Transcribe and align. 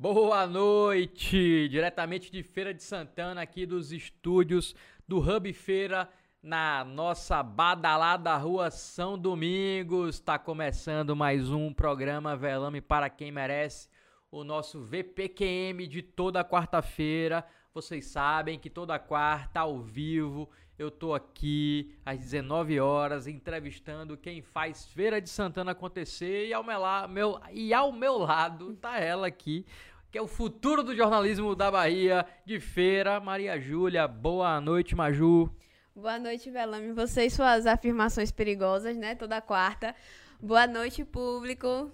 Boa 0.00 0.46
noite! 0.46 1.68
Diretamente 1.68 2.32
de 2.32 2.42
Feira 2.42 2.72
de 2.72 2.82
Santana, 2.82 3.42
aqui 3.42 3.66
dos 3.66 3.92
estúdios 3.92 4.74
do 5.06 5.18
Hub 5.18 5.52
Feira, 5.52 6.08
na 6.42 6.82
nossa 6.82 7.42
badalada 7.42 8.34
rua 8.38 8.70
São 8.70 9.18
Domingos. 9.18 10.14
Está 10.14 10.38
começando 10.38 11.14
mais 11.14 11.50
um 11.50 11.70
programa 11.70 12.34
Velame 12.34 12.80
para 12.80 13.10
quem 13.10 13.30
merece, 13.30 13.90
o 14.30 14.42
nosso 14.42 14.80
VPQM 14.80 15.86
de 15.86 16.00
toda 16.00 16.42
quarta-feira. 16.42 17.44
Vocês 17.74 18.06
sabem 18.06 18.58
que 18.58 18.70
toda 18.70 18.98
quarta, 18.98 19.60
ao 19.60 19.82
vivo, 19.82 20.48
eu 20.80 20.90
tô 20.90 21.12
aqui 21.12 21.94
às 22.06 22.18
19 22.18 22.80
horas 22.80 23.26
entrevistando 23.26 24.16
quem 24.16 24.40
faz 24.40 24.86
Feira 24.86 25.20
de 25.20 25.28
Santana 25.28 25.72
acontecer 25.72 26.46
e 26.46 26.54
ao 26.54 26.64
meu, 26.64 26.80
meu, 27.06 27.40
e 27.52 27.74
ao 27.74 27.92
meu 27.92 28.16
lado 28.16 28.74
tá 28.76 28.98
ela 28.98 29.26
aqui, 29.26 29.66
que 30.10 30.18
é 30.18 30.22
o 30.22 30.26
futuro 30.26 30.82
do 30.82 30.94
jornalismo 30.94 31.54
da 31.54 31.70
Bahia 31.70 32.26
de 32.44 32.58
feira, 32.58 33.20
Maria 33.20 33.60
Júlia. 33.60 34.08
Boa 34.08 34.60
noite, 34.60 34.94
Maju. 34.96 35.48
Boa 35.94 36.18
noite, 36.18 36.50
Velame. 36.50 36.92
Você 36.92 37.26
e 37.26 37.30
suas 37.30 37.64
afirmações 37.64 38.32
perigosas, 38.32 38.96
né? 38.96 39.14
Toda 39.14 39.40
quarta. 39.40 39.94
Boa 40.40 40.66
noite, 40.66 41.04
público. 41.04 41.92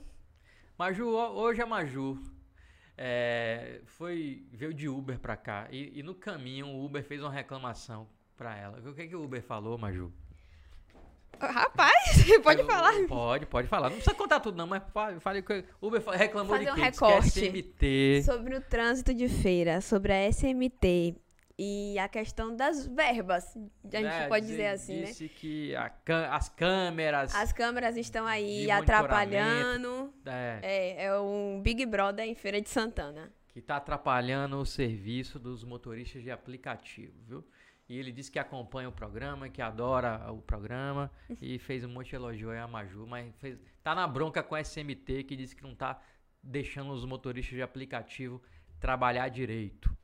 Maju, 0.79 1.09
hoje 1.09 1.61
é 1.61 1.67
Maju. 1.67 2.19
É, 2.97 3.83
foi 3.85 4.47
veio 4.51 4.73
de 4.73 4.89
Uber 4.89 5.19
pra 5.19 5.37
cá 5.37 5.69
e, 5.71 5.99
e, 5.99 6.03
no 6.03 6.15
caminho 6.15 6.69
o 6.69 6.83
Uber 6.83 7.05
fez 7.05 7.21
uma 7.21 7.31
reclamação 7.31 8.09
pra 8.35 8.57
ela. 8.57 8.79
O 8.89 8.95
que, 8.95 9.09
que 9.09 9.15
o 9.15 9.23
Uber 9.23 9.43
falou, 9.43 9.77
Maju? 9.77 10.11
Rapaz, 11.41 11.95
pode 12.43 12.61
eu, 12.61 12.67
falar. 12.67 12.93
Pode, 13.07 13.47
pode 13.47 13.69
falar. 13.69 13.91
Não 13.91 13.97
precisa 13.97 14.17
contar 14.17 14.41
tudo, 14.41 14.57
não, 14.57 14.67
mas 14.67 14.83
fale 15.21 15.43
que 15.43 15.65
o 15.81 15.87
Uber 15.89 16.03
reclamou 16.11 16.57
Fazer 16.57 16.67
de 16.67 16.71
um 16.71 16.75
recorte 16.75 17.29
SMT. 17.29 18.23
sobre 18.25 18.57
o 18.57 18.61
trânsito 18.61 19.13
de 19.15 19.29
feira, 19.29 19.81
sobre 19.81 20.13
a 20.13 20.31
SMT 20.31 21.17
e 21.59 21.99
a 21.99 22.07
questão 22.07 22.55
das 22.55 22.87
verbas, 22.87 23.57
a 23.57 23.97
gente 23.97 24.07
é, 24.07 24.29
pode 24.29 24.47
dizer 24.47 24.67
assim, 24.67 25.01
disse 25.01 25.23
né? 25.23 25.29
Disse 25.29 25.29
que 25.29 25.75
a, 25.75 25.91
as 26.33 26.51
câmeras... 26.51 27.35
As 27.35 27.53
câmeras 27.53 27.97
estão 27.97 28.27
aí 28.27 28.71
atrapalhando. 28.71 30.13
É. 30.27 30.59
é, 30.63 31.05
é 31.07 31.19
um 31.19 31.61
Big 31.63 31.87
Brother 31.87 32.27
em 32.27 32.35
Feira 32.35 32.61
de 32.61 32.69
Santana. 32.69 33.33
Que 33.49 33.61
está 33.61 33.77
atrapalhando 33.77 34.59
o 34.59 34.67
serviço 34.67 35.39
dos 35.39 35.65
motoristas 35.65 36.23
de 36.23 36.31
aplicativo, 36.31 37.15
viu? 37.27 37.45
E 37.89 37.99
ele 37.99 38.11
disse 38.11 38.31
que 38.31 38.39
acompanha 38.39 38.89
o 38.89 38.93
programa, 38.93 39.49
que 39.49 39.63
adora 39.63 40.33
o 40.33 40.43
programa 40.43 41.11
e 41.41 41.59
fez 41.59 41.85
um 41.85 41.89
monte 41.89 42.11
de 42.11 42.17
elogio 42.17 42.51
aí 42.51 42.59
a 42.59 42.67
Maju, 42.67 43.07
mas 43.07 43.33
fez, 43.37 43.59
tá 43.83 43.95
na 43.95 44.07
bronca 44.09 44.43
com 44.43 44.57
a 44.57 44.61
SMT 44.61 45.23
que 45.23 45.37
disse 45.37 45.55
que 45.55 45.63
não 45.63 45.75
tá 45.75 46.01
deixando 46.43 46.91
os 46.93 47.05
motoristas 47.05 47.55
de 47.55 47.63
aplicativo 47.63 48.43
trabalhar 48.81 49.29
direito. 49.29 49.97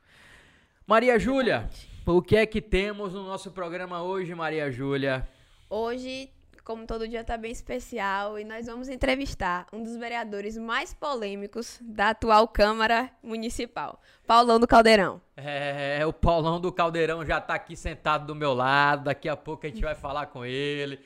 Maria 0.87 1.19
Júlia, 1.19 1.69
o 2.07 2.23
que 2.23 2.37
é 2.37 2.47
que 2.47 2.61
temos 2.61 3.15
no 3.15 3.25
nosso 3.25 3.51
programa 3.51 4.03
hoje, 4.03 4.35
Maria 4.35 4.71
Júlia? 4.71 5.29
Hoje 5.69 6.31
como 6.65 6.87
todo 6.87 7.09
dia 7.09 7.23
está 7.23 7.37
bem 7.37 7.51
especial, 7.51 8.39
e 8.39 8.45
nós 8.45 8.67
vamos 8.67 8.89
entrevistar 8.89 9.67
um 9.73 9.83
dos 9.83 9.97
vereadores 9.97 10.57
mais 10.57 10.95
polêmicos 10.95 11.79
da 11.81 12.11
atual 12.11 12.47
Câmara 12.47 13.11
Municipal, 13.23 14.01
Paulão 14.27 14.61
do 14.61 14.67
Caldeirão. 14.67 15.21
É, 15.37 16.05
o 16.07 16.13
Paulão 16.13 16.61
do 16.61 16.73
Caldeirão 16.73 17.25
já 17.25 17.39
está 17.39 17.55
aqui 17.55 17.77
sentado 17.77 18.27
do 18.27 18.35
meu 18.35 18.55
lado, 18.55 19.05
daqui 19.05 19.29
a 19.29 19.37
pouco 19.37 19.67
a 19.67 19.69
gente 19.69 19.83
vai 19.83 19.95
falar 19.95 20.27
com 20.27 20.45
ele. 20.45 21.01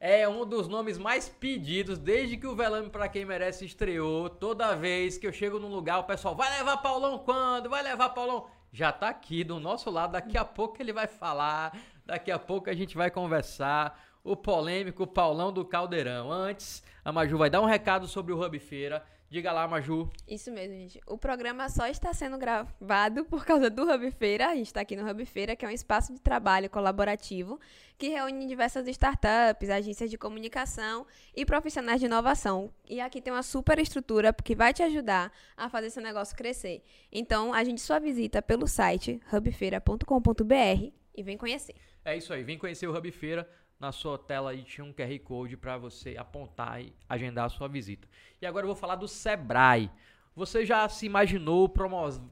É 0.00 0.28
um 0.28 0.44
dos 0.44 0.66
nomes 0.66 0.98
mais 0.98 1.28
pedidos 1.28 1.98
desde 1.98 2.36
que 2.36 2.46
o 2.46 2.56
Velame 2.56 2.90
para 2.90 3.08
quem 3.08 3.24
merece 3.24 3.64
estreou. 3.64 4.28
Toda 4.28 4.74
vez 4.74 5.16
que 5.16 5.26
eu 5.26 5.32
chego 5.32 5.60
num 5.60 5.68
lugar, 5.68 6.00
o 6.00 6.04
pessoal 6.04 6.34
vai 6.34 6.50
levar 6.58 6.78
Paulão 6.78 7.18
quando? 7.18 7.70
Vai 7.70 7.82
levar 7.82 8.08
Paulão? 8.08 8.46
Já 8.72 8.88
está 8.88 9.10
aqui 9.10 9.44
do 9.44 9.60
nosso 9.60 9.90
lado, 9.90 10.12
daqui 10.12 10.36
a 10.36 10.44
pouco 10.44 10.80
ele 10.80 10.92
vai 10.92 11.06
falar, 11.06 11.76
daqui 12.06 12.32
a 12.32 12.38
pouco 12.38 12.70
a 12.70 12.74
gente 12.74 12.96
vai 12.96 13.10
conversar 13.10 13.96
o 14.24 14.36
polêmico 14.36 15.06
Paulão 15.06 15.52
do 15.52 15.64
Caldeirão. 15.64 16.30
Antes, 16.30 16.82
a 17.04 17.10
Maju 17.10 17.36
vai 17.36 17.50
dar 17.50 17.60
um 17.60 17.66
recado 17.66 18.06
sobre 18.06 18.32
o 18.32 18.40
Hub 18.40 18.58
Feira. 18.58 19.04
Diga 19.28 19.50
lá, 19.50 19.66
Maju. 19.66 20.10
Isso 20.28 20.52
mesmo, 20.52 20.74
gente. 20.74 21.00
O 21.06 21.16
programa 21.16 21.66
só 21.70 21.86
está 21.86 22.12
sendo 22.12 22.36
gravado 22.36 23.24
por 23.24 23.46
causa 23.46 23.70
do 23.70 23.90
Hub 23.90 24.10
Feira. 24.10 24.50
A 24.50 24.54
gente 24.54 24.66
está 24.66 24.82
aqui 24.82 24.94
no 24.94 25.10
Hub 25.10 25.24
Feira, 25.24 25.56
que 25.56 25.64
é 25.64 25.68
um 25.68 25.72
espaço 25.72 26.12
de 26.12 26.20
trabalho 26.20 26.68
colaborativo 26.68 27.58
que 27.96 28.08
reúne 28.08 28.46
diversas 28.46 28.86
startups, 28.88 29.70
agências 29.70 30.10
de 30.10 30.18
comunicação 30.18 31.06
e 31.34 31.46
profissionais 31.46 31.98
de 31.98 32.06
inovação. 32.06 32.70
E 32.86 33.00
aqui 33.00 33.22
tem 33.22 33.32
uma 33.32 33.42
super 33.42 33.78
estrutura 33.78 34.34
que 34.34 34.54
vai 34.54 34.74
te 34.74 34.82
ajudar 34.82 35.32
a 35.56 35.70
fazer 35.70 35.86
esse 35.86 36.00
negócio 36.00 36.36
crescer. 36.36 36.82
Então, 37.10 37.54
a 37.54 37.64
gente 37.64 37.80
só 37.80 37.98
visita 37.98 38.42
pelo 38.42 38.68
site 38.68 39.18
hubfeira.com.br 39.32 40.92
e 41.14 41.22
vem 41.22 41.38
conhecer. 41.38 41.74
É 42.04 42.16
isso 42.16 42.32
aí, 42.32 42.42
vem 42.42 42.58
conhecer 42.58 42.86
o 42.86 42.94
Hub 42.94 43.10
Feira 43.12 43.48
na 43.82 43.90
sua 43.90 44.16
tela 44.16 44.52
aí 44.52 44.62
tinha 44.62 44.84
um 44.84 44.92
QR 44.92 45.18
Code 45.24 45.56
para 45.56 45.76
você 45.76 46.16
apontar 46.16 46.80
e 46.80 46.94
agendar 47.08 47.46
a 47.46 47.48
sua 47.48 47.66
visita. 47.66 48.06
E 48.40 48.46
agora 48.46 48.62
eu 48.62 48.68
vou 48.68 48.76
falar 48.76 48.94
do 48.94 49.08
Sebrae. 49.08 49.90
Você 50.36 50.64
já 50.64 50.88
se 50.88 51.04
imaginou 51.04 51.68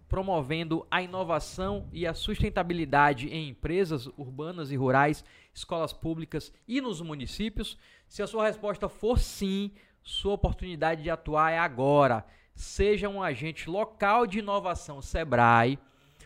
promovendo 0.09 0.87
a 0.89 1.03
inovação 1.03 1.89
e 1.93 2.07
a 2.07 2.15
sustentabilidade 2.15 3.29
em 3.29 3.49
empresas 3.49 4.07
urbanas 4.17 4.71
e 4.71 4.77
rurais, 4.77 5.25
escolas 5.53 5.93
públicas 5.93 6.53
e 6.69 6.81
nos 6.81 7.01
municípios? 7.01 7.77
Se 8.07 8.23
a 8.23 8.29
sua 8.29 8.47
resposta 8.47 8.89
for 8.89 9.19
sim, 9.19 9.73
sua 10.05 10.35
oportunidade 10.35 11.03
de 11.03 11.11
atuar 11.11 11.51
é 11.51 11.59
agora. 11.59 12.25
Seja 12.55 13.09
um 13.09 13.21
agente 13.21 13.69
local 13.69 14.25
de 14.25 14.39
inovação 14.39 15.03
Sebrae 15.03 15.81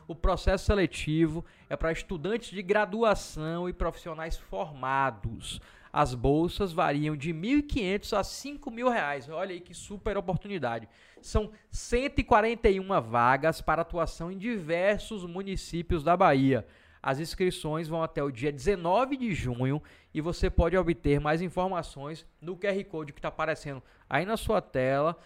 o 0.07 0.15
processo 0.15 0.67
seletivo 0.67 1.45
é 1.69 1.77
para 1.77 1.93
estudantes 1.93 2.51
de 2.51 2.63
graduação 2.63 3.69
e 3.69 3.73
profissionais 3.73 4.37
formados. 4.37 5.61
As 5.93 6.13
bolsas 6.13 6.73
variam 6.73 7.17
de 7.17 7.31
R$ 7.31 7.63
1.500 7.63 8.19
a 8.19 8.23
5.000 8.23 8.93
reais. 8.93 9.29
Olha 9.29 9.53
aí 9.53 9.61
que 9.61 9.73
super 9.73 10.17
oportunidade. 10.17 10.89
São 11.23 11.53
141 11.71 13.01
vagas 13.01 13.61
para 13.61 13.83
atuação 13.83 14.31
em 14.31 14.37
diversos 14.37 15.25
municípios 15.25 16.03
da 16.03 16.17
Bahia. 16.17 16.67
As 17.01 17.21
inscrições 17.21 17.87
vão 17.87 18.03
até 18.03 18.23
o 18.23 18.31
dia 18.31 18.51
19 18.51 19.17
de 19.17 19.33
junho 19.35 19.81
e 20.13 20.21
você 20.21 20.51
pode 20.51 20.77
obter 20.77 21.21
mais 21.21 21.43
informações 21.43 22.27
no 22.41 22.57
QR 22.57 22.83
Code 22.87 23.13
que 23.13 23.19
está 23.19 23.29
aparecendo 23.29 23.83
aí 24.09 24.25
na 24.25 24.37
sua 24.37 24.61
tela 24.61 25.17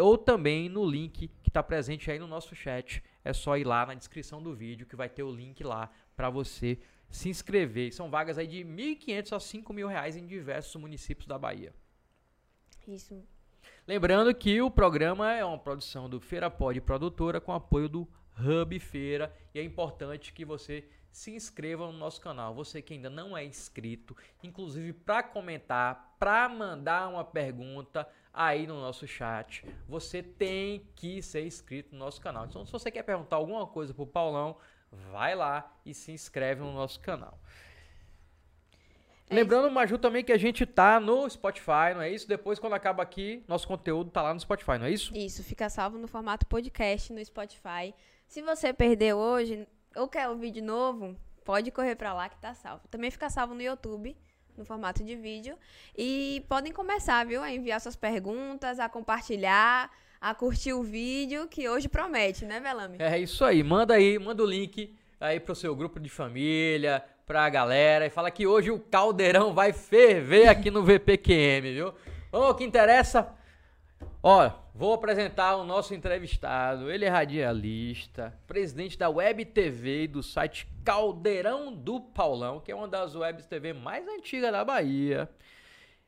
ou 0.00 0.18
também 0.18 0.68
no 0.68 0.84
link 0.84 1.30
que 1.42 1.50
está 1.50 1.62
presente 1.62 2.10
aí 2.10 2.18
no 2.18 2.26
nosso 2.26 2.56
chat 2.56 3.02
é 3.26 3.32
só 3.32 3.56
ir 3.56 3.64
lá 3.64 3.84
na 3.84 3.94
descrição 3.94 4.40
do 4.40 4.54
vídeo 4.54 4.86
que 4.86 4.94
vai 4.94 5.08
ter 5.08 5.24
o 5.24 5.30
link 5.30 5.64
lá 5.64 5.90
para 6.14 6.30
você 6.30 6.78
se 7.10 7.28
inscrever. 7.28 7.92
São 7.92 8.08
vagas 8.08 8.38
aí 8.38 8.46
de 8.46 8.62
R$ 8.62 8.96
1.500 8.96 9.32
a 9.32 9.38
5.000 9.38 9.88
reais 9.88 10.16
em 10.16 10.26
diversos 10.26 10.80
municípios 10.80 11.26
da 11.26 11.36
Bahia. 11.36 11.74
Isso. 12.86 13.20
Lembrando 13.86 14.32
que 14.32 14.62
o 14.62 14.70
programa 14.70 15.32
é 15.32 15.44
uma 15.44 15.58
produção 15.58 16.08
do 16.08 16.20
Feira 16.20 16.48
Pod 16.48 16.80
Produtora 16.80 17.40
com 17.40 17.52
apoio 17.52 17.88
do 17.88 18.08
Hub 18.38 18.78
Feira 18.78 19.34
e 19.52 19.58
é 19.58 19.62
importante 19.62 20.32
que 20.32 20.44
você 20.44 20.88
se 21.16 21.34
inscreva 21.34 21.86
no 21.86 21.94
nosso 21.94 22.20
canal. 22.20 22.54
Você 22.54 22.82
que 22.82 22.92
ainda 22.92 23.08
não 23.08 23.34
é 23.34 23.42
inscrito, 23.42 24.14
inclusive 24.42 24.92
para 24.92 25.22
comentar, 25.22 26.14
para 26.18 26.46
mandar 26.46 27.08
uma 27.08 27.24
pergunta, 27.24 28.06
aí 28.34 28.66
no 28.66 28.78
nosso 28.78 29.06
chat. 29.06 29.64
Você 29.88 30.22
tem 30.22 30.86
que 30.94 31.22
ser 31.22 31.46
inscrito 31.46 31.94
no 31.94 32.00
nosso 32.00 32.20
canal. 32.20 32.44
Então, 32.44 32.66
se 32.66 32.70
você 32.70 32.90
quer 32.90 33.02
perguntar 33.02 33.36
alguma 33.36 33.66
coisa 33.66 33.94
pro 33.94 34.06
Paulão, 34.06 34.58
vai 35.10 35.34
lá 35.34 35.74
e 35.86 35.94
se 35.94 36.12
inscreve 36.12 36.60
no 36.60 36.72
nosso 36.74 37.00
canal. 37.00 37.40
É 39.30 39.34
Lembrando, 39.34 39.70
Maju, 39.70 39.96
também 39.96 40.22
que 40.22 40.32
a 40.32 40.38
gente 40.38 40.66
tá 40.66 41.00
no 41.00 41.28
Spotify, 41.30 41.94
não 41.94 42.02
é 42.02 42.10
isso? 42.10 42.28
Depois, 42.28 42.58
quando 42.58 42.74
acaba 42.74 43.02
aqui, 43.02 43.42
nosso 43.48 43.66
conteúdo 43.66 44.10
tá 44.10 44.20
lá 44.20 44.34
no 44.34 44.40
Spotify, 44.40 44.76
não 44.78 44.84
é 44.84 44.90
isso? 44.90 45.16
Isso, 45.16 45.42
fica 45.42 45.70
salvo 45.70 45.96
no 45.96 46.06
formato 46.06 46.44
podcast 46.44 47.10
no 47.10 47.24
Spotify. 47.24 47.94
Se 48.28 48.42
você 48.42 48.70
perdeu 48.72 49.16
hoje 49.16 49.66
ou 49.96 50.08
quer 50.08 50.28
ouvir 50.28 50.50
de 50.50 50.60
novo, 50.60 51.16
pode 51.44 51.70
correr 51.70 51.96
para 51.96 52.12
lá 52.12 52.28
que 52.28 52.36
tá 52.38 52.54
salvo. 52.54 52.86
Também 52.88 53.10
fica 53.10 53.30
salvo 53.30 53.54
no 53.54 53.62
YouTube 53.62 54.16
no 54.56 54.64
formato 54.64 55.04
de 55.04 55.14
vídeo. 55.14 55.56
E 55.96 56.44
podem 56.48 56.72
começar, 56.72 57.24
viu? 57.26 57.42
A 57.42 57.52
enviar 57.52 57.80
suas 57.80 57.96
perguntas, 57.96 58.78
a 58.78 58.88
compartilhar, 58.88 59.90
a 60.20 60.34
curtir 60.34 60.72
o 60.72 60.82
vídeo, 60.82 61.46
que 61.46 61.68
hoje 61.68 61.88
promete, 61.88 62.44
né, 62.44 62.58
Velame? 62.60 62.96
É 62.98 63.18
isso 63.18 63.44
aí. 63.44 63.62
Manda 63.62 63.94
aí, 63.94 64.18
manda 64.18 64.42
o 64.42 64.46
link 64.46 64.94
aí 65.20 65.38
pro 65.38 65.54
seu 65.54 65.74
grupo 65.74 66.00
de 66.00 66.08
família, 66.08 67.04
pra 67.26 67.48
galera, 67.48 68.06
e 68.06 68.10
fala 68.10 68.30
que 68.30 68.46
hoje 68.46 68.70
o 68.70 68.78
caldeirão 68.78 69.52
vai 69.52 69.72
ferver 69.72 70.48
aqui 70.48 70.70
no 70.70 70.84
VPQM, 70.84 71.72
viu? 71.72 71.94
Vamos 72.30 72.48
ao 72.48 72.54
que 72.54 72.64
interessa. 72.64 73.34
Ó, 74.28 74.50
vou 74.74 74.92
apresentar 74.92 75.54
o 75.54 75.62
nosso 75.62 75.94
entrevistado. 75.94 76.90
Ele 76.90 77.04
é 77.04 77.08
radialista, 77.08 78.36
presidente 78.44 78.98
da 78.98 79.08
Web 79.08 79.44
TV 79.44 80.02
e 80.02 80.08
do 80.08 80.20
site 80.20 80.66
Caldeirão 80.84 81.72
do 81.72 82.00
Paulão, 82.00 82.58
que 82.58 82.72
é 82.72 82.74
uma 82.74 82.88
das 82.88 83.14
webs 83.14 83.46
TV 83.46 83.72
mais 83.72 84.04
antigas 84.08 84.50
da 84.50 84.64
Bahia. 84.64 85.30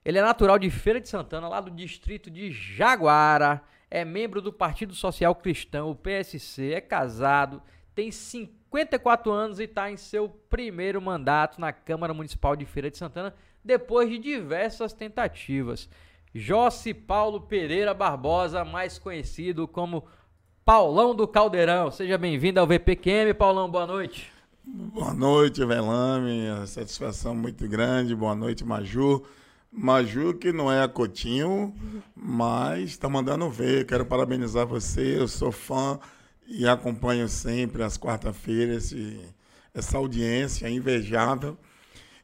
Ele 0.05 0.19
é 0.19 0.21
natural 0.21 0.59
de 0.59 0.69
Feira 0.69 1.01
de 1.01 1.09
Santana, 1.09 1.49
lá 1.49 1.61
do 1.61 1.71
distrito 1.71 2.29
de 2.29 2.51
Jaguara. 2.51 3.63
é 3.89 4.05
membro 4.05 4.43
do 4.43 4.53
Partido 4.53 4.97
Social 4.97 5.33
Cristão, 5.37 5.89
o 5.89 5.95
PSC, 5.95 6.73
é 6.73 6.81
casado, 6.81 7.63
tem 7.95 8.11
54 8.11 9.31
anos 9.31 9.61
e 9.61 9.63
está 9.63 9.93
em 9.93 9.97
seu 9.97 10.29
primeiro 10.29 11.01
mandato 11.01 11.61
na 11.61 11.73
Câmara 11.73 12.13
Municipal 12.13 12.57
de 12.57 12.67
Feira 12.67 12.91
de 12.91 12.99
Santana, 12.99 13.33
depois 13.65 14.11
de 14.11 14.19
diversas 14.19 14.93
tentativas. 14.93 15.89
Jossi 16.35 16.93
Paulo 16.93 17.41
Pereira 17.41 17.95
Barbosa, 17.95 18.65
mais 18.65 18.99
conhecido 18.99 19.67
como 19.67 20.05
Paulão 20.65 21.15
do 21.15 21.27
Caldeirão. 21.27 21.91
Seja 21.91 22.19
bem-vindo 22.19 22.61
ao 22.61 22.67
VPQM, 22.67 23.33
Paulão, 23.35 23.71
boa 23.71 23.87
noite. 23.87 24.31
Boa 24.63 25.15
noite, 25.15 25.65
Velame, 25.65 26.67
satisfação 26.67 27.35
muito 27.35 27.67
grande. 27.67 28.15
Boa 28.15 28.35
noite, 28.35 28.65
Maju. 28.65 29.25
Maju, 29.73 30.35
que 30.35 30.53
não 30.53 30.71
é 30.71 30.83
a 30.83 30.89
Cotinho, 30.89 31.75
mas 32.15 32.91
está 32.91 33.09
mandando 33.09 33.49
ver. 33.49 33.87
Quero 33.87 34.05
parabenizar 34.05 34.67
você, 34.67 35.19
eu 35.19 35.27
sou 35.27 35.51
fã 35.51 35.99
e 36.47 36.67
acompanho 36.69 37.29
sempre 37.29 37.83
às 37.83 37.97
quarta-feiras 37.97 38.95
essa 39.75 39.97
audiência 39.97 40.69
invejável. 40.69 41.57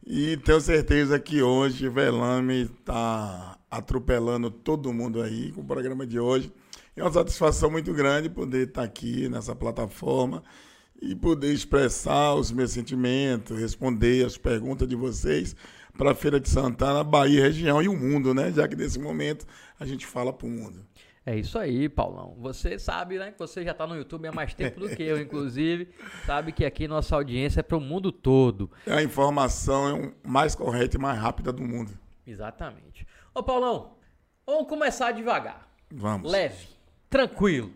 E 0.07 0.37
tenho 0.37 0.61
certeza 0.61 1.19
que 1.19 1.41
hoje 1.41 1.89
Velame 1.89 2.65
está 2.65 3.59
atropelando 3.71 4.51
todo 4.51 4.93
mundo 4.93 5.23
aí 5.23 5.51
com 5.53 5.63
o 5.63 5.65
programa 5.65 6.07
de 6.07 6.21
hoje. 6.21 6.53
É 6.95 7.03
uma 7.03 7.11
satisfação 7.11 7.71
muito 7.71 7.91
grande 7.95 8.29
poder 8.29 8.69
estar 8.69 8.83
aqui 8.83 9.31
nessa 9.31 9.57
plataforma 9.57 10.43
e 11.01 11.15
poder 11.15 11.55
expressar 11.55 12.35
os 12.35 12.53
meus 12.53 12.73
sentimentos, 12.73 13.59
responder 13.59 14.27
as 14.27 14.37
perguntas 14.37 14.87
de 14.87 14.95
vocês 14.95 15.57
para 15.97 16.11
a 16.11 16.15
Feira 16.15 16.39
de 16.39 16.51
Santana, 16.51 17.03
Bahia, 17.03 17.43
região 17.43 17.81
e 17.83 17.89
o 17.89 17.97
mundo, 17.97 18.35
né? 18.35 18.53
Já 18.53 18.69
que 18.69 18.77
nesse 18.77 18.99
momento 18.99 19.47
a 19.81 19.87
gente 19.87 20.05
fala 20.05 20.35
para 20.35 20.47
o 20.47 20.51
mundo. 20.51 20.85
É 21.27 21.35
isso 21.37 21.59
aí, 21.59 21.89
Paulão. 21.89 22.37
Você 22.39 22.79
sabe, 22.79 23.19
né? 23.19 23.33
Que 23.33 23.39
você 23.39 23.65
já 23.65 23.71
está 23.71 23.87
no 23.87 23.97
YouTube 23.97 24.29
há 24.29 24.33
mais 24.33 24.53
tempo 24.53 24.81
do 24.81 24.95
que 24.95 25.03
eu, 25.03 25.19
inclusive. 25.21 25.89
Sabe 26.27 26.53
que 26.53 26.65
aqui 26.65 26.87
nossa 26.87 27.17
audiência 27.17 27.61
é 27.61 27.63
para 27.63 27.79
o 27.79 27.81
mundo 27.81 28.13
todo. 28.13 28.71
É 28.87 28.93
a 28.93 29.03
informação 29.03 30.13
mais 30.23 30.55
correta 30.55 30.97
e 30.97 31.01
mais 31.01 31.19
rápida 31.19 31.51
do 31.51 31.63
mundo. 31.63 31.99
Exatamente. 32.27 33.07
Ô, 33.35 33.43
Paulão, 33.43 33.97
vamos 34.47 34.69
começar 34.69 35.13
devagar. 35.13 35.67
Vamos. 35.91 36.31
Leve, 36.31 36.69
tranquilo. 37.09 37.73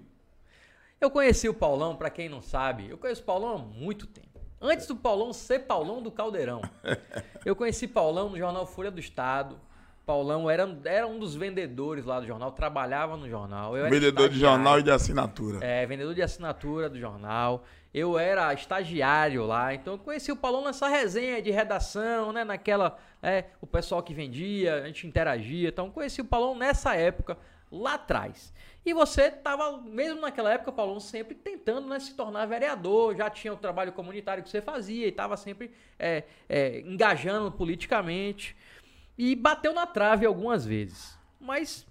Eu 1.00 1.11
conheci 1.11 1.49
o 1.49 1.55
Paulão, 1.55 1.97
para 1.97 2.11
quem 2.11 2.29
não 2.29 2.43
sabe, 2.43 2.91
eu 2.91 2.99
conheço 2.99 3.23
o 3.23 3.25
Paulão 3.25 3.55
há 3.55 3.59
muito 3.59 4.06
tempo. 4.06 4.29
Antes 4.61 4.87
do 4.87 4.97
Paulão 4.97 5.33
ser 5.33 5.61
Paulão 5.61 6.03
do 6.03 6.11
Caldeirão. 6.11 6.61
Eu 7.45 7.55
conheci 7.55 7.87
Paulão 7.87 8.29
no 8.31 8.37
jornal 8.37 8.67
Folha 8.67 8.91
do 8.91 8.99
Estado. 8.99 9.61
Paulão 10.08 10.49
era, 10.49 10.66
era 10.87 11.06
um 11.06 11.19
dos 11.19 11.37
vendedores 11.37 12.06
lá 12.06 12.19
do 12.19 12.26
jornal, 12.26 12.50
trabalhava 12.50 13.14
no 13.14 13.28
jornal. 13.28 13.75
vendedor 13.75 14.31
de 14.31 14.38
jornal 14.38 14.81
e 14.81 14.82
de 14.82 14.90
assinatura. 14.90 15.62
É, 15.62 15.84
vendedor 15.84 16.14
de 16.14 16.22
assinatura 16.22 16.88
do 16.88 16.99
jornal. 16.99 17.62
Eu 17.93 18.19
era 18.19 18.55
estagiário 18.55 19.44
lá, 19.44 19.75
então 19.75 19.93
eu 19.94 19.99
conheci 19.99 20.32
o 20.32 20.37
Paulão 20.37 20.64
nessa 20.64 20.88
resenha 20.88 21.43
de 21.43 21.50
redação, 21.50 22.32
né? 22.32 22.43
Naquela. 22.43 22.96
É, 23.22 23.44
o 23.60 23.66
pessoal 23.66 24.02
que 24.02 24.14
vendia, 24.14 24.76
a 24.76 24.87
gente 24.87 25.06
interagia. 25.06 25.69
Então 25.69 25.90
conheci 25.90 26.22
o 26.22 26.25
Paulão 26.25 26.56
nessa 26.56 26.94
época, 26.94 27.37
lá 27.70 27.94
atrás. 27.94 28.50
E 28.87 28.94
você 28.94 29.25
estava, 29.25 29.76
mesmo 29.82 30.22
naquela 30.22 30.50
época, 30.50 30.72
Paulão, 30.72 30.99
sempre 31.00 31.34
tentando 31.34 31.87
né, 31.87 32.00
se 32.00 32.14
tornar 32.14 32.46
vereador, 32.46 33.14
já 33.14 33.28
tinha 33.28 33.52
o 33.52 33.56
trabalho 33.58 33.93
comunitário 33.93 34.43
que 34.43 34.49
você 34.49 34.62
fazia 34.62 35.04
e 35.04 35.11
estava 35.11 35.37
sempre 35.37 35.70
é, 35.99 36.25
é, 36.49 36.81
engajando 36.81 37.52
politicamente. 37.52 38.56
E 39.19 39.35
bateu 39.35 39.75
na 39.75 39.87
trave 39.87 40.25
algumas 40.25 40.65
vezes. 40.65 41.19
Mas. 41.38 41.87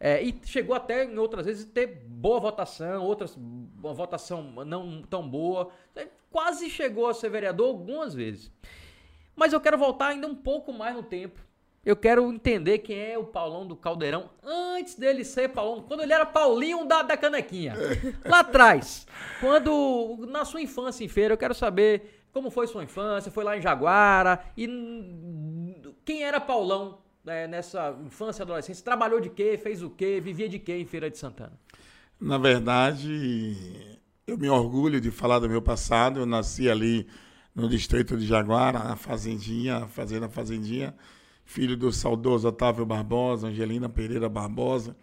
É, 0.00 0.20
e 0.20 0.34
chegou 0.44 0.74
até 0.74 1.04
em 1.04 1.16
outras 1.16 1.46
vezes 1.46 1.64
ter 1.64 1.86
boa 1.86 2.40
votação, 2.40 3.04
outras 3.04 3.36
uma 3.36 3.94
votação 3.94 4.42
não 4.64 5.02
tão 5.02 5.28
boa. 5.28 5.70
É, 5.94 6.08
quase 6.28 6.68
chegou 6.68 7.06
a 7.06 7.14
ser 7.14 7.28
vereador 7.28 7.68
algumas 7.68 8.12
vezes. 8.12 8.50
Mas 9.36 9.52
eu 9.52 9.60
quero 9.60 9.78
voltar 9.78 10.08
ainda 10.08 10.26
um 10.26 10.34
pouco 10.34 10.72
mais 10.72 10.96
no 10.96 11.04
tempo 11.04 11.40
eu 11.84 11.96
quero 11.96 12.32
entender 12.32 12.78
quem 12.78 12.96
é 12.96 13.18
o 13.18 13.24
Paulão 13.24 13.66
do 13.66 13.74
Caldeirão 13.74 14.30
antes 14.42 14.94
dele 14.94 15.24
ser 15.24 15.48
Paulão, 15.48 15.82
quando 15.82 16.02
ele 16.02 16.12
era 16.12 16.24
Paulinho 16.24 16.84
da, 16.84 17.02
da 17.02 17.16
canequinha. 17.16 17.74
Lá 18.24 18.40
atrás, 18.40 19.06
quando 19.40 20.24
na 20.28 20.44
sua 20.44 20.62
infância 20.62 21.04
em 21.04 21.08
feira, 21.08 21.34
eu 21.34 21.38
quero 21.38 21.54
saber 21.54 22.24
como 22.32 22.50
foi 22.50 22.68
sua 22.68 22.84
infância, 22.84 23.32
foi 23.32 23.44
lá 23.44 23.58
em 23.58 23.60
Jaguara 23.60 24.42
e 24.56 24.66
quem 26.04 26.22
era 26.22 26.40
Paulão 26.40 26.98
né, 27.24 27.46
nessa 27.46 27.96
infância 28.04 28.42
e 28.42 28.44
adolescência, 28.44 28.84
trabalhou 28.84 29.20
de 29.20 29.30
quê, 29.30 29.58
fez 29.60 29.82
o 29.82 29.90
quê, 29.90 30.20
vivia 30.20 30.48
de 30.48 30.58
quê 30.58 30.76
em 30.76 30.84
Feira 30.84 31.10
de 31.10 31.18
Santana? 31.18 31.58
Na 32.20 32.38
verdade, 32.38 33.98
eu 34.26 34.38
me 34.38 34.48
orgulho 34.48 35.00
de 35.00 35.10
falar 35.10 35.38
do 35.38 35.48
meu 35.48 35.60
passado. 35.60 36.20
Eu 36.20 36.26
nasci 36.26 36.70
ali 36.70 37.06
no 37.54 37.68
distrito 37.68 38.16
de 38.16 38.26
Jaguara, 38.26 38.78
na 38.78 38.96
fazendinha, 38.96 39.86
fazenda 39.88 40.28
fazendinha 40.28 40.94
filho 41.44 41.76
do 41.76 41.92
saudoso 41.92 42.48
Otávio 42.48 42.86
Barbosa, 42.86 43.48
Angelina 43.48 43.88
Pereira 43.88 44.28
Barbosa. 44.28 44.96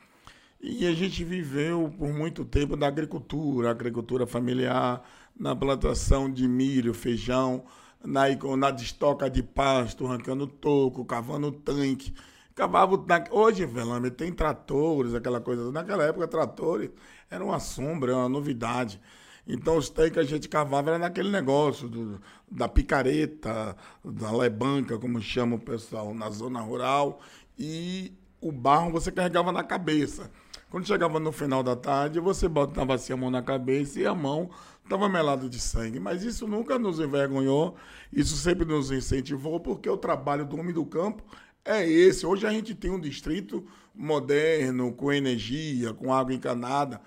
E 0.62 0.86
a 0.88 0.92
gente 0.94 1.24
viveu 1.24 1.94
por 1.98 2.12
muito 2.12 2.44
tempo 2.44 2.76
da 2.76 2.88
agricultura, 2.88 3.72
agricultura 3.72 4.26
familiar, 4.26 5.08
na 5.38 5.56
plantação 5.56 6.30
de 6.30 6.48
milho, 6.48 6.94
feijão, 6.94 7.64
na, 8.04 8.24
na 8.58 8.72
destoca 8.72 9.30
de 9.30 9.44
pasto, 9.44 10.06
arrancando 10.06 10.48
toco, 10.48 11.06
cavando 11.06 11.52
tanque. 11.52 12.14
Cavava 12.56 12.96
o 12.96 12.98
tanque. 12.98 13.32
Hoje, 13.32 13.66
Velame, 13.66 14.12
tem 14.12 14.32
tratores, 14.32 15.14
aquela 15.14 15.40
coisa. 15.40 15.72
Naquela 15.72 16.04
época, 16.04 16.28
tratores 16.28 16.90
era 17.30 17.44
uma 17.44 17.60
sombra, 17.60 18.16
uma 18.16 18.30
novidade. 18.30 19.00
Então 19.48 19.78
os 19.78 19.90
tanques 19.90 20.14
que 20.14 20.20
a 20.20 20.24
gente 20.24 20.48
cavava 20.48 20.92
era 20.92 21.00
naquele 21.00 21.30
negócio 21.30 21.88
do, 21.90 22.22
da 22.50 22.68
picareta, 22.68 23.76
da 24.04 24.32
lebanca, 24.32 24.98
como 25.00 25.22
chama 25.22 25.56
o 25.56 25.60
pessoal, 25.60 26.14
na 26.14 26.30
zona 26.30 26.60
rural. 26.62 27.20
E 27.58 28.14
o 28.42 28.52
barro 28.52 28.92
você 28.92 29.12
carregava 29.12 29.52
na 29.52 29.64
cabeça. 29.64 30.30
Quando 30.70 30.86
chegava 30.86 31.20
no 31.20 31.32
final 31.32 31.64
da 31.64 31.76
tarde, 31.76 32.20
você 32.20 32.48
botava 32.48 32.94
assim 32.94 33.12
a 33.12 33.18
mão 33.18 33.32
na 33.32 33.42
cabeça 33.42 34.00
e 34.00 34.06
a 34.06 34.14
mão 34.14 34.52
estava 34.84 35.10
melada 35.10 35.50
de 35.50 35.60
sangue. 35.60 36.00
Mas 36.00 36.24
isso 36.24 36.48
nunca 36.48 36.78
nos 36.78 37.00
envergonhou, 37.00 37.76
isso 38.14 38.36
sempre 38.36 38.66
nos 38.66 38.92
incentivou, 38.92 39.60
porque 39.60 39.90
o 39.90 39.98
trabalho 39.98 40.46
do 40.46 40.58
homem 40.58 40.74
do 40.74 40.86
campo 40.86 41.24
é 41.66 41.88
esse. 41.88 42.26
Hoje 42.26 42.46
a 42.46 42.52
gente 42.52 42.76
tem 42.76 42.92
um 42.92 43.00
distrito 43.00 43.66
moderno, 43.96 44.94
com 44.94 45.12
energia, 45.12 45.94
com 45.94 46.14
água 46.14 46.34
encanada. 46.34 47.02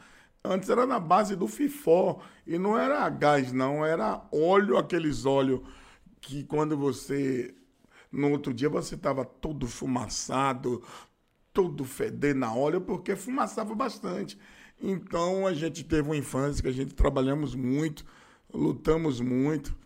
Antes 0.44 0.68
era 0.68 0.86
na 0.86 0.98
base 0.98 1.36
do 1.36 1.46
FIFó. 1.46 2.20
E 2.46 2.58
não 2.58 2.76
era 2.76 3.08
gás, 3.08 3.52
não. 3.52 3.84
Era 3.84 4.22
óleo, 4.32 4.76
aqueles 4.76 5.24
óleos 5.24 5.60
que 6.20 6.44
quando 6.44 6.76
você. 6.76 7.54
No 8.10 8.30
outro 8.30 8.52
dia 8.52 8.68
você 8.68 8.94
estava 8.94 9.24
todo 9.24 9.66
fumaçado, 9.66 10.82
todo 11.52 11.84
fedendo 11.84 12.44
a 12.44 12.54
óleo, 12.54 12.80
porque 12.80 13.14
fumaçava 13.14 13.74
bastante. 13.74 14.38
Então 14.80 15.46
a 15.46 15.54
gente 15.54 15.84
teve 15.84 16.02
uma 16.02 16.16
infância 16.16 16.62
que 16.62 16.68
a 16.68 16.72
gente 16.72 16.94
trabalhamos 16.94 17.54
muito, 17.54 18.04
lutamos 18.52 19.20
muito. 19.20 19.76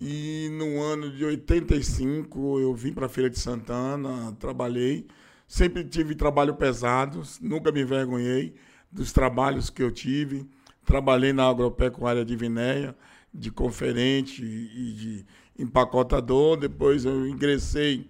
E 0.00 0.48
no 0.52 0.82
ano 0.82 1.10
de 1.10 1.24
85 1.24 2.58
eu 2.58 2.74
vim 2.74 2.92
para 2.92 3.06
a 3.06 3.08
Feira 3.08 3.30
de 3.30 3.38
Santana, 3.38 4.32
trabalhei. 4.38 5.06
Sempre 5.46 5.84
tive 5.84 6.14
trabalho 6.14 6.54
pesado, 6.54 7.22
nunca 7.40 7.70
me 7.70 7.82
envergonhei 7.82 8.54
dos 8.90 9.12
trabalhos 9.12 9.70
que 9.70 9.82
eu 9.82 9.90
tive. 9.90 10.48
Trabalhei 10.84 11.32
na 11.32 11.48
agropecuária 11.48 12.24
de 12.24 12.34
Vinéia, 12.34 12.96
de 13.32 13.50
conferente 13.50 14.44
e 14.44 14.92
de 14.92 15.26
empacotador. 15.58 16.56
Depois 16.56 17.04
eu 17.04 17.26
ingressei 17.26 18.06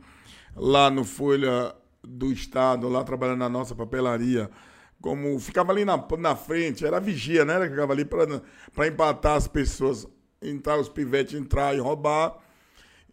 lá 0.57 0.91
no 0.91 1.05
Folha 1.05 1.75
do 2.07 2.33
Estado, 2.33 2.89
lá 2.89 3.03
trabalhando 3.05 3.39
na 3.39 3.49
nossa 3.49 3.75
papelaria. 3.75 4.51
Como 5.01 5.39
ficava 5.39 5.73
ali 5.73 5.85
na, 5.85 6.03
na 6.19 6.37
frente, 6.37 6.87
era 6.87 7.01
vigia, 7.01 7.45
né? 7.45 7.69
Ficava 7.69 7.93
ali 7.93 8.05
para 8.05 8.87
empatar 8.87 9.37
as 9.37 9.47
pessoas, 9.49 10.07
entrar 10.41 10.79
os 10.79 10.89
pivetes, 10.89 11.35
entrar 11.35 11.75
e 11.75 11.79
roubar. 11.79 12.39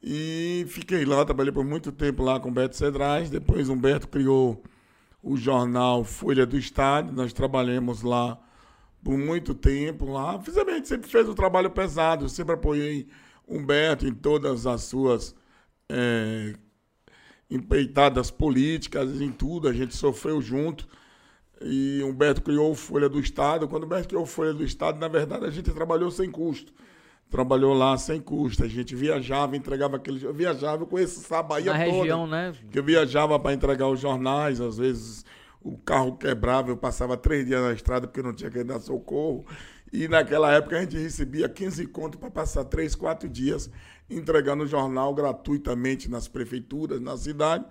E 0.01 0.65
fiquei 0.69 1.05
lá, 1.05 1.23
trabalhei 1.25 1.51
por 1.51 1.63
muito 1.63 1.91
tempo 1.91 2.23
lá 2.23 2.39
com 2.39 2.49
o 2.49 2.51
Beto 2.51 2.75
Cedrais. 2.75 3.29
Depois 3.29 3.69
Humberto 3.69 4.07
criou 4.07 4.63
o 5.21 5.37
jornal 5.37 6.03
Folha 6.03 6.45
do 6.45 6.57
Estado, 6.57 7.13
nós 7.13 7.31
trabalhamos 7.33 8.01
lá 8.01 8.39
por 9.03 9.17
muito 9.17 9.53
tempo 9.53 10.05
lá. 10.11 10.35
A 10.35 10.71
gente 10.73 10.87
sempre 10.87 11.09
fez 11.09 11.27
um 11.29 11.33
trabalho 11.33 11.69
pesado, 11.69 12.27
sempre 12.29 12.55
apoiei 12.55 13.07
Humberto 13.47 14.07
em 14.07 14.13
todas 14.13 14.65
as 14.65 14.83
suas 14.83 15.35
é, 15.89 16.55
empeitadas 17.51 18.31
políticas, 18.31 19.21
em 19.21 19.31
tudo, 19.31 19.67
a 19.67 19.73
gente 19.73 19.95
sofreu 19.95 20.41
junto. 20.41 20.87
E 21.61 22.01
Humberto 22.03 22.41
criou 22.41 22.71
o 22.71 22.75
Folha 22.75 23.07
do 23.07 23.19
Estado. 23.19 23.67
Quando 23.67 23.83
Humberto 23.83 24.07
criou 24.07 24.23
o 24.23 24.27
Folha 24.27 24.53
do 24.53 24.63
Estado, 24.63 24.97
na 24.99 25.07
verdade, 25.07 25.45
a 25.45 25.51
gente 25.51 25.69
trabalhou 25.71 26.09
sem 26.09 26.31
custo 26.31 26.73
trabalhou 27.31 27.73
lá 27.73 27.97
sem 27.97 28.19
custo. 28.19 28.63
A 28.63 28.67
gente 28.67 28.93
viajava, 28.93 29.55
entregava 29.55 29.95
aquele. 29.95 30.23
Eu 30.23 30.33
viajava 30.33 30.85
com 30.85 30.99
esse 30.99 31.19
essa 31.21 31.41
Bahia 31.41 31.71
Na 31.71 31.79
toda. 31.85 31.97
região, 31.97 32.27
né? 32.27 32.53
Que 32.69 32.77
eu 32.77 32.83
viajava 32.83 33.39
para 33.39 33.53
entregar 33.53 33.87
os 33.87 34.01
jornais, 34.01 34.59
às 34.59 34.77
vezes 34.77 35.25
o 35.63 35.77
carro 35.77 36.17
quebrava, 36.17 36.69
eu 36.69 36.77
passava 36.77 37.15
três 37.15 37.45
dias 37.45 37.61
na 37.61 37.71
estrada 37.71 38.07
porque 38.07 38.21
não 38.21 38.33
tinha 38.33 38.51
quem 38.51 38.65
dar 38.65 38.79
socorro. 38.81 39.45
E 39.93 40.07
naquela 40.07 40.51
época 40.51 40.77
a 40.77 40.81
gente 40.81 40.97
recebia 40.97 41.47
15 41.47 41.85
contos 41.87 42.19
para 42.19 42.31
passar 42.31 42.65
três, 42.65 42.95
quatro 42.95 43.29
dias 43.29 43.69
entregando 44.11 44.63
o 44.63 44.67
jornal 44.67 45.13
gratuitamente 45.13 46.09
nas 46.09 46.27
prefeituras, 46.27 46.99
na 46.99 47.17
cidade. 47.17 47.65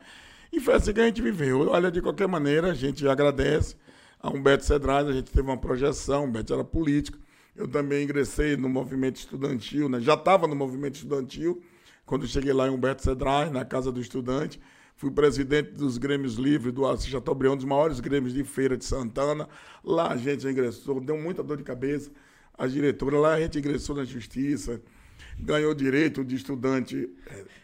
E 0.53 0.61
foi 0.61 0.75
assim 0.75 0.93
que 0.93 1.01
a 1.01 1.07
gente 1.07 1.23
viveu. 1.23 1.69
Olha, 1.69 1.91
de 1.91 2.03
qualquer 2.03 2.27
maneira, 2.27 2.71
a 2.71 2.75
gente 2.75 3.07
agradece 3.07 3.77
a 4.19 4.29
Humberto 4.29 4.65
Cedrais, 4.65 5.07
a 5.07 5.13
gente 5.13 5.31
teve 5.31 5.49
uma 5.49 5.57
projeção, 5.57 6.25
Humberto 6.25 6.53
era 6.53 6.65
político. 6.65 7.19
Eu 7.57 7.67
também 7.67 8.05
ingressei 8.05 8.57
no 8.57 8.69
movimento 8.69 9.17
estudantil, 9.17 9.89
né? 9.89 10.01
já 10.01 10.15
estava 10.15 10.47
no 10.47 10.55
movimento 10.55 10.97
estudantil, 10.97 11.63
quando 12.05 12.27
cheguei 12.27 12.53
lá 12.53 12.67
em 12.67 12.71
Humberto 12.71 13.03
Cedrais, 13.03 13.51
na 13.51 13.65
Casa 13.65 13.91
do 13.91 14.01
Estudante. 14.01 14.61
Fui 14.97 15.11
presidente 15.11 15.71
dos 15.71 15.97
Grêmios 15.97 16.35
Livres 16.35 16.75
do 16.75 16.87
Assis 16.87 17.07
Chateaubriand, 17.07 17.53
um 17.53 17.57
dos 17.57 17.65
maiores 17.65 18.01
grêmios 18.01 18.35
de 18.35 18.45
feira 18.45 18.77
de 18.77 18.85
Santana. 18.85 19.49
Lá 19.83 20.13
a 20.13 20.17
gente 20.17 20.47
ingressou, 20.47 21.01
deu 21.01 21.17
muita 21.17 21.43
dor 21.43 21.57
de 21.57 21.63
cabeça. 21.63 22.11
A 22.53 22.67
diretora, 22.67 23.19
lá 23.19 23.35
a 23.35 23.41
gente 23.41 23.59
ingressou 23.59 23.97
na 23.97 24.05
justiça, 24.05 24.83
ganhou 25.43 25.75
direito 25.75 26.25
de 26.25 26.37
estudante, 26.37 27.09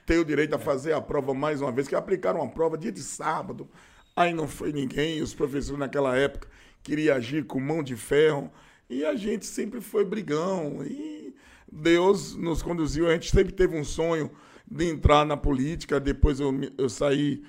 ter 0.05 0.19
o 0.19 0.25
direito 0.25 0.55
a 0.55 0.59
fazer 0.59 0.93
a 0.93 1.01
prova 1.01 1.33
mais 1.35 1.61
uma 1.61 1.73
vez, 1.73 1.89
que 1.89 1.95
aplicaram 1.95 2.41
uma 2.41 2.51
prova 2.51 2.77
dia 2.77 2.93
de 2.93 3.03
sábado. 3.03 3.69
Aí 4.15 4.33
não 4.33 4.49
foi 4.49 4.73
ninguém, 4.73 5.21
os 5.23 5.35
professores 5.35 5.79
naquela 5.79 6.17
época 6.17 6.49
queriam 6.83 7.17
agir 7.17 7.45
com 7.45 7.61
mão 7.61 7.83
de 7.83 7.97
ferro. 7.97 8.51
E 8.89 9.05
a 9.05 9.17
gente 9.17 9.45
sempre 9.45 9.81
foi 9.81 10.05
brigão. 10.05 10.85
E 10.85 11.35
Deus 11.71 12.37
nos 12.37 12.63
conduziu, 12.63 13.09
a 13.09 13.13
gente 13.13 13.31
sempre 13.31 13.53
teve 13.53 13.77
um 13.77 13.85
sonho 13.85 14.31
de 14.71 14.85
entrar 14.87 15.25
na 15.27 15.37
política. 15.37 15.99
Depois 15.99 16.41
eu, 16.41 16.53
eu 16.79 16.89
saí 16.89 17.43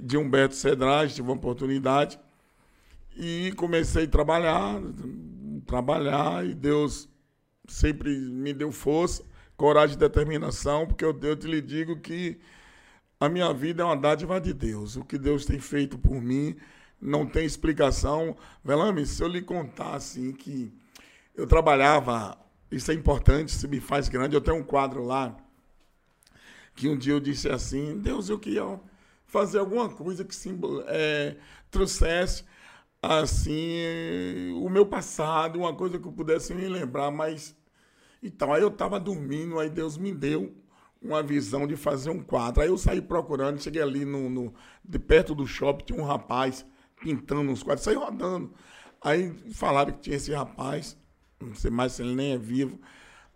de 0.00 0.16
Humberto 0.16 0.54
Cedrais, 0.54 1.14
tive 1.14 1.28
uma 1.28 1.36
oportunidade 1.36 2.18
e 3.16 3.52
comecei 3.56 4.04
a 4.04 4.08
trabalhar, 4.08 4.80
trabalhar 5.66 6.46
e 6.46 6.54
Deus 6.54 7.08
sempre 7.66 8.16
me 8.16 8.52
deu 8.52 8.70
força, 8.70 9.24
coragem 9.56 9.96
e 9.96 9.98
determinação, 9.98 10.86
porque 10.86 11.04
eu, 11.04 11.14
te 11.36 11.46
lhe 11.46 11.60
digo 11.60 12.00
que 12.00 12.38
a 13.18 13.28
minha 13.28 13.52
vida 13.52 13.82
é 13.82 13.86
uma 13.86 13.96
dádiva 13.96 14.40
de 14.40 14.52
Deus. 14.52 14.96
O 14.96 15.04
que 15.04 15.18
Deus 15.18 15.44
tem 15.46 15.58
feito 15.58 15.98
por 15.98 16.20
mim 16.20 16.56
não 17.00 17.26
tem 17.26 17.44
explicação. 17.44 18.36
Velame, 18.64 19.06
se 19.06 19.22
eu 19.22 19.28
lhe 19.28 19.42
contar 19.42 19.94
assim 19.94 20.32
que 20.32 20.72
eu 21.34 21.46
trabalhava, 21.46 22.36
isso 22.70 22.90
é 22.90 22.94
importante, 22.94 23.48
isso 23.48 23.68
me 23.68 23.80
faz 23.80 24.08
grande. 24.08 24.36
Eu 24.36 24.40
tenho 24.40 24.58
um 24.58 24.62
quadro 24.62 25.04
lá 25.04 25.36
que 26.74 26.88
um 26.88 26.96
dia 26.96 27.14
eu 27.14 27.20
disse 27.20 27.48
assim: 27.48 27.98
Deus, 27.98 28.28
eu 28.28 28.38
queria 28.38 28.78
fazer 29.26 29.58
alguma 29.58 29.88
coisa 29.88 30.24
que 30.24 30.34
simbol, 30.34 30.84
é, 30.86 31.36
trouxesse 31.70 32.44
assim 33.02 34.52
o 34.56 34.68
meu 34.68 34.86
passado, 34.86 35.58
uma 35.58 35.74
coisa 35.74 35.98
que 35.98 36.06
eu 36.06 36.12
pudesse 36.12 36.52
me 36.54 36.66
lembrar, 36.68 37.10
mas 37.10 37.56
então 38.26 38.52
aí 38.52 38.62
eu 38.62 38.68
estava 38.68 38.98
dormindo, 39.00 39.58
aí 39.58 39.70
Deus 39.70 39.96
me 39.96 40.12
deu 40.12 40.54
uma 41.00 41.22
visão 41.22 41.66
de 41.66 41.76
fazer 41.76 42.10
um 42.10 42.22
quadro. 42.22 42.62
Aí 42.62 42.68
eu 42.68 42.78
saí 42.78 43.00
procurando, 43.00 43.62
cheguei 43.62 43.82
ali 43.82 44.04
no, 44.04 44.28
no 44.28 44.54
de 44.84 44.98
perto 44.98 45.34
do 45.34 45.46
shopping, 45.46 45.84
tinha 45.84 46.00
um 46.00 46.04
rapaz 46.04 46.64
pintando 47.00 47.50
uns 47.50 47.62
quadros, 47.62 47.84
saí 47.84 47.94
rodando. 47.94 48.52
Aí 49.02 49.32
falaram 49.52 49.92
que 49.92 50.00
tinha 50.00 50.16
esse 50.16 50.32
rapaz, 50.32 50.96
não 51.40 51.54
sei 51.54 51.70
mais 51.70 51.92
se 51.92 52.02
ele 52.02 52.14
nem 52.14 52.32
é 52.32 52.38
vivo. 52.38 52.80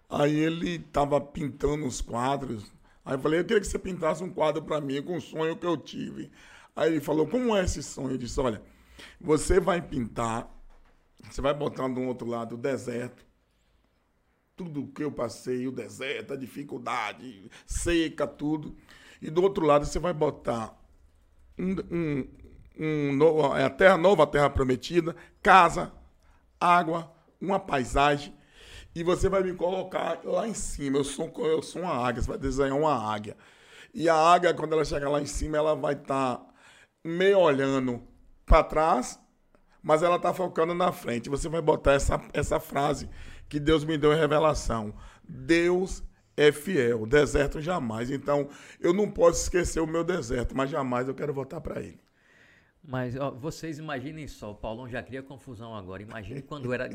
Aí 0.09 0.35
ele 0.35 0.77
estava 0.77 1.21
pintando 1.21 1.87
os 1.87 2.01
quadros, 2.01 2.73
Aí 3.05 3.15
eu 3.15 3.19
falei, 3.19 3.41
eu 3.41 3.45
queria 3.45 3.61
que 3.61 3.67
você 3.67 3.79
pintasse 3.79 4.23
um 4.23 4.31
quadro 4.31 4.63
para 4.63 4.81
mim 4.81 5.03
com 5.03 5.17
um 5.17 5.21
sonho 5.21 5.57
que 5.57 5.67
eu 5.67 5.77
tive. 5.77 6.31
Aí 6.77 6.93
ele 6.93 7.01
falou, 7.01 7.27
como 7.27 7.57
é 7.57 7.65
esse 7.65 7.83
sonho? 7.83 8.13
Eu 8.13 8.19
disse, 8.19 8.39
olha, 8.41 8.63
você 9.21 9.59
vai 9.59 9.81
pintar, 9.81 10.49
você 11.29 11.41
vai 11.41 11.55
botar 11.55 11.89
do 11.89 12.01
outro 12.03 12.29
lado 12.29 12.55
o 12.55 12.59
deserto, 12.59 13.25
tudo 14.61 14.89
que 14.89 15.03
eu 15.03 15.11
passei, 15.11 15.67
o 15.67 15.73
deserto, 15.73 16.35
a 16.35 16.37
dificuldade, 16.37 17.51
seca, 17.65 18.27
tudo. 18.27 18.77
E 19.23 19.31
do 19.31 19.43
outro 19.43 19.65
lado 19.65 19.87
você 19.87 19.99
vai 19.99 20.13
botar 20.13 20.79
um, 21.59 21.77
um, 21.91 22.29
um, 22.79 23.57
é 23.57 23.65
a 23.65 23.71
terra 23.71 23.97
nova, 23.97 24.25
a 24.25 24.27
terra 24.27 24.51
prometida, 24.51 25.17
casa, 25.41 25.91
água, 26.61 27.11
uma 27.41 27.59
paisagem 27.59 28.35
e 28.95 29.03
você 29.03 29.31
vai 29.31 29.43
me 29.43 29.55
colocar 29.55 30.21
lá 30.25 30.47
em 30.47 30.53
cima. 30.53 30.99
Eu 30.99 31.05
sou, 31.05 31.33
eu 31.39 31.63
sou 31.63 31.81
uma 31.81 31.95
águia, 31.95 32.21
você 32.21 32.29
vai 32.29 32.39
desenhar 32.39 32.77
uma 32.77 32.93
águia. 32.95 33.39
E 33.95 34.11
a 34.11 34.15
águia, 34.15 34.53
quando 34.53 34.75
ela 34.75 34.85
chegar 34.85 35.09
lá 35.09 35.23
em 35.23 35.27
cima, 35.27 35.57
ela 35.57 35.75
vai 35.75 35.95
estar 35.95 36.37
tá 36.37 36.47
meio 37.03 37.39
olhando 37.39 38.03
para 38.45 38.63
trás, 38.63 39.19
mas 39.83 40.03
ela 40.03 40.17
está 40.17 40.35
focando 40.35 40.75
na 40.75 40.93
frente. 40.93 41.31
Você 41.31 41.49
vai 41.49 41.63
botar 41.63 41.93
essa, 41.93 42.21
essa 42.35 42.61
frase 42.61 43.09
que 43.51 43.61
Deus 43.61 43.85
me 43.85 43.99
deu 43.99 44.15
em 44.15 44.17
revelação. 44.17 44.95
Deus 45.29 46.03
é 46.37 46.51
fiel, 46.51 47.05
deserto 47.05 47.61
jamais. 47.61 48.11
Então, 48.11 48.49
eu 48.81 48.95
não 48.95 49.11
posso 49.11 49.43
esquecer 49.43 49.81
o 49.81 49.87
meu 49.87 50.05
deserto, 50.05 50.57
mas 50.57 50.71
jamais 50.71 51.09
eu 51.09 51.15
quero 51.15 51.35
voltar 51.35 51.61
para 51.61 51.83
ele. 51.83 52.01
Mas 52.83 53.15
ó, 53.15 53.31
vocês 53.31 53.79
imaginem 53.79 54.27
só, 54.27 54.53
o 54.53 54.55
Paulão 54.55 54.89
já 54.89 55.03
cria 55.03 55.23
confusão 55.23 55.77
agora. 55.77 56.03
Imagine 56.03 56.41
quando 56.41 56.73
era 56.73 56.89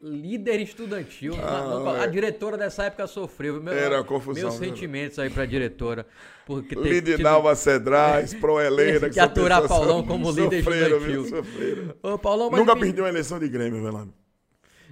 líder 0.00 0.60
estudantil. 0.60 1.34
Ah, 1.42 1.98
a, 1.98 2.04
a, 2.04 2.06
diretora 2.06 2.56
dessa 2.56 2.84
época 2.84 3.08
sofreu. 3.08 3.60
Meu, 3.60 3.74
era 3.74 4.04
confusão. 4.04 4.44
Meus 4.44 4.54
sentimentos 4.54 5.18
aí 5.18 5.28
pra 5.28 5.44
diretora. 5.46 6.06
Porque 6.46 6.76
líder 6.76 7.16
tido... 7.16 7.56
Cedrais, 7.56 8.34
Proeleira. 8.34 9.08
que, 9.08 9.14
que 9.14 9.20
aturar 9.20 9.66
Paulão 9.66 10.06
como 10.06 10.30
líder 10.30 10.60
estudantil. 10.60 11.24
Sofreram. 11.26 11.94
Ô, 12.04 12.16
Paulão, 12.16 12.48
Nunca 12.50 12.76
me... 12.76 12.82
perdeu 12.82 13.02
uma 13.02 13.10
eleição 13.10 13.40
de 13.40 13.48
Grêmio, 13.48 13.82
Velano. 13.82 14.14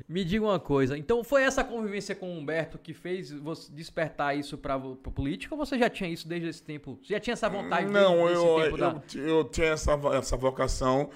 Me 0.09 0.25
diga 0.25 0.43
uma 0.43 0.59
coisa, 0.59 0.97
então 0.97 1.23
foi 1.23 1.43
essa 1.43 1.63
convivência 1.63 2.15
com 2.15 2.35
o 2.35 2.39
Humberto 2.39 2.79
que 2.79 2.95
fez 2.95 3.31
você 3.31 3.71
despertar 3.71 4.35
isso 4.35 4.57
para 4.57 4.75
a 4.75 5.11
política 5.11 5.55
ou 5.55 5.59
você 5.59 5.79
já 5.79 5.91
tinha 5.91 6.09
isso 6.09 6.27
desde 6.27 6.49
esse 6.49 6.63
tempo? 6.63 6.99
Você 7.03 7.13
já 7.13 7.21
tinha 7.21 7.35
essa 7.35 7.47
vontade 7.47 7.93
Não, 7.93 8.25
desde 8.25 8.35
eu, 8.35 8.55
tempo 8.57 8.77
eu, 8.77 8.79
da... 8.79 9.03
eu 9.15 9.45
tinha 9.45 9.67
essa, 9.67 9.93
essa 10.15 10.35
vocação 10.35 11.11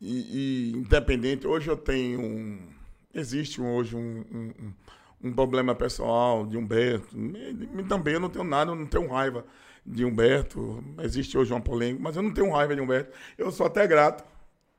e, 0.00 0.72
e, 0.72 0.76
independente. 0.76 1.46
Hoje 1.46 1.70
eu 1.70 1.78
tenho. 1.78 2.20
Um, 2.20 2.68
existe 3.14 3.60
hoje 3.62 3.96
um, 3.96 4.24
um, 4.30 5.28
um, 5.28 5.32
problema 5.32 5.74
pessoal 5.74 6.44
de 6.44 6.58
Humberto. 6.58 7.16
E, 7.16 7.84
também 7.84 8.14
eu 8.14 8.20
não 8.20 8.28
tenho 8.28 8.44
nada, 8.44 8.70
eu 8.70 8.76
não 8.76 8.86
tenho 8.86 9.08
raiva 9.08 9.46
de 9.84 10.04
Humberto. 10.04 10.84
Existe 11.02 11.38
hoje 11.38 11.54
uma 11.54 11.60
polêmica, 11.62 12.02
mas 12.02 12.16
eu 12.16 12.22
não 12.22 12.34
tenho 12.34 12.50
raiva 12.50 12.74
de 12.74 12.82
Humberto. 12.82 13.16
Eu 13.38 13.50
sou 13.50 13.66
até 13.66 13.86
grato 13.86 14.24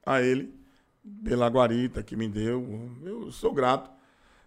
a 0.06 0.22
ele 0.22 0.57
pela 1.24 1.48
guarita 1.48 2.04
que 2.04 2.16
me 2.16 2.28
deu. 2.28 2.92
Eu 3.04 3.32
sou 3.32 3.54
grato, 3.54 3.90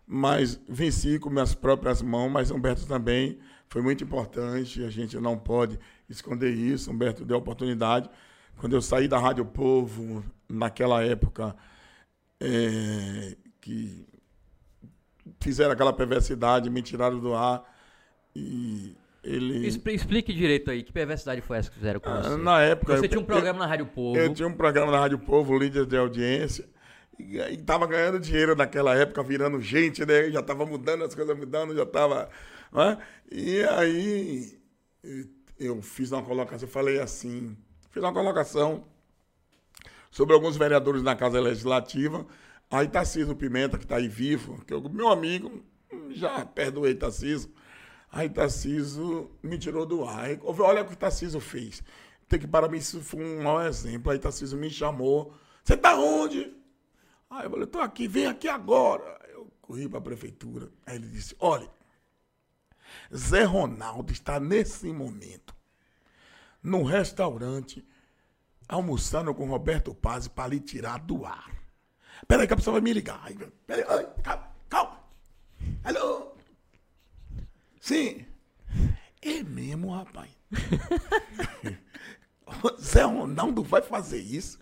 mas 0.06 0.60
venci 0.68 1.18
com 1.18 1.30
minhas 1.30 1.54
próprias 1.54 2.02
mãos, 2.02 2.30
mas 2.30 2.50
Humberto 2.50 2.86
também 2.86 3.38
foi 3.68 3.82
muito 3.82 4.02
importante, 4.02 4.82
a 4.82 4.90
gente 4.90 5.16
não 5.18 5.38
pode 5.38 5.78
esconder 6.08 6.52
isso. 6.52 6.90
Humberto 6.90 7.24
deu 7.24 7.36
oportunidade. 7.38 8.10
Quando 8.56 8.74
eu 8.74 8.82
saí 8.82 9.08
da 9.08 9.18
Rádio 9.18 9.44
Povo, 9.44 10.24
naquela 10.48 11.02
época, 11.02 11.56
é, 12.40 13.36
que 13.60 14.06
fizeram 15.40 15.72
aquela 15.72 15.92
perversidade, 15.92 16.68
me 16.68 16.82
tiraram 16.82 17.18
do 17.18 17.34
ar 17.34 17.64
e 18.34 18.96
ele... 19.22 19.66
Explique 19.66 20.32
direito 20.32 20.70
aí, 20.70 20.82
que 20.82 20.92
perversidade 20.92 21.40
foi 21.40 21.58
essa 21.58 21.70
que 21.70 21.76
fizeram 21.76 22.00
com 22.00 22.08
ah, 22.08 22.22
você? 22.22 22.36
Na 22.36 22.60
época... 22.62 22.96
Você 22.96 23.06
eu, 23.06 23.08
tinha 23.08 23.20
um 23.20 23.24
programa 23.24 23.58
eu, 23.58 23.60
na 23.62 23.66
Rádio 23.66 23.86
Povo. 23.86 24.18
Eu 24.18 24.32
tinha 24.32 24.48
um 24.48 24.54
programa 24.54 24.90
na 24.92 24.98
Rádio 24.98 25.18
Povo, 25.18 25.58
líder 25.58 25.86
de 25.86 25.96
audiência, 25.96 26.68
e, 27.18 27.36
estava 27.36 27.86
ganhando 27.86 28.18
dinheiro 28.18 28.56
naquela 28.56 28.94
época, 28.94 29.22
virando 29.22 29.60
gente, 29.60 30.04
né? 30.06 30.30
Já 30.30 30.40
estava 30.40 30.64
mudando, 30.64 31.04
as 31.04 31.14
coisas 31.14 31.36
mudando, 31.36 31.74
já 31.74 31.82
estava... 31.82 32.30
Né? 32.72 32.98
E 33.30 33.62
aí 33.64 34.58
eu 35.58 35.82
fiz 35.82 36.10
uma 36.10 36.22
colocação, 36.22 36.66
eu 36.66 36.72
falei 36.72 36.98
assim, 36.98 37.56
fiz 37.90 38.02
uma 38.02 38.12
colocação 38.12 38.84
sobre 40.10 40.34
alguns 40.34 40.56
vereadores 40.56 41.02
na 41.02 41.14
Casa 41.14 41.38
Legislativa, 41.38 42.26
aí 42.70 42.88
Tarcísio 42.88 43.36
Pimenta, 43.36 43.76
que 43.76 43.84
está 43.84 43.96
aí 43.96 44.08
vivo, 44.08 44.64
que 44.64 44.72
é 44.72 44.80
meu 44.80 45.08
amigo, 45.08 45.62
já 46.10 46.44
perdoei 46.46 46.94
Tarcísio, 46.94 47.50
Aí 48.12 48.28
Tarciso 48.28 49.30
me 49.42 49.58
tirou 49.58 49.86
do 49.86 50.04
ar. 50.04 50.28
Olha 50.42 50.82
o 50.82 50.88
que 50.88 50.96
Tarciso 50.96 51.40
fez. 51.40 51.82
Tem 52.28 52.38
que 52.38 52.46
para 52.46 52.68
mim, 52.68 52.78
isso 52.78 53.00
foi 53.00 53.24
um 53.24 53.42
mau 53.42 53.62
exemplo. 53.62 54.10
Aí 54.10 54.18
Tarciso 54.18 54.56
me 54.56 54.70
chamou. 54.70 55.34
Você 55.62 55.76
tá 55.76 55.96
onde? 55.96 56.52
Aí 57.28 57.44
eu 57.44 57.50
falei, 57.50 57.66
tô 57.66 57.78
aqui, 57.78 58.08
vem 58.08 58.26
aqui 58.26 58.48
agora. 58.48 59.20
Eu 59.32 59.50
corri 59.60 59.88
para 59.88 59.98
a 59.98 60.02
prefeitura. 60.02 60.68
Aí 60.84 60.96
ele 60.96 61.08
disse, 61.08 61.36
olha, 61.38 61.70
Zé 63.14 63.44
Ronaldo 63.44 64.12
está 64.12 64.40
nesse 64.40 64.92
momento 64.92 65.54
no 66.62 66.82
restaurante 66.82 67.86
almoçando 68.68 69.34
com 69.34 69.46
Roberto 69.46 69.94
Paz 69.94 70.28
para 70.28 70.48
lhe 70.48 70.60
tirar 70.60 70.98
do 70.98 71.24
ar. 71.24 71.50
Peraí 72.28 72.46
que 72.46 72.52
a 72.52 72.56
pessoa 72.56 72.74
vai 72.74 72.80
me 72.80 72.92
ligar. 72.92 73.28
Peraí, 73.66 73.84
calma, 74.22 74.50
calma. 74.68 75.00
Alô? 75.84 76.36
Sim. 77.90 78.24
É 79.20 79.42
mesmo, 79.42 79.92
rapaz. 79.92 80.30
Zé 82.80 83.02
Ronaldo 83.02 83.64
vai 83.64 83.82
fazer 83.82 84.20
isso? 84.20 84.60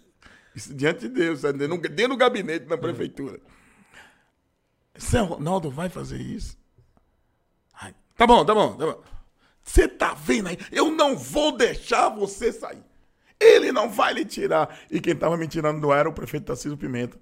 Isso 0.57 0.73
diante 0.73 1.01
de 1.01 1.11
Deus, 1.11 1.43
dentro, 1.43 2.09
do 2.09 2.17
gabinete 2.17 2.65
da 2.65 2.79
prefeitura. 2.79 3.39
Zé 4.99 5.21
Ronaldo 5.21 5.71
vai 5.71 5.91
fazer 5.91 6.23
isso? 6.23 6.57
Ai, 7.75 7.95
tá 8.17 8.27
bom, 8.27 8.47
tá 8.47 8.55
bom, 8.55 8.75
tá 8.79 8.87
bom. 8.87 9.03
Você 9.63 9.87
tá 9.87 10.15
vendo 10.15 10.49
aí? 10.49 10.57
Eu 10.73 10.91
não 10.91 11.15
vou 11.15 11.55
deixar 11.55 12.09
você 12.09 12.51
sair. 12.51 12.83
Ele 13.39 13.71
não 13.71 13.91
vai 13.91 14.15
lhe 14.15 14.25
tirar. 14.25 14.81
E 14.91 15.03
quem 15.03 15.15
tava 15.15 15.37
me 15.37 15.47
tirando 15.47 15.83
do 15.83 15.93
ar 15.93 16.01
era 16.01 16.09
o 16.09 16.15
prefeito 16.15 16.47
Tarcísio 16.47 16.79
Pimenta, 16.79 17.21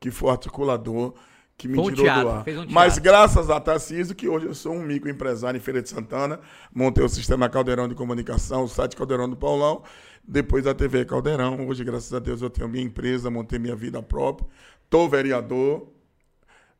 que 0.00 0.10
foi 0.10 0.32
articulador, 0.32 1.14
que 1.60 1.68
me 1.68 1.78
um 1.78 1.82
tirou 1.82 2.04
teatro, 2.04 2.22
do 2.22 2.28
ar. 2.30 2.66
um 2.66 2.72
Mas 2.72 2.96
graças 2.96 3.50
a 3.50 3.60
Tarcísio, 3.60 4.14
que 4.14 4.26
hoje 4.26 4.46
eu 4.46 4.54
sou 4.54 4.72
um 4.72 4.82
microempresário 4.82 5.58
em 5.58 5.60
Feira 5.60 5.82
de 5.82 5.90
Santana, 5.90 6.40
montei 6.74 7.04
o 7.04 7.08
sistema 7.08 7.50
Caldeirão 7.50 7.86
de 7.86 7.94
Comunicação, 7.94 8.64
o 8.64 8.68
site 8.68 8.96
Caldeirão 8.96 9.28
do 9.28 9.36
Paulão, 9.36 9.82
depois 10.26 10.66
a 10.66 10.74
TV 10.74 11.04
Caldeirão. 11.04 11.68
Hoje, 11.68 11.84
graças 11.84 12.14
a 12.14 12.18
Deus, 12.18 12.40
eu 12.40 12.48
tenho 12.48 12.66
minha 12.66 12.82
empresa, 12.82 13.30
montei 13.30 13.58
minha 13.58 13.76
vida 13.76 14.02
própria. 14.02 14.48
Tô 14.88 15.06
vereador, 15.06 15.86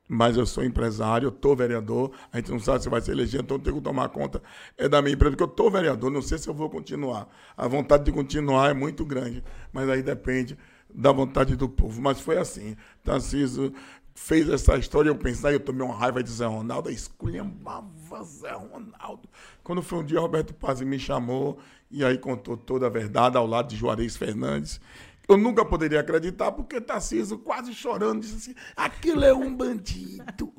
mas 0.08 0.38
eu 0.38 0.46
sou 0.46 0.64
empresário, 0.64 1.26
eu 1.26 1.30
tô 1.30 1.54
vereador. 1.54 2.10
A 2.32 2.38
gente 2.38 2.50
não 2.50 2.58
sabe 2.58 2.82
se 2.82 2.88
vai 2.88 3.02
se 3.02 3.10
eleger, 3.10 3.42
então 3.42 3.58
eu 3.58 3.62
tenho 3.62 3.76
que 3.76 3.82
tomar 3.82 4.08
conta 4.08 4.42
é 4.78 4.88
da 4.88 5.02
minha 5.02 5.12
empresa, 5.12 5.32
porque 5.32 5.44
eu 5.44 5.54
tô 5.54 5.70
vereador, 5.70 6.10
não 6.10 6.22
sei 6.22 6.38
se 6.38 6.48
eu 6.48 6.54
vou 6.54 6.70
continuar. 6.70 7.28
A 7.54 7.68
vontade 7.68 8.04
de 8.04 8.12
continuar 8.12 8.70
é 8.70 8.74
muito 8.74 9.04
grande, 9.04 9.44
mas 9.72 9.90
aí 9.90 10.02
depende 10.02 10.56
da 10.94 11.12
vontade 11.12 11.56
do 11.56 11.68
povo. 11.68 12.00
Mas 12.00 12.20
foi 12.20 12.38
assim. 12.38 12.76
Tarcísio 13.02 13.72
fez 14.14 14.48
essa 14.48 14.76
história, 14.76 15.08
eu 15.08 15.16
pensei, 15.16 15.54
eu 15.54 15.60
tomei 15.60 15.82
uma 15.82 15.96
raiva 15.96 16.22
de 16.22 16.30
Zé 16.30 16.46
Ronaldo, 16.46 16.88
aí 16.88 16.94
esculhambava 16.94 18.22
Zé 18.24 18.52
Ronaldo. 18.52 19.28
Quando 19.62 19.82
foi 19.82 19.98
um 20.00 20.04
dia, 20.04 20.20
Roberto 20.20 20.54
Paz 20.54 20.80
me 20.80 20.98
chamou 20.98 21.58
e 21.90 22.04
aí 22.04 22.18
contou 22.18 22.56
toda 22.56 22.86
a 22.86 22.90
verdade 22.90 23.36
ao 23.36 23.46
lado 23.46 23.68
de 23.68 23.76
Juarez 23.76 24.16
Fernandes. 24.16 24.80
Eu 25.30 25.36
nunca 25.36 25.64
poderia 25.64 26.00
acreditar, 26.00 26.50
porque 26.50 26.80
Tarcísio 26.80 27.38
quase 27.38 27.72
chorando, 27.72 28.20
disse 28.20 28.34
assim, 28.34 28.54
aquilo 28.74 29.24
é 29.24 29.32
um 29.32 29.54
bandido. 29.54 30.52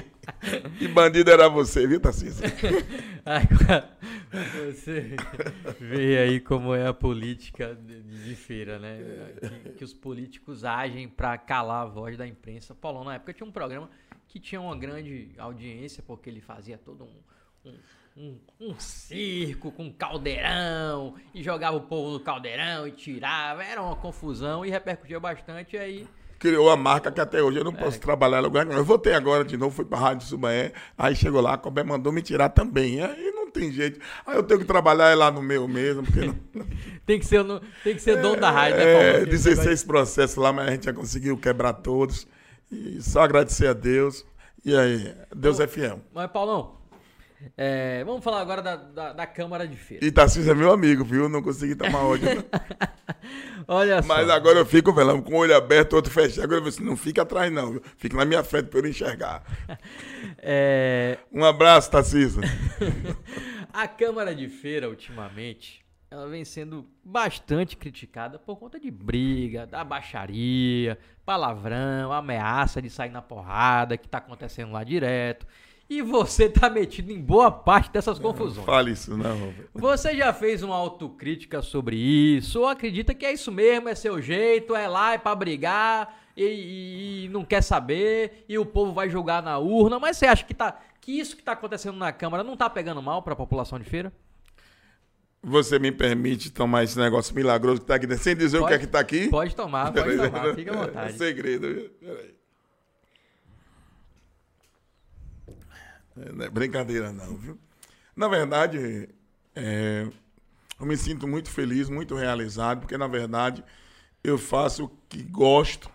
e 0.80 0.88
bandido 0.88 1.30
era 1.30 1.46
você, 1.46 1.86
viu, 1.86 2.00
Tarcísio? 2.00 2.42
Você 4.66 5.16
vê 5.78 6.18
aí 6.18 6.40
como 6.40 6.74
é 6.74 6.86
a 6.86 6.94
política 6.94 7.74
de, 7.74 8.02
de 8.02 8.34
feira, 8.34 8.78
né? 8.78 8.98
Que, 9.40 9.70
que 9.72 9.84
os 9.84 9.92
políticos 9.92 10.64
agem 10.64 11.06
para 11.08 11.36
calar 11.36 11.82
a 11.82 11.86
voz 11.86 12.16
da 12.16 12.26
imprensa. 12.26 12.74
Paulão, 12.74 13.04
na 13.04 13.14
época, 13.14 13.34
tinha 13.34 13.46
um 13.46 13.52
programa 13.52 13.90
que 14.26 14.40
tinha 14.40 14.60
uma 14.60 14.76
grande 14.76 15.34
audiência, 15.38 16.02
porque 16.06 16.30
ele 16.30 16.40
fazia 16.40 16.78
todo 16.78 17.04
um, 17.04 17.70
um, 17.70 17.74
um, 18.18 18.36
um 18.60 18.78
circo 18.78 19.70
com 19.70 19.92
caldeirão, 19.92 21.14
e 21.32 21.42
jogava 21.42 21.76
o 21.76 21.82
povo 21.82 22.10
no 22.10 22.20
caldeirão 22.20 22.86
e 22.86 22.90
tirava. 22.90 23.62
Era 23.62 23.80
uma 23.80 23.94
confusão 23.94 24.64
e 24.64 24.70
repercutia 24.70 25.20
bastante. 25.20 25.76
E 25.76 25.78
aí 25.78 26.08
Criou 26.38 26.70
a 26.70 26.76
marca 26.76 27.10
que 27.10 27.20
até 27.20 27.42
hoje 27.42 27.58
eu 27.58 27.64
não 27.64 27.72
posso 27.72 27.98
trabalhar 27.98 28.38
em 28.38 28.42
lugar 28.42 28.64
nenhum. 28.64 28.78
Eu 28.78 28.84
voltei 28.84 29.12
agora 29.12 29.44
de 29.44 29.56
novo, 29.56 29.74
fui 29.74 29.84
pra 29.84 29.98
Rádio 29.98 30.26
Subaé, 30.26 30.72
aí 30.96 31.14
chegou 31.16 31.40
lá, 31.40 31.54
a 31.54 31.58
Cobé 31.58 31.82
mandou 31.82 32.12
me 32.12 32.22
tirar 32.22 32.48
também. 32.50 33.02
Aí 33.02 33.32
não 33.32 33.50
tem 33.50 33.72
jeito. 33.72 33.98
Aí 34.24 34.36
eu 34.36 34.44
tenho 34.44 34.60
que 34.60 34.66
trabalhar 34.66 35.16
lá 35.16 35.32
no 35.32 35.42
meu 35.42 35.66
mesmo, 35.66 36.02
não... 36.02 36.64
tem 37.04 37.18
que 37.18 37.26
ser, 37.26 37.44
tem 37.82 37.94
que 37.94 38.00
ser 38.00 38.22
dono 38.22 38.40
da 38.40 38.52
rádio, 38.52 38.76
né, 38.76 38.84
É, 38.84 38.94
Paulão? 38.94 39.18
Porque 39.20 39.34
esse 39.34 39.48
16 39.48 39.84
processos 39.84 40.36
lá, 40.36 40.52
mas 40.52 40.68
a 40.68 40.70
gente 40.70 40.84
já 40.84 40.92
conseguiu 40.92 41.36
quebrar 41.36 41.72
todos. 41.72 42.24
E 42.70 43.02
só 43.02 43.22
agradecer 43.22 43.66
a 43.66 43.72
Deus. 43.72 44.24
E 44.64 44.76
aí, 44.76 45.12
Deus 45.34 45.58
é 45.58 45.66
fiel. 45.66 46.00
Mas, 46.14 46.30
Paulão, 46.30 46.77
é, 47.56 48.02
vamos 48.04 48.22
falar 48.24 48.40
agora 48.40 48.62
da, 48.62 48.76
da, 48.76 49.12
da 49.12 49.26
Câmara 49.26 49.66
de 49.66 49.76
Feira. 49.76 50.04
E 50.04 50.10
Tarcísio 50.10 50.50
é 50.50 50.54
meu 50.54 50.72
amigo, 50.72 51.04
viu? 51.04 51.28
Não 51.28 51.42
consegui 51.42 51.74
tomar 51.76 52.02
ódio. 52.04 52.28
Olha 53.66 54.02
só. 54.02 54.08
Mas 54.08 54.28
agora 54.28 54.58
eu 54.58 54.66
fico, 54.66 54.92
velho, 54.92 55.22
com 55.22 55.34
o 55.34 55.36
olho 55.36 55.56
aberto, 55.56 55.94
outro 55.94 56.12
fechado. 56.12 56.44
Agora 56.44 56.60
eu 56.60 56.66
assim, 56.66 56.84
não 56.84 56.96
fica 56.96 57.22
atrás 57.22 57.52
não, 57.52 57.72
viu? 57.72 57.82
Fica 57.96 58.16
na 58.16 58.24
minha 58.24 58.42
frente 58.42 58.68
para 58.68 58.80
eu 58.80 58.86
enxergar. 58.86 59.42
É, 60.40 61.18
Um 61.32 61.44
abraço, 61.44 61.90
Tarcísio. 61.90 62.40
a 63.72 63.88
Câmara 63.88 64.34
de 64.34 64.48
Feira, 64.48 64.88
ultimamente, 64.88 65.84
ela 66.10 66.28
vem 66.28 66.44
sendo 66.44 66.88
bastante 67.04 67.76
criticada 67.76 68.38
por 68.38 68.56
conta 68.56 68.78
de 68.78 68.90
briga, 68.90 69.66
da 69.66 69.82
baixaria, 69.82 70.98
palavrão, 71.24 72.12
ameaça 72.12 72.80
de 72.80 72.88
sair 72.88 73.10
na 73.10 73.20
porrada 73.20 73.96
que 73.96 74.08
tá 74.08 74.18
acontecendo 74.18 74.72
lá 74.72 74.84
direto. 74.84 75.46
E 75.90 76.02
você 76.02 76.50
tá 76.50 76.68
metido 76.68 77.10
em 77.10 77.18
boa 77.20 77.50
parte 77.50 77.90
dessas 77.90 78.18
confusões. 78.18 78.66
Fale 78.66 78.90
isso, 78.92 79.16
não. 79.16 79.54
Você 79.72 80.14
já 80.14 80.34
fez 80.34 80.62
uma 80.62 80.76
autocrítica 80.76 81.62
sobre 81.62 81.96
isso? 81.96 82.60
Ou 82.60 82.66
acredita 82.66 83.14
que 83.14 83.24
é 83.24 83.32
isso 83.32 83.50
mesmo, 83.50 83.88
é 83.88 83.94
seu 83.94 84.20
jeito, 84.20 84.74
é 84.76 84.86
lá, 84.86 85.14
é 85.14 85.18
pra 85.18 85.34
brigar 85.34 86.14
e, 86.36 87.24
e- 87.24 87.28
não 87.30 87.42
quer 87.42 87.62
saber 87.62 88.44
e 88.46 88.58
o 88.58 88.66
povo 88.66 88.92
vai 88.92 89.08
julgar 89.08 89.42
na 89.42 89.56
urna? 89.58 89.98
Mas 89.98 90.18
você 90.18 90.26
acha 90.26 90.44
que, 90.44 90.52
tá, 90.52 90.78
que 91.00 91.12
isso 91.12 91.34
que 91.34 91.42
tá 91.42 91.52
acontecendo 91.52 91.96
na 91.96 92.12
Câmara 92.12 92.44
não 92.44 92.54
tá 92.56 92.68
pegando 92.68 93.00
mal 93.00 93.22
pra 93.22 93.34
população 93.34 93.78
de 93.78 93.84
feira? 93.88 94.12
Você 95.42 95.78
me 95.78 95.90
permite 95.90 96.50
tomar 96.50 96.84
esse 96.84 96.98
negócio 96.98 97.34
milagroso 97.34 97.80
que 97.80 97.86
tá 97.86 97.94
aqui 97.94 98.06
dentro, 98.06 98.24
sem 98.24 98.36
dizer 98.36 98.58
o 98.58 98.66
que 98.66 98.74
é 98.74 98.78
que 98.78 98.86
tá 98.88 98.98
aqui? 99.00 99.28
Pode 99.28 99.54
tomar, 99.56 99.90
pode 99.92 100.16
tomar, 100.18 100.54
fica 100.54 100.72
à 100.72 100.74
É 100.82 100.86
vontade. 100.86 101.12
segredo, 101.14 101.68
viu? 101.74 101.90
Peraí. 102.00 102.37
Não 106.34 106.44
é 106.44 106.50
brincadeira 106.50 107.12
não, 107.12 107.36
viu? 107.36 107.58
Na 108.16 108.28
verdade, 108.28 109.08
é, 109.54 110.08
eu 110.78 110.86
me 110.86 110.96
sinto 110.96 111.26
muito 111.26 111.50
feliz, 111.50 111.88
muito 111.88 112.14
realizado, 112.14 112.80
porque 112.80 112.96
na 112.96 113.06
verdade 113.06 113.64
eu 114.22 114.38
faço 114.38 114.84
o 114.84 114.88
que 115.08 115.22
gosto, 115.22 115.90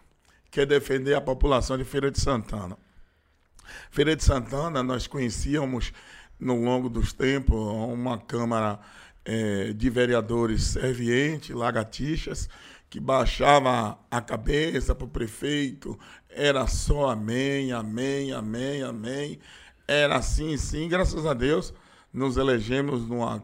que 0.49 0.62
é 0.62 0.65
defender 0.65 1.15
a 1.15 1.21
população 1.21 1.77
de 1.77 1.83
Feira 1.83 2.12
de 2.12 2.19
Santana. 2.19 2.77
Feira 3.91 4.15
de 4.15 4.23
Santana, 4.23 4.83
nós 4.83 5.07
conhecíamos 5.07 5.91
no 6.39 6.63
longo 6.63 6.89
dos 6.89 7.13
tempos 7.13 7.55
uma 7.55 8.17
Câmara 8.17 8.79
eh, 9.25 9.73
de 9.73 9.89
Vereadores 9.89 10.63
serviente, 10.63 11.53
lagartixas, 11.53 12.49
que 12.89 12.99
baixava 12.99 13.97
a 14.12 14.21
cabeça 14.21 14.93
para 14.93 15.05
o 15.05 15.09
prefeito, 15.09 15.97
era 16.29 16.67
só 16.67 17.09
amém, 17.09 17.71
amém, 17.71 18.31
amém, 18.31 18.83
amém. 18.83 19.39
Era 19.87 20.15
assim, 20.17 20.55
sim, 20.55 20.87
graças 20.87 21.25
a 21.25 21.33
Deus, 21.33 21.73
nos 22.13 22.37
elegemos 22.37 23.07
numa, 23.07 23.43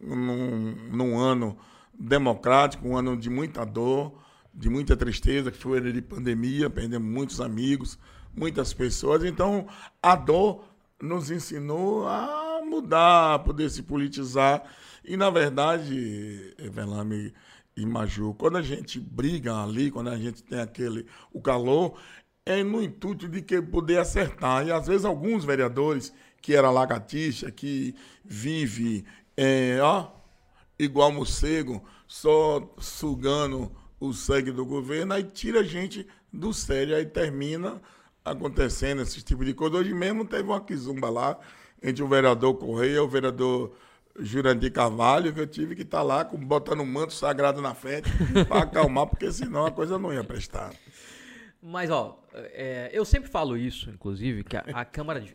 num, 0.00 0.74
num 0.90 1.18
ano 1.18 1.58
democrático, 1.98 2.88
um 2.88 2.96
ano 2.96 3.16
de 3.16 3.28
muita 3.28 3.64
dor, 3.64 4.14
de 4.54 4.70
muita 4.70 4.96
tristeza, 4.96 5.50
que 5.50 5.58
foi 5.58 5.80
de 5.80 6.00
pandemia, 6.00 6.70
perdemos 6.70 7.08
muitos 7.10 7.40
amigos, 7.40 7.98
muitas 8.34 8.72
pessoas. 8.72 9.24
Então, 9.24 9.66
a 10.02 10.16
dor 10.16 10.64
nos 11.02 11.30
ensinou 11.30 12.06
a 12.08 12.60
mudar, 12.64 13.34
a 13.34 13.38
poder 13.38 13.68
se 13.70 13.82
politizar. 13.82 14.64
E, 15.04 15.16
na 15.16 15.30
verdade, 15.30 16.54
Velame 16.72 17.32
e 17.76 17.86
Maju, 17.86 18.34
quando 18.34 18.56
a 18.56 18.62
gente 18.62 18.98
briga 18.98 19.62
ali, 19.62 19.90
quando 19.90 20.08
a 20.10 20.16
gente 20.16 20.42
tem 20.42 20.60
aquele 20.60 21.06
o 21.32 21.40
calor, 21.40 21.98
é 22.48 22.64
no 22.64 22.82
intuito 22.82 23.28
de 23.28 23.42
que 23.42 23.60
poder 23.60 23.98
acertar. 23.98 24.66
E, 24.66 24.72
às 24.72 24.86
vezes, 24.86 25.04
alguns 25.04 25.44
vereadores, 25.44 26.12
que 26.40 26.54
era 26.54 26.70
lagartixa, 26.70 27.50
que 27.50 27.94
vive, 28.24 29.04
é, 29.36 29.78
ó, 29.82 30.08
igual 30.78 31.12
morcego, 31.12 31.84
só 32.06 32.74
sugando 32.78 33.70
o 34.00 34.14
sangue 34.14 34.50
do 34.50 34.64
governo, 34.64 35.12
aí 35.12 35.24
tira 35.24 35.60
a 35.60 35.64
gente 35.64 36.06
do 36.32 36.54
sério, 36.54 36.96
aí 36.96 37.04
termina 37.04 37.82
acontecendo 38.24 39.02
esse 39.02 39.22
tipo 39.22 39.44
de 39.44 39.52
coisa. 39.52 39.76
Hoje 39.76 39.92
mesmo 39.92 40.24
teve 40.24 40.44
uma 40.44 40.60
quizumba 40.60 41.10
lá 41.10 41.38
entre 41.82 42.02
o 42.02 42.08
vereador 42.08 42.54
Correia 42.54 42.96
e 42.96 42.98
o 42.98 43.08
vereador 43.08 43.74
Jurandir 44.18 44.72
Carvalho, 44.72 45.32
que 45.34 45.40
eu 45.40 45.46
tive 45.46 45.76
que 45.76 45.82
estar 45.82 46.02
lá 46.02 46.24
com, 46.24 46.38
botando 46.38 46.80
um 46.80 46.86
manto 46.86 47.12
sagrado 47.12 47.60
na 47.60 47.74
frente 47.74 48.10
para 48.48 48.62
acalmar, 48.62 49.06
porque 49.06 49.30
senão 49.30 49.66
a 49.66 49.70
coisa 49.70 49.98
não 49.98 50.12
ia 50.12 50.24
prestar. 50.24 50.72
Mas, 51.60 51.90
ó, 51.90 52.22
é, 52.32 52.90
eu 52.92 53.04
sempre 53.04 53.28
falo 53.30 53.56
isso, 53.56 53.90
inclusive, 53.90 54.44
que 54.44 54.56
a, 54.56 54.60
a 54.72 54.84
Câmara 54.84 55.20
de. 55.20 55.34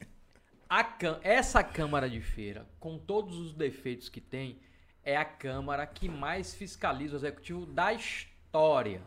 A, 0.69 0.95
essa 1.21 1.63
Câmara 1.63 2.09
de 2.09 2.21
Feira, 2.21 2.65
com 2.79 2.97
todos 2.97 3.38
os 3.38 3.53
defeitos 3.53 4.09
que 4.09 4.21
tem, 4.21 4.59
é 5.03 5.17
a 5.17 5.25
Câmara 5.25 5.86
que 5.86 6.07
mais 6.07 6.55
fiscaliza 6.55 7.13
o 7.13 7.19
Executivo 7.19 7.65
da 7.65 7.93
história. 7.93 9.01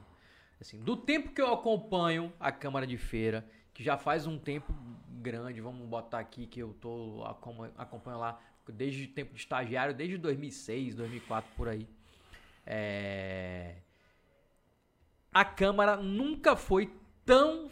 Assim, 0.61 0.79
do 0.81 0.97
tempo 0.97 1.31
que 1.33 1.41
eu 1.41 1.53
acompanho 1.53 2.33
a 2.39 2.53
Câmara 2.53 2.87
de 2.87 2.97
Feira, 2.97 3.47
que 3.73 3.83
já 3.83 3.97
faz 3.97 4.27
um 4.27 4.39
tempo 4.39 4.73
grande, 5.21 5.61
vamos 5.61 5.87
botar 5.89 6.19
aqui 6.19 6.47
que 6.47 6.61
eu 6.61 6.75
tô 6.81 7.25
acom- 7.27 7.71
acompanho 7.77 8.19
lá 8.19 8.41
desde 8.69 9.05
o 9.05 9.09
tempo 9.09 9.33
de 9.35 9.41
estagiário, 9.41 9.95
desde 9.95 10.17
2006, 10.19 10.95
2004 10.95 11.51
por 11.57 11.69
aí. 11.69 11.89
É, 12.65 13.77
a 15.33 15.45
Câmara 15.45 15.97
nunca 15.97 16.57
foi 16.57 16.91
tão 17.27 17.69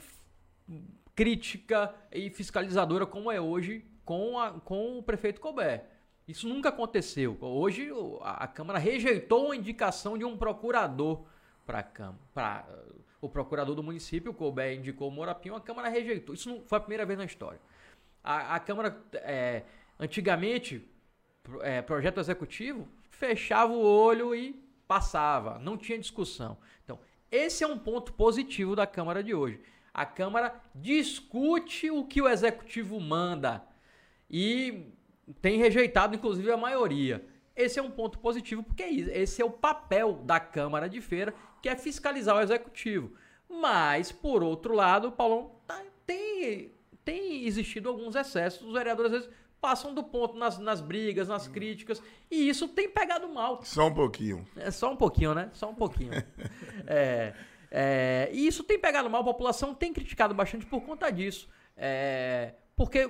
crítica 1.15 1.95
e 2.13 2.29
fiscalizadora 2.29 3.07
como 3.07 3.31
é 3.31 3.41
hoje 3.41 3.85
com, 4.05 4.39
a- 4.39 4.51
com 4.61 4.99
o 4.99 5.03
prefeito 5.03 5.41
Colbert. 5.41 5.85
Isso 6.27 6.49
nunca 6.49 6.71
aconteceu. 6.71 7.37
Hoje 7.41 7.89
a, 8.23 8.45
a 8.45 8.49
Câmara 8.49 8.79
rejeitou 8.79 9.53
a 9.53 9.57
indicação 9.57 10.19
de 10.19 10.25
um 10.25 10.37
procurador 10.37 11.25
para 11.65 11.79
a 11.79 11.83
Câmara. 11.83 12.67
O 13.21 13.29
procurador 13.29 13.75
do 13.75 13.83
município, 13.83 14.33
o 14.33 14.35
Colbert, 14.35 14.77
indicou 14.79 15.09
o 15.09 15.11
Morapinho, 15.11 15.55
a 15.55 15.61
Câmara 15.61 15.89
rejeitou. 15.89 16.35
Isso 16.35 16.49
não 16.49 16.61
foi 16.63 16.77
a 16.79 16.81
primeira 16.81 17.07
vez 17.07 17.19
na 17.19 17.25
história. 17.25 17.61
A, 18.23 18.57
a 18.57 18.61
Câmara, 18.61 19.01
é, 19.15 19.63
antigamente, 19.99 20.87
é, 21.61 21.81
projeto 21.81 22.19
executivo, 22.21 22.89
fechava 23.11 23.73
o 23.73 23.83
olho 23.83 24.35
e 24.35 24.53
passava, 24.89 25.59
não 25.59 25.77
tinha 25.79 25.99
discussão. 25.99 26.57
Então, 26.85 26.99
esse 27.35 27.65
é 27.65 27.67
um 27.67 27.79
ponto 27.79 28.13
positivo 28.13 28.77
da 28.77 28.87
Câmara 28.87 29.23
de 29.23 29.35
hoje. 29.35 29.61
A 29.93 30.07
Câmara 30.07 30.61
discute 30.75 31.91
o 31.91 32.05
que 32.05 32.23
o 32.23 32.29
executivo 32.29 33.01
manda 33.01 33.65
e 34.31 34.93
tem 35.43 35.59
rejeitado, 35.59 36.15
inclusive, 36.15 36.51
a 36.51 36.57
maioria. 36.57 37.27
Esse 37.57 37.79
é 37.79 37.83
um 37.83 37.91
ponto 37.91 38.19
positivo, 38.19 38.63
porque 38.63 38.83
é 38.83 38.93
esse 38.93 39.43
é 39.43 39.45
o 39.45 39.51
papel 39.51 40.15
da 40.25 40.39
Câmara 40.39 40.89
de 40.89 41.01
Feira, 41.01 41.35
que 41.61 41.69
é 41.69 41.77
fiscalizar 41.77 42.37
o 42.37 42.41
executivo. 42.41 43.13
Mas, 43.49 44.13
por 44.13 44.43
outro 44.43 44.75
lado, 44.75 45.13
Paulão, 45.13 45.53
tá, 45.67 45.83
tem, 46.07 46.73
tem 47.05 47.45
existido 47.47 47.89
alguns 47.89 48.15
excessos. 48.15 48.67
Os 48.67 48.75
vereadores, 48.75 49.13
às 49.13 49.21
vezes, 49.21 49.37
passam 49.65 49.95
do 49.95 50.05
ponto 50.05 50.37
nas, 50.37 50.59
nas 50.59 50.83
brigas, 50.83 51.27
nas 51.27 51.49
críticas, 51.49 52.03
e 52.31 52.51
isso 52.51 52.69
tem 52.69 52.87
pegado 52.87 53.27
mal. 53.27 53.63
Só 53.63 53.87
um 53.87 53.95
pouquinho. 53.95 54.47
É 54.57 54.71
só 54.71 54.93
um 54.93 54.97
pouquinho, 54.97 55.35
né? 55.35 55.49
Só 55.55 55.71
um 55.71 55.75
pouquinho. 55.75 56.13
é, 56.87 57.33
é, 57.71 58.29
e 58.31 58.47
isso 58.47 58.63
tem 58.63 58.79
pegado 58.79 59.09
mal, 59.09 59.23
a 59.23 59.25
população 59.25 59.75
tem 59.75 59.91
criticado 59.91 60.35
bastante 60.35 60.67
por 60.67 60.83
conta 60.83 61.11
disso. 61.11 61.49
É, 61.79 62.53
porque 62.77 63.09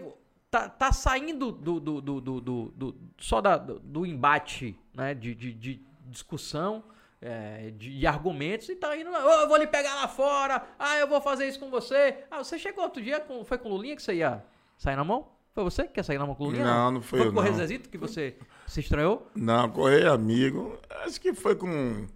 tá, 0.48 0.68
tá 0.68 0.92
saindo 0.92 1.50
do, 1.50 1.80
do, 1.80 2.00
do, 2.00 2.20
do, 2.20 2.40
do 2.70 2.96
só 3.18 3.40
da, 3.40 3.56
do, 3.56 4.06
embate 4.06 4.78
né, 4.94 5.12
de, 5.12 5.34
de, 5.34 5.52
de 5.52 5.84
discussão, 6.06 6.84
é, 7.20 7.72
de, 7.72 7.98
de, 7.98 8.06
argumentos, 8.06 8.68
e 8.68 8.76
tá 8.76 8.96
indo, 8.96 9.10
oh, 9.10 9.40
eu 9.40 9.48
vou 9.48 9.56
lhe 9.56 9.66
pegar 9.66 9.96
lá 9.96 10.06
fora, 10.06 10.64
ah, 10.78 10.96
eu 10.98 11.08
vou 11.08 11.20
fazer 11.20 11.48
isso 11.48 11.58
com 11.58 11.68
você. 11.68 12.24
Ah, 12.30 12.38
você 12.38 12.60
chegou 12.60 12.84
outro 12.84 13.02
dia, 13.02 13.18
com, 13.18 13.44
foi 13.44 13.58
com 13.58 13.70
o 13.70 13.72
Lulinha 13.72 13.96
que 13.96 14.02
você 14.02 14.14
ia 14.14 14.44
sair 14.78 14.94
na 14.94 15.02
mão? 15.02 15.33
Foi 15.54 15.62
você 15.62 15.84
que 15.84 15.90
quer 15.90 16.02
sair 16.02 16.18
na 16.18 16.26
mão 16.26 16.36
o? 16.36 16.50
Não, 16.50 16.90
não 16.90 17.00
foi, 17.00 17.20
foi 17.20 17.28
eu, 17.28 17.32
com 17.32 17.38
o 17.38 17.44
não. 17.44 17.54
Zezito 17.54 17.88
que 17.88 17.96
você 17.96 18.34
se 18.66 18.80
estranhou? 18.80 19.30
Não, 19.36 19.70
correr 19.70 20.08
amigo, 20.08 20.76
acho 21.04 21.20
que 21.20 21.32
foi 21.32 21.54
com 21.54 22.08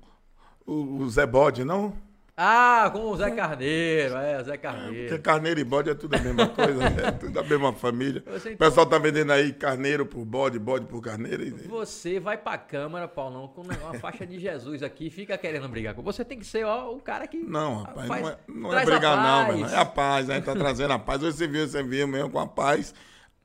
o, 0.66 1.02
o 1.02 1.08
Zé 1.08 1.24
Bode, 1.24 1.64
não? 1.64 1.96
Ah, 2.36 2.90
com 2.92 3.10
o 3.10 3.16
Zé 3.16 3.30
Carneiro, 3.30 4.16
é, 4.16 4.42
Zé 4.42 4.56
Carneiro. 4.56 5.08
Porque 5.08 5.22
carneiro 5.22 5.60
e 5.60 5.64
bode 5.64 5.90
é 5.90 5.94
tudo 5.94 6.14
a 6.14 6.18
mesma 6.18 6.48
coisa? 6.48 6.84
É 6.84 7.10
tudo 7.18 7.38
a 7.38 7.42
mesma 7.44 7.72
família. 7.72 8.24
Você, 8.26 8.52
então, 8.52 8.66
o 8.66 8.70
pessoal 8.70 8.86
tá 8.86 8.98
vendendo 8.98 9.32
aí 9.32 9.52
carneiro 9.52 10.04
por 10.04 10.24
bode, 10.24 10.58
bode 10.58 10.86
por 10.86 11.00
carneiro. 11.00 11.44
E... 11.44 11.50
Você 11.50 12.18
vai 12.18 12.38
pra 12.38 12.58
Câmara, 12.58 13.06
Paulão, 13.06 13.46
com 13.46 13.62
uma 13.62 13.94
faixa 14.00 14.26
de 14.26 14.38
Jesus 14.40 14.82
aqui 14.82 15.06
e 15.06 15.10
fica 15.10 15.38
querendo 15.38 15.68
brigar 15.68 15.94
com 15.94 16.02
você. 16.02 16.24
tem 16.24 16.40
que 16.40 16.46
ser 16.46 16.64
ó, 16.64 16.92
o 16.92 17.00
cara 17.00 17.26
que. 17.28 17.38
Não, 17.38 17.82
rapaz, 17.82 18.08
faz, 18.08 18.22
não 18.22 18.30
é, 18.30 18.36
não 18.48 18.78
é 18.78 18.84
brigar, 18.84 19.16
não, 19.16 19.58
mano. 19.58 19.72
É 19.72 19.76
a 19.76 19.84
paz, 19.84 20.26
né? 20.26 20.40
Tá 20.40 20.54
trazendo 20.54 20.92
a 20.92 20.98
paz. 20.98 21.22
Hoje 21.22 21.36
você 21.36 21.46
viu, 21.46 21.68
você 21.68 21.82
viu 21.84 22.08
mesmo 22.08 22.30
com 22.30 22.40
a 22.40 22.46
paz. 22.48 22.94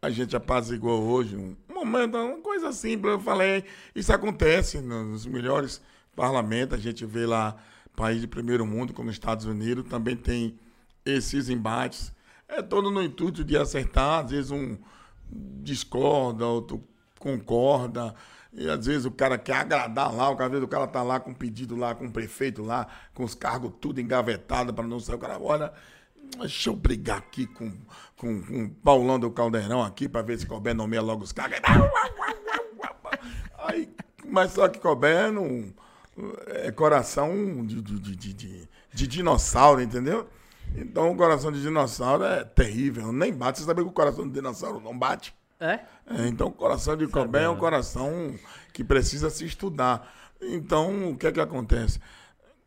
A 0.04 0.10
gente 0.10 0.36
apaziguou 0.36 1.02
hoje 1.02 1.38
um 1.38 1.56
momento, 1.74 2.18
uma 2.18 2.42
coisa 2.42 2.74
simples. 2.74 3.14
Eu 3.14 3.22
falei, 3.22 3.64
isso 3.96 4.12
acontece 4.12 4.82
nos 4.82 5.26
melhores 5.26 5.82
parlamentos. 6.14 6.78
A 6.78 6.82
gente 6.82 7.06
vê 7.06 7.26
lá 7.26 7.56
país 7.96 8.20
de 8.20 8.28
primeiro 8.28 8.66
mundo, 8.66 8.92
como 8.92 9.08
os 9.08 9.16
Estados 9.16 9.46
Unidos, 9.46 9.90
também 9.90 10.18
tem 10.18 10.60
esses 11.06 11.48
embates. 11.48 12.12
É 12.50 12.62
todo 12.62 12.92
no 12.92 13.02
intuito 13.02 13.46
de 13.46 13.56
acertar, 13.56 14.26
às 14.26 14.32
vezes 14.32 14.52
um 14.52 14.78
discorda, 15.32 16.46
outro 16.46 16.84
concorda, 17.18 18.14
e 18.52 18.70
às 18.70 18.86
vezes 18.86 19.06
o 19.06 19.12
cara 19.12 19.38
quer 19.38 19.56
agradar 19.56 20.14
lá, 20.14 20.30
às 20.34 20.50
vezes 20.50 20.66
o 20.66 20.68
cara 20.68 20.86
tá 20.86 21.02
lá 21.02 21.18
com 21.18 21.32
um 21.32 21.34
pedido 21.34 21.78
lá, 21.78 21.96
com 21.96 22.08
o 22.08 22.12
prefeito 22.12 22.62
lá, 22.62 22.88
com 23.14 23.24
os 23.24 23.34
cargos 23.34 23.72
tudo 23.80 24.02
engavetado 24.02 24.74
para 24.74 24.86
não 24.86 25.00
ser 25.00 25.16
o 25.16 25.18
cara, 25.18 25.40
olha, 25.40 25.72
deixa 26.40 26.70
eu 26.70 26.76
brigar 26.76 27.18
aqui 27.18 27.46
com, 27.46 27.72
com, 28.18 28.42
com 28.42 28.64
o 28.66 28.70
Paulão 28.70 29.20
do 29.20 29.32
Caldeirão 29.32 29.82
aqui 29.82 30.08
para 30.08 30.22
ver 30.22 30.38
se 30.40 30.46
Colbert 30.46 30.76
nomeia 30.76 31.02
logo 31.02 31.24
os 31.24 31.32
cargos. 31.32 31.60
Aí, 33.60 33.94
mas 34.26 34.52
só 34.52 34.68
que 34.68 34.80
Colbert 34.80 35.32
não 35.32 35.74
é 36.48 36.72
coração 36.72 37.66
de, 37.66 37.82
de, 37.82 38.00
de, 38.00 38.34
de, 38.34 38.70
de 38.94 39.08
dinossauro, 39.08 39.82
entendeu? 39.82 40.30
Então 40.76 41.12
o 41.12 41.16
coração 41.16 41.52
de 41.52 41.62
dinossauro 41.62 42.24
é 42.24 42.44
terrível, 42.44 43.12
nem 43.12 43.34
bate. 43.34 43.60
Você 43.60 43.66
sabe 43.66 43.82
que 43.82 43.88
o 43.88 43.92
coração 43.92 44.28
de 44.28 44.34
dinossauro 44.34 44.80
não 44.80 44.98
bate? 44.98 45.36
É? 45.60 45.80
é 46.08 46.28
então 46.28 46.48
o 46.48 46.52
coração 46.52 46.98
de 46.98 47.08
Colbert 47.08 47.44
é 47.44 47.50
um 47.50 47.58
coração 47.58 48.36
que 48.72 48.84
precisa 48.84 49.30
se 49.30 49.46
estudar. 49.46 50.12
Então 50.42 51.12
o 51.12 51.18
que 51.18 51.28
é 51.28 51.32
que 51.32 51.40
acontece? 51.40 52.00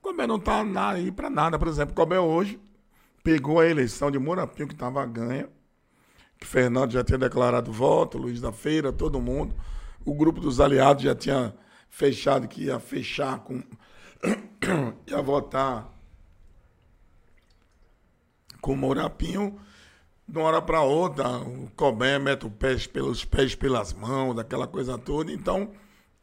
Colbert 0.01 0.29
não 0.29 0.37
está 0.37 0.63
aí 0.91 1.11
para 1.11 1.29
nada. 1.29 1.59
Por 1.59 1.69
exemplo, 1.69 1.95
Colbert 1.95 2.23
hoje 2.23 2.61
pegou 3.27 3.59
a 3.59 3.67
eleição 3.67 4.09
de 4.09 4.21
Murapinho, 4.21 4.69
que 4.69 4.75
estava 4.75 5.05
ganha, 5.05 5.49
que 6.39 6.47
Fernando 6.47 6.93
já 6.93 7.03
tinha 7.03 7.19
declarado 7.19 7.73
voto, 7.73 8.17
Luiz 8.17 8.41
da 8.41 8.53
Feira, 8.53 8.93
todo 8.93 9.21
mundo. 9.21 9.53
O 10.05 10.15
grupo 10.15 10.39
dos 10.39 10.61
aliados 10.61 11.03
já 11.03 11.13
tinha 11.13 11.53
fechado 11.91 12.47
que 12.47 12.67
ia 12.67 12.79
fechar 12.79 13.41
com. 13.41 13.65
ia 15.09 15.21
votar 15.21 15.93
com 18.61 18.75
o 18.75 18.77
Mourapinho. 18.77 19.59
De 20.29 20.39
uma 20.39 20.47
hora 20.47 20.63
para 20.63 20.83
outra, 20.83 21.29
o 21.39 21.69
Cobé 21.75 22.21
mete 22.21 22.47
o 22.47 22.51
pé 22.51 22.77
pelos 22.93 23.25
pés 23.25 23.57
pelas 23.57 23.93
mãos, 23.93 24.37
daquela 24.37 24.69
coisa 24.69 24.97
toda. 24.97 25.33
Então, 25.33 25.73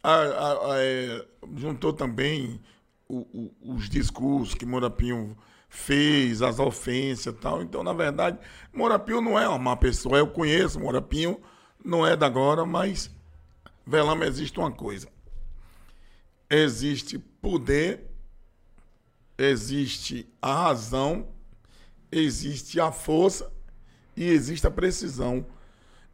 a, 0.01 0.13
a, 0.13 0.51
a, 0.71 0.75
é, 0.77 1.25
juntou 1.57 1.91
também 1.91 2.61
o, 3.09 3.17
o, 3.17 3.73
os 3.75 3.89
discursos 3.89 4.55
que 4.55 4.65
Mourapinho 4.65 5.35
fez, 5.75 6.41
as 6.41 6.59
ofensas 6.59 7.27
e 7.27 7.33
tal. 7.33 7.61
Então, 7.61 7.83
na 7.83 7.93
verdade, 7.93 8.37
Mourapinho 8.73 9.21
não 9.21 9.37
é 9.37 9.47
uma 9.47 9.59
má 9.59 9.75
pessoa. 9.75 10.17
Eu 10.17 10.27
conheço 10.27 10.79
Mourapinho, 10.79 11.39
não 11.83 12.05
é 12.05 12.15
da 12.15 12.25
agora, 12.25 12.65
mas 12.65 13.09
Velama 13.85 14.25
existe 14.25 14.57
uma 14.59 14.71
coisa 14.71 15.13
existe 16.53 17.17
poder, 17.17 18.05
existe 19.37 20.27
a 20.41 20.65
razão, 20.65 21.27
existe 22.11 22.79
a 22.79 22.91
força 22.91 23.51
e 24.15 24.25
existe 24.25 24.67
a 24.67 24.71
precisão. 24.71 25.45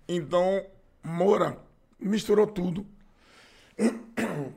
Então, 0.07 0.65
Moura 1.03 1.61
misturou 1.99 2.47
tudo. 2.47 2.85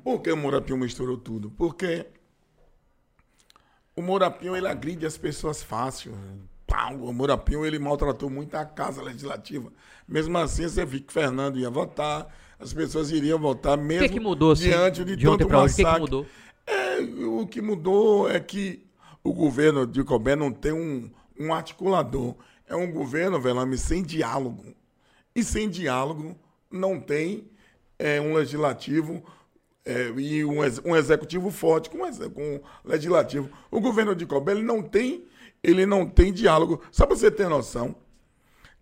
Por 0.02 0.20
que 0.20 0.30
o 0.30 0.36
Mourapinho 0.36 0.78
misturou 0.78 1.16
tudo? 1.16 1.50
Porque 1.50 2.06
o 3.94 4.02
Mourapinho 4.02 4.56
ele 4.56 4.66
agride 4.66 5.06
as 5.06 5.16
pessoas 5.16 5.62
fácil. 5.62 6.12
O 7.00 7.12
Mourapinho 7.12 7.66
ele 7.66 7.78
maltratou 7.78 8.30
muito 8.30 8.54
a 8.54 8.64
Casa 8.64 9.02
Legislativa. 9.02 9.70
Mesmo 10.08 10.36
assim, 10.38 10.62
você 10.62 10.84
viu 10.84 11.02
que 11.02 11.12
Fernando 11.12 11.58
ia 11.58 11.68
votar, 11.68 12.34
as 12.58 12.72
pessoas 12.72 13.10
iriam 13.10 13.38
votar 13.38 13.76
mesmo 13.76 14.06
o 14.06 14.08
que, 14.08 14.14
que 14.14 14.20
mudou, 14.20 14.54
diante 14.54 15.04
de, 15.04 15.16
de 15.16 15.24
tanto 15.24 15.48
massacre. 15.48 15.82
O 15.82 15.84
que, 15.84 15.84
que 15.84 16.00
mudou? 16.00 16.26
É, 16.66 17.00
o 17.24 17.46
que 17.46 17.60
mudou 17.60 18.30
é 18.30 18.40
que 18.40 18.86
o 19.22 19.32
governo 19.32 19.86
de 19.86 20.02
Colbert 20.02 20.38
não 20.38 20.50
tem 20.50 20.72
um, 20.72 21.10
um 21.38 21.52
articulador. 21.52 22.34
É 22.66 22.74
um 22.74 22.90
governo, 22.90 23.40
Velame, 23.40 23.76
sem 23.76 24.02
diálogo. 24.02 24.74
E 25.34 25.44
sem 25.44 25.68
diálogo 25.68 26.36
não 26.70 26.98
tem 26.98 27.50
é, 27.98 28.20
um 28.20 28.34
legislativo 28.34 29.22
é, 29.84 30.08
e 30.16 30.44
um, 30.44 30.58
um, 30.84 30.96
executivo 30.96 31.50
forte 31.50 31.90
com, 31.90 31.98
com 32.30 32.60
legislativo. 32.84 33.50
O 33.70 33.80
governo 33.80 34.14
de 34.14 34.24
Colbert 34.26 34.56
ele 34.56 34.66
não 34.66 34.82
tem 34.82 35.26
ele 35.62 35.86
não 35.86 36.08
tem 36.08 36.32
diálogo. 36.32 36.82
Só 36.90 37.06
para 37.06 37.14
você 37.14 37.30
ter 37.30 37.48
noção, 37.48 37.94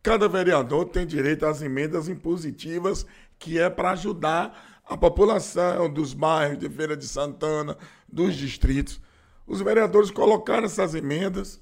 cada 0.03 0.29
vereador 0.29 0.87
tem 0.87 1.07
direito 1.07 1.45
às 1.45 1.61
emendas 1.61 2.09
impositivas 2.09 3.05
que 3.39 3.59
é 3.59 3.69
para 3.69 3.91
ajudar 3.91 4.81
a 4.85 4.97
população 4.97 5.89
dos 5.89 6.15
bairros 6.15 6.59
de 6.59 6.69
Feira 6.69 6.97
de 6.97 7.07
Santana, 7.07 7.77
dos 8.09 8.35
distritos. 8.35 9.01
Os 9.47 9.61
vereadores 9.61 10.11
colocaram 10.11 10.65
essas 10.65 10.95
emendas 10.95 11.61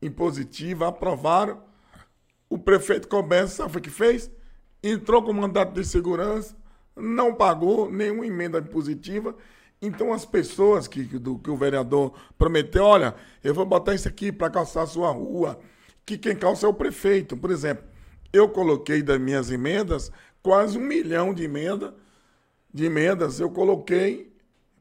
impositivas, 0.00 0.88
aprovaram. 0.88 1.62
O 2.48 2.58
prefeito 2.58 3.08
Cobenço, 3.08 3.56
sabe 3.56 3.76
o 3.76 3.80
que 3.80 3.90
fez? 3.90 4.30
Entrou 4.82 5.22
com 5.22 5.32
mandato 5.32 5.72
de 5.72 5.84
segurança, 5.84 6.56
não 6.96 7.34
pagou 7.34 7.90
nenhuma 7.90 8.26
emenda 8.26 8.58
impositiva. 8.58 9.36
Então, 9.80 10.12
as 10.12 10.24
pessoas 10.24 10.88
que, 10.88 11.02
do, 11.02 11.38
que 11.38 11.50
o 11.50 11.56
vereador 11.56 12.14
prometeu, 12.38 12.84
olha, 12.84 13.14
eu 13.44 13.54
vou 13.54 13.66
botar 13.66 13.94
isso 13.94 14.08
aqui 14.08 14.32
para 14.32 14.50
calçar 14.50 14.82
a 14.82 14.86
sua 14.86 15.10
rua, 15.10 15.58
que 16.04 16.16
quem 16.16 16.34
calça 16.34 16.66
é 16.66 16.68
o 16.68 16.74
prefeito. 16.74 17.36
Por 17.36 17.50
exemplo, 17.50 17.84
eu 18.32 18.48
coloquei 18.48 19.02
das 19.02 19.20
minhas 19.20 19.50
emendas 19.50 20.10
quase 20.42 20.78
um 20.78 20.82
milhão 20.82 21.34
de 21.34 21.44
emenda, 21.44 21.94
de 22.72 22.84
emendas 22.84 23.40
eu 23.40 23.50
coloquei 23.50 24.32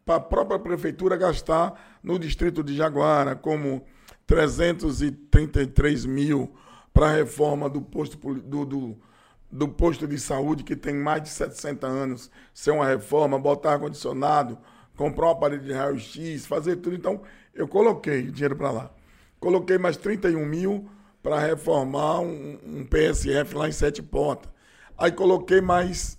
para 0.05 0.15
a 0.15 0.19
própria 0.19 0.59
prefeitura 0.59 1.17
gastar 1.17 1.99
no 2.03 2.19
distrito 2.19 2.63
de 2.63 2.75
Jaguara, 2.75 3.35
como 3.35 3.83
333 4.27 6.05
mil 6.05 6.53
para 6.93 7.07
a 7.07 7.13
reforma 7.13 7.67
do 7.69 7.81
posto, 7.81 8.17
do, 8.35 8.65
do, 8.65 8.97
do, 9.51 9.67
posto 9.67 10.07
de 10.07 10.19
saúde, 10.19 10.63
que 10.63 10.75
tem 10.75 10.95
mais 10.95 11.23
de 11.23 11.29
700 11.29 11.89
anos, 11.89 12.31
ser 12.53 12.71
uma 12.71 12.85
reforma, 12.85 13.39
botar 13.39 13.73
ar-condicionado, 13.73 14.57
comprar 14.95 15.27
um 15.27 15.31
aparelho 15.31 15.63
de 15.63 15.71
raio-x, 15.71 16.45
fazer 16.45 16.77
tudo. 16.77 16.95
Então, 16.95 17.21
eu 17.53 17.67
coloquei 17.67 18.23
dinheiro 18.23 18.55
para 18.55 18.71
lá. 18.71 18.91
Coloquei 19.39 19.77
mais 19.77 19.97
31 19.97 20.45
mil 20.45 20.89
para 21.21 21.39
reformar 21.39 22.19
um, 22.19 22.59
um, 22.63 22.85
PSF 22.85 23.55
lá 23.55 23.67
em 23.67 23.71
Sete 23.71 24.01
Portas. 24.01 24.51
Aí 24.97 25.11
coloquei 25.11 25.61
mais 25.61 26.17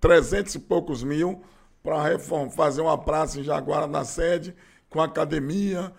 300 0.00 0.54
e 0.54 0.58
poucos 0.58 1.02
mil 1.02 1.42
para 1.82 2.18
fazer 2.50 2.80
uma 2.80 2.96
praça 2.96 3.40
em 3.40 3.42
Jaguara 3.42 3.86
na 3.86 4.04
sede, 4.04 4.54
com 4.88 5.00
academia, 5.00 5.92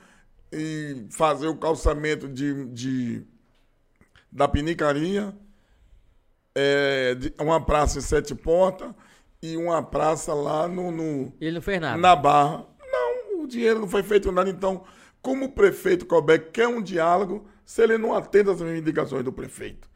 e 0.52 1.08
fazer 1.10 1.48
o 1.48 1.58
calçamento 1.58 2.30
de, 2.30 2.66
de 2.70 3.28
da 4.32 4.48
Pinicaria, 4.48 5.36
é, 6.56 7.16
uma 7.40 7.64
praça 7.64 8.00
em 8.00 8.02
Sete 8.02 8.34
Portas 8.36 8.92
e 9.42 9.58
uma 9.58 9.84
praça 9.84 10.34
lá 10.34 10.68
no, 10.68 10.92
no, 10.92 11.34
Ele 11.40 11.54
não 11.54 11.62
fez 11.62 11.82
nada. 11.82 11.98
Na 11.98 12.16
Barra. 12.16 12.66
Não, 12.92 13.44
o 13.44 13.48
dinheiro 13.48 13.80
não 13.80 13.88
foi 13.88 14.04
feito 14.04 14.32
nada. 14.32 14.50
Então, 14.50 14.84
como 15.22 15.46
o 15.46 15.52
prefeito 15.52 16.06
Colbeck 16.06 16.52
quer 16.52 16.68
um 16.68 16.82
diálogo, 16.82 17.48
se 17.66 17.82
ele 17.82 17.98
não 17.98 18.14
atende 18.14 18.50
às 18.50 18.62
indicações 18.62 19.24
do 19.24 19.32
prefeito. 19.32 19.90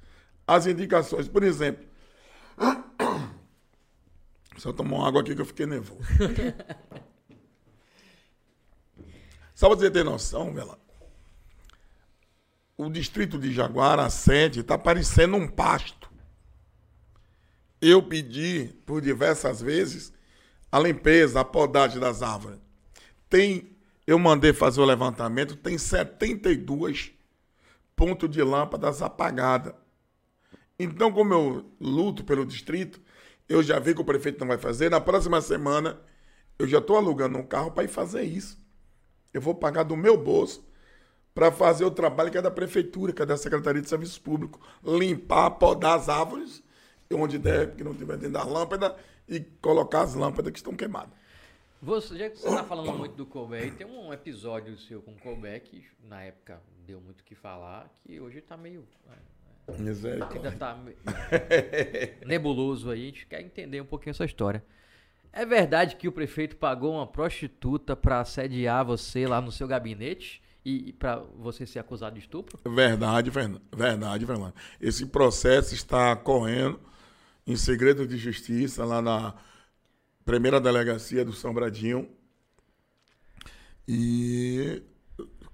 As 0.46 0.66
indicações, 0.66 1.28
por 1.28 1.44
exemplo. 1.44 1.86
Só 4.58 4.74
tomar 4.74 5.08
água 5.08 5.22
aqui 5.22 5.36
que 5.36 5.42
eu 5.42 5.46
fiquei 5.46 5.66
nervoso. 5.66 6.02
Só 9.54 9.70
para 9.70 9.78
você 9.78 9.90
ter 9.90 10.04
noção, 10.04 10.54
Vela, 10.54 10.78
o 12.78 12.90
distrito 12.90 13.40
de 13.40 13.52
Jaguara, 13.52 14.06
a 14.06 14.10
sede, 14.10 14.60
está 14.60 14.78
parecendo 14.78 15.36
um 15.36 15.48
pasto. 15.48 16.07
Eu 17.82 18.02
pedi 18.02 18.74
por 18.86 19.02
diversas 19.02 19.62
vezes 19.62 20.14
a 20.72 20.80
limpeza, 20.80 21.40
a 21.40 21.46
podagem 21.46 22.00
das 22.00 22.22
árvores. 22.22 22.60
Tem, 23.30 23.76
eu 24.06 24.18
mandei 24.18 24.54
fazer 24.54 24.82
o 24.82 24.86
levantamento, 24.86 25.56
tem 25.56 25.78
72 25.78 27.12
pontos 27.96 28.30
de 28.30 28.42
lâmpadas 28.42 29.02
apagadas. 29.02 29.74
Então, 30.80 31.12
como 31.12 31.34
eu 31.34 31.72
luto 31.80 32.24
pelo 32.24 32.46
distrito, 32.46 33.02
eu 33.50 33.64
já 33.64 33.80
vi 33.80 33.94
que 33.94 34.02
o 34.02 34.06
prefeito 34.06 34.40
não 34.40 34.48
vai 34.48 34.58
fazer. 34.58 34.90
Na 34.90 35.02
próxima 35.02 35.42
semana, 35.42 36.00
eu 36.60 36.68
já 36.68 36.78
estou 36.80 36.98
alugando 36.98 37.38
um 37.38 37.46
carro 37.46 37.72
para 37.72 37.84
ir 37.84 37.88
fazer 37.88 38.24
isso. 38.24 38.58
Eu 39.34 39.42
vou 39.42 39.56
pagar 39.56 39.84
do 39.84 39.96
meu 39.96 40.18
bolso 40.18 40.66
para 41.34 41.52
fazer 41.52 41.86
o 41.86 41.92
trabalho 41.92 42.32
que 42.32 42.38
é 42.38 42.42
da 42.42 42.52
prefeitura, 42.52 43.14
que 43.14 43.22
é 43.22 43.26
da 43.26 43.38
Secretaria 43.38 43.82
de 43.82 43.90
Serviços 43.90 44.18
Públicos. 44.18 44.60
Limpar, 44.84 45.52
podar 45.52 45.98
as 45.98 46.10
árvores, 46.10 46.64
onde 47.14 47.38
der, 47.38 47.76
que 47.76 47.84
não 47.84 47.94
tiver 47.94 48.18
dentro 48.18 48.34
da 48.34 48.44
lâmpada, 48.44 48.96
e 49.28 49.42
colocar 49.62 50.02
as 50.02 50.16
lâmpadas 50.16 50.52
que 50.52 50.60
estão 50.60 50.74
queimadas. 50.74 51.14
Você, 51.82 52.18
já 52.18 52.30
que 52.30 52.38
você 52.38 52.48
está 52.48 52.64
falando 52.64 52.98
muito 52.98 53.16
do 53.16 53.26
Colbert, 53.26 53.76
tem 53.76 53.86
um 53.86 54.12
episódio 54.12 54.78
seu 54.80 55.02
com 55.02 55.12
o 55.12 55.18
Colbert 55.18 55.62
que 55.62 55.86
na 56.04 56.24
época 56.24 56.60
deu 56.86 57.00
muito 57.00 57.22
o 57.22 57.24
que 57.24 57.36
falar, 57.36 57.88
que 58.04 58.20
hoje 58.20 58.40
está 58.40 58.58
meio. 58.58 58.84
É, 59.10 59.74
é 59.74 59.74
ainda 59.74 60.50
está 60.50 60.80
nebuloso 62.26 62.90
aí, 62.90 63.04
a 63.04 63.06
gente 63.06 63.28
quer 63.28 63.42
entender 63.42 63.80
um 63.82 63.86
pouquinho 63.86 64.12
essa 64.12 64.26
história. 64.26 64.64
É 65.32 65.46
verdade 65.46 65.98
que 65.98 66.08
o 66.08 66.12
prefeito 66.12 66.56
pagou 66.56 66.96
uma 66.96 67.06
prostituta 67.06 67.96
para 67.96 68.22
assediar 68.22 68.84
você 68.84 69.28
lá 69.28 69.40
no 69.40 69.52
seu 69.52 69.68
gabinete 69.68 70.42
e, 70.66 70.94
para 70.94 71.18
você 71.18 71.66
ser 71.66 71.80
acusado 71.80 72.16
de 72.16 72.22
estupro? 72.22 72.58
Verdade, 72.70 73.30
verdade, 73.30 74.26
Fernando. 74.26 74.54
Esse 74.82 75.06
processo 75.06 75.76
está 75.76 76.16
correndo 76.16 76.80
em 77.48 77.56
segredo 77.56 78.06
de 78.06 78.18
justiça 78.18 78.84
lá 78.84 79.02
na 79.02 79.34
primeira 80.26 80.60
delegacia 80.60 81.24
do 81.24 81.32
São 81.32 81.54
Bradinho. 81.54 82.10
E 83.88 84.84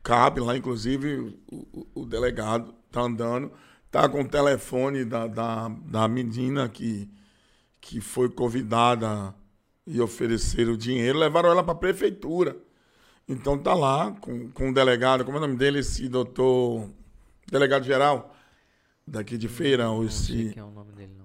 cabe 0.01 0.41
lá, 0.41 0.57
inclusive, 0.57 1.37
o, 1.51 1.87
o 1.93 2.05
delegado 2.05 2.73
está 2.87 3.01
andando, 3.01 3.51
está 3.85 4.09
com 4.09 4.21
o 4.21 4.27
telefone 4.27 5.05
da, 5.05 5.27
da, 5.27 5.69
da 5.69 6.07
menina 6.07 6.67
que, 6.67 7.07
que 7.79 8.01
foi 8.01 8.27
convidada 8.29 9.35
e 9.85 10.01
ofereceram 10.01 10.75
dinheiro, 10.75 11.19
levaram 11.19 11.51
ela 11.51 11.63
para 11.63 11.73
a 11.73 11.77
prefeitura. 11.77 12.57
Então 13.27 13.57
tá 13.57 13.73
lá 13.73 14.11
com, 14.19 14.49
com 14.51 14.69
o 14.69 14.73
delegado, 14.73 15.23
como 15.23 15.37
é 15.37 15.39
o 15.39 15.43
nome 15.43 15.57
dele? 15.57 15.79
Esse 15.79 16.09
doutor. 16.09 16.89
Delegado 17.49 17.83
geral 17.83 18.35
daqui 19.05 19.37
de 19.37 19.47
feira. 19.47 19.85
Não, 19.85 20.03
esse... 20.03 20.31
não 20.31 20.41
sei 20.43 20.53
quem 20.53 20.61
é 20.61 20.65
o 20.65 20.71
nome 20.71 20.91
dele, 20.93 21.13
não. 21.17 21.22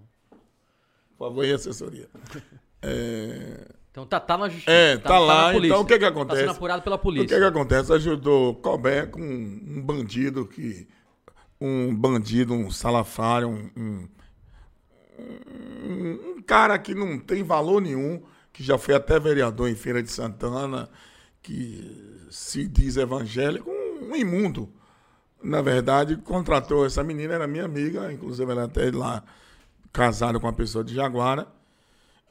Por 1.19 1.29
favor, 1.29 1.45
e 1.45 1.53
assessoria. 1.53 2.09
É... 2.81 3.67
Então 3.91 4.07
tá, 4.07 4.21
tá 4.21 4.39
na 4.39 4.49
justiça. 4.49 4.71
É, 4.71 4.97
tá, 4.99 5.09
tá 5.09 5.19
lá. 5.19 5.53
Tá 5.53 5.59
então 5.59 5.81
o 5.81 5.85
que 5.85 5.99
que 5.99 6.05
acontece? 6.05 6.43
Tá 6.43 6.47
sendo 6.47 6.57
apurado 6.57 6.81
pela 6.81 6.97
polícia. 6.97 7.25
O 7.25 7.29
que 7.29 7.37
que 7.37 7.45
acontece? 7.45 7.93
Ajudou 7.93 8.55
Colbert 8.55 9.11
com 9.11 9.21
um 9.21 9.83
bandido 9.83 10.47
que. 10.47 10.87
Um 11.61 11.93
bandido, 11.93 12.55
um 12.55 12.71
salafrário, 12.71 13.49
um, 13.49 14.09
um, 15.19 16.37
um 16.37 16.43
cara 16.43 16.79
que 16.79 16.95
não 16.95 17.19
tem 17.19 17.43
valor 17.43 17.83
nenhum 17.83 18.23
que 18.59 18.63
já 18.63 18.77
foi 18.77 18.95
até 18.95 19.21
vereador 19.21 19.69
em 19.69 19.75
Feira 19.77 20.03
de 20.03 20.11
Santana, 20.11 20.89
que 21.43 22.27
se 22.31 22.67
diz 22.67 22.97
evangélico, 22.97 23.71
um, 23.71 24.17
imundo. 24.17 24.69
Na 25.41 25.63
verdade, 25.63 26.17
contratou 26.17 26.85
essa 26.85 27.05
menina, 27.05 27.35
era 27.35 27.47
minha 27.47 27.65
amiga, 27.65 28.13
inclusive 28.13 28.51
ela 28.51 28.65
até 28.65 28.91
lá 28.91 29.23
casada 29.92 30.38
com 30.38 30.46
uma 30.46 30.53
pessoa 30.53 30.85
de 30.85 30.94
Jaguara. 30.94 31.46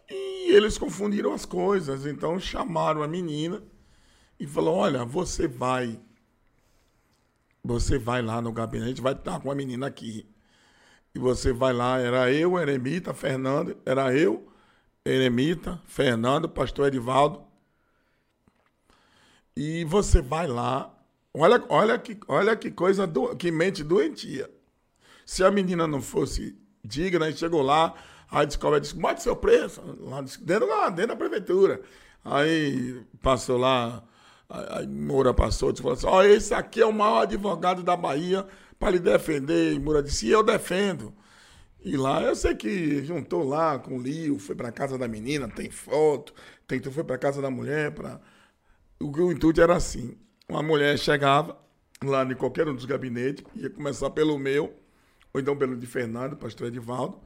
E 0.10 0.52
eles 0.54 0.78
confundiram 0.78 1.34
as 1.34 1.46
coisas, 1.46 2.06
então 2.06 2.40
chamaram 2.40 3.04
a 3.04 3.08
menina 3.08 3.62
e 4.40 4.48
falou: 4.48 4.76
"Olha, 4.76 5.04
você 5.04 5.48
vai 5.48 6.00
você 7.68 7.98
vai 7.98 8.22
lá 8.22 8.42
no 8.42 8.54
gabinete, 8.54 9.02
vai 9.02 9.12
estar 9.12 9.42
com 9.42 9.52
a 9.52 9.56
menina 9.56 9.88
aqui. 9.88 10.26
E 11.14 11.20
você 11.20 11.52
vai 11.52 11.74
lá, 11.74 12.00
era 12.00 12.32
eu, 12.32 12.58
Eremita, 12.58 13.14
Fernando, 13.14 13.78
era 13.86 14.16
eu, 14.16 14.48
Eremita, 15.04 15.82
Fernando, 15.86 16.48
pastor 16.48 16.88
Edivaldo. 16.88 17.44
E 19.56 19.84
você 19.84 20.22
vai 20.22 20.48
lá. 20.48 20.94
Olha, 21.34 21.64
olha, 21.68 22.00
que, 22.00 22.18
olha 22.28 22.56
que 22.56 22.72
coisa, 22.72 23.06
do, 23.06 23.36
que 23.36 23.52
mente 23.52 23.84
doentia. 23.84 24.50
Se 25.26 25.44
a 25.44 25.52
menina 25.52 25.86
não 25.88 26.02
fosse 26.02 26.58
digna, 26.84 27.32
chegou 27.32 27.62
lá, 27.62 27.94
aí 28.32 28.46
descobre, 28.46 28.80
disse, 28.80 28.96
bote 28.96 29.22
seu 29.22 29.36
preço, 29.36 29.82
lá 30.00 30.22
dentro, 30.22 30.68
lá 30.68 30.90
dentro 30.90 31.10
da 31.10 31.16
prefeitura. 31.16 31.82
Aí 32.24 33.02
passou 33.22 33.58
lá, 33.58 34.04
a, 34.50 34.80
a 34.80 34.88
Moura 34.88 35.34
passou, 35.34 35.72
disse, 35.72 35.82
falou 35.82 35.98
assim, 35.98 36.08
ó, 36.08 36.18
oh, 36.18 36.24
esse 36.24 36.54
aqui 36.54 36.82
é 36.82 36.86
o 36.86 36.94
maior 36.94 37.22
advogado 37.22 37.84
da 37.84 37.96
Bahia 37.96 38.46
para 38.80 38.92
lhe 38.92 39.00
defender. 39.00 39.74
E 39.74 39.80
Moura 39.80 40.04
disse, 40.04 40.30
eu 40.30 40.44
defendo. 40.44 41.14
E 41.84 41.96
lá 41.96 42.22
eu 42.24 42.36
sei 42.36 42.56
que 42.56 43.04
juntou 43.06 43.44
lá 43.48 43.80
com 43.80 43.98
o 43.98 44.02
Lio, 44.02 44.38
foi 44.40 44.56
para 44.56 44.72
casa 44.72 44.98
da 44.98 45.08
menina, 45.08 45.48
tem 45.48 45.70
foto, 45.70 46.34
tem, 46.68 46.82
foi 46.82 47.04
para 47.04 47.18
casa 47.18 47.42
da 47.42 47.50
mulher. 47.50 47.92
Pra... 47.92 48.20
O, 49.00 49.06
o 49.06 49.32
intuito 49.32 49.62
era 49.62 49.76
assim: 49.76 50.18
uma 50.50 50.62
mulher 50.62 50.98
chegava 50.98 51.58
lá 52.04 52.24
em 52.24 52.36
qualquer 52.36 52.68
um 52.68 52.76
dos 52.76 52.86
gabinetes, 52.86 53.44
ia 53.56 53.70
começar 53.70 54.10
pelo 54.10 54.38
meu, 54.38 54.74
ou 55.38 55.42
então 55.42 55.56
pelo 55.56 55.78
de 55.78 55.86
Fernando, 55.86 56.36
pastor 56.36 56.68
Edivaldo, 56.68 57.20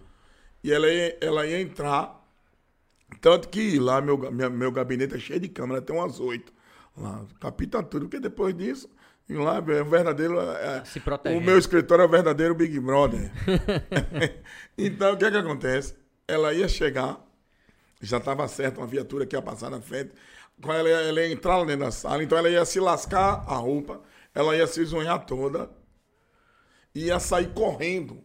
e 0.64 0.72
ela 0.72 0.88
ia, 0.88 1.18
ela 1.22 1.48
ia 1.48 1.62
entrar. 1.62 2.20
Tanto 3.20 3.50
que 3.50 3.80
lá 3.80 4.02
meu, 4.02 4.18
meu, 4.32 4.52
meu 4.52 4.72
gabinete 4.72 5.16
é 5.16 5.20
cheio 5.20 5.40
de 5.40 5.50
câmera, 5.50 5.82
tem 5.82 5.96
umas 5.96 6.20
oito. 6.20 6.54
Lá, 6.96 7.26
capita 7.40 7.82
tudo, 7.82 8.06
porque 8.06 8.20
depois 8.20 8.56
disso 8.56 8.90
lá 9.30 9.58
é 9.58 9.84
verdadeiro. 9.84 10.40
É, 10.40 10.84
Se 10.86 11.02
o 11.38 11.42
meu 11.42 11.58
escritório 11.58 12.04
é 12.04 12.06
o 12.06 12.10
verdadeiro 12.10 12.56
Big 12.56 12.80
Brother. 12.80 13.32
então, 14.78 15.14
o 15.14 15.18
que 15.18 15.26
é 15.26 15.32
que 15.32 15.38
acontece? 15.38 15.96
Ela 16.28 16.54
ia 16.54 16.68
chegar, 16.68 17.20
já 18.02 18.18
estava 18.18 18.48
certo 18.48 18.80
uma 18.80 18.88
viatura 18.88 19.26
que 19.26 19.36
ia 19.36 19.42
passar 19.42 19.70
na 19.70 19.82
frente. 19.82 20.12
Quando 20.62 20.80
ela 20.80 20.90
ia, 20.90 20.96
ela 20.96 21.22
ia 21.22 21.32
entrar 21.32 21.58
lá 21.58 21.66
dentro 21.66 21.86
da 21.86 21.92
sala, 21.92 22.24
então 22.24 22.38
ela 22.38 22.50
ia 22.50 22.64
se 22.66 22.80
lascar 22.80 23.44
a 23.48 23.56
roupa, 23.56 24.02
ela 24.34 24.56
ia 24.56 24.68
se 24.68 24.84
zonhar 24.86 25.26
toda, 25.26 25.70
ia 26.94 27.20
sair 27.20 27.50
correndo, 27.54 28.24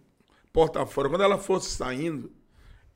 porta 0.53 0.85
fora. 0.87 1.09
Quando 1.09 1.23
ela 1.23 1.39
fosse 1.39 1.71
saindo, 1.71 2.31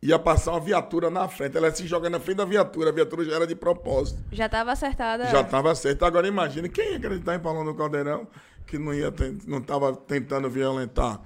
ia 0.03 0.19
passar 0.19 0.53
uma 0.53 0.61
viatura 0.61 1.11
na 1.11 1.29
frente. 1.29 1.57
Ela 1.57 1.71
se 1.71 1.87
joga 1.87 2.09
na 2.09 2.19
frente 2.19 2.39
da 2.39 2.45
viatura. 2.45 2.91
A 2.91 2.93
viatura 2.93 3.25
já 3.25 3.37
era 3.37 3.47
de 3.47 3.55
propósito. 3.55 4.23
Já 4.33 4.47
estava 4.47 4.73
acertada. 4.73 5.27
Já 5.27 5.43
estava 5.43 5.75
certo. 5.75 6.05
Agora 6.05 6.27
imagine 6.27 6.69
quem 6.69 6.93
ia 6.93 6.97
acreditar 6.97 7.35
em 7.35 7.41
Paulão 7.41 7.65
do 7.65 7.75
Caldeirão 7.75 8.27
que 8.71 8.79
não 8.79 8.95
ia 8.95 9.13
não 9.47 9.59
estava 9.59 9.95
tentando 9.95 10.49
violentar 10.49 11.21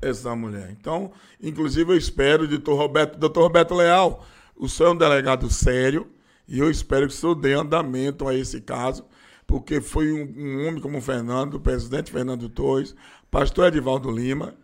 essa 0.00 0.34
mulher. 0.36 0.70
Então, 0.70 1.10
inclusive 1.42 1.92
eu 1.92 1.96
espero, 1.96 2.46
doutor 2.46 2.76
Roberto, 2.76 3.18
doutor 3.18 3.42
Roberto 3.42 3.74
Leal, 3.74 4.24
o 4.56 4.68
senhor 4.68 4.90
é 4.90 4.92
um 4.92 4.96
delegado 4.96 5.50
sério 5.50 6.06
e 6.46 6.58
eu 6.58 6.70
espero 6.70 7.08
que 7.08 7.12
o 7.12 7.16
senhor 7.16 7.34
dê 7.34 7.54
andamento 7.54 8.28
a 8.28 8.34
esse 8.34 8.60
caso, 8.60 9.04
porque 9.46 9.80
foi 9.80 10.12
um, 10.12 10.22
um 10.36 10.68
homem 10.68 10.80
como 10.80 10.98
o 10.98 11.00
Fernando, 11.00 11.54
o 11.54 11.60
presidente 11.60 12.12
Fernando 12.12 12.48
Torres, 12.48 12.94
pastor 13.34 13.66
Edivaldo 13.66 14.12
Lima 14.12 14.54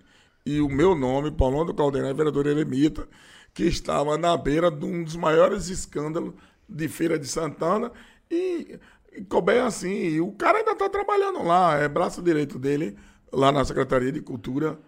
e 0.46 0.60
o 0.60 0.68
meu 0.68 0.94
nome, 0.94 1.32
Paulão 1.32 1.66
do 1.66 1.74
Caldeirão, 1.74 2.14
vereador 2.14 2.46
Eremita, 2.46 3.08
que 3.52 3.64
estava 3.64 4.16
na 4.16 4.36
beira 4.36 4.70
de 4.70 4.86
um 4.86 5.02
dos 5.02 5.16
maiores 5.16 5.68
escândalos 5.68 6.34
de 6.68 6.86
Feira 6.86 7.18
de 7.18 7.26
Santana 7.26 7.90
e, 8.30 8.78
e 9.12 9.58
assim. 9.58 9.90
E 9.90 10.20
o 10.20 10.30
cara 10.30 10.58
ainda 10.58 10.70
está 10.70 10.88
trabalhando 10.88 11.42
lá, 11.42 11.78
é 11.78 11.88
braço 11.88 12.22
direito 12.22 12.60
dele, 12.60 12.96
lá 13.32 13.50
na 13.50 13.64
Secretaria 13.64 14.12
de 14.12 14.20
Cultura, 14.20 14.78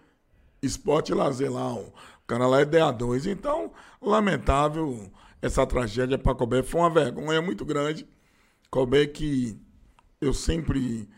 Esporte 0.61 1.11
e 1.11 1.15
Lazer 1.15 1.51
lá. 1.51 1.73
O 1.73 1.91
cara 2.25 2.47
lá 2.47 2.61
é 2.61 2.65
DA2. 2.65 3.29
Então, 3.29 3.73
lamentável 4.01 5.11
essa 5.41 5.67
tragédia 5.67 6.17
para 6.17 6.33
Colbert. 6.33 6.63
Foi 6.63 6.79
uma 6.79 6.89
vergonha 6.89 7.41
muito 7.41 7.65
grande. 7.65 8.07
Colbert 8.71 9.11
que 9.11 9.59
eu 10.21 10.33
sempre 10.33 11.09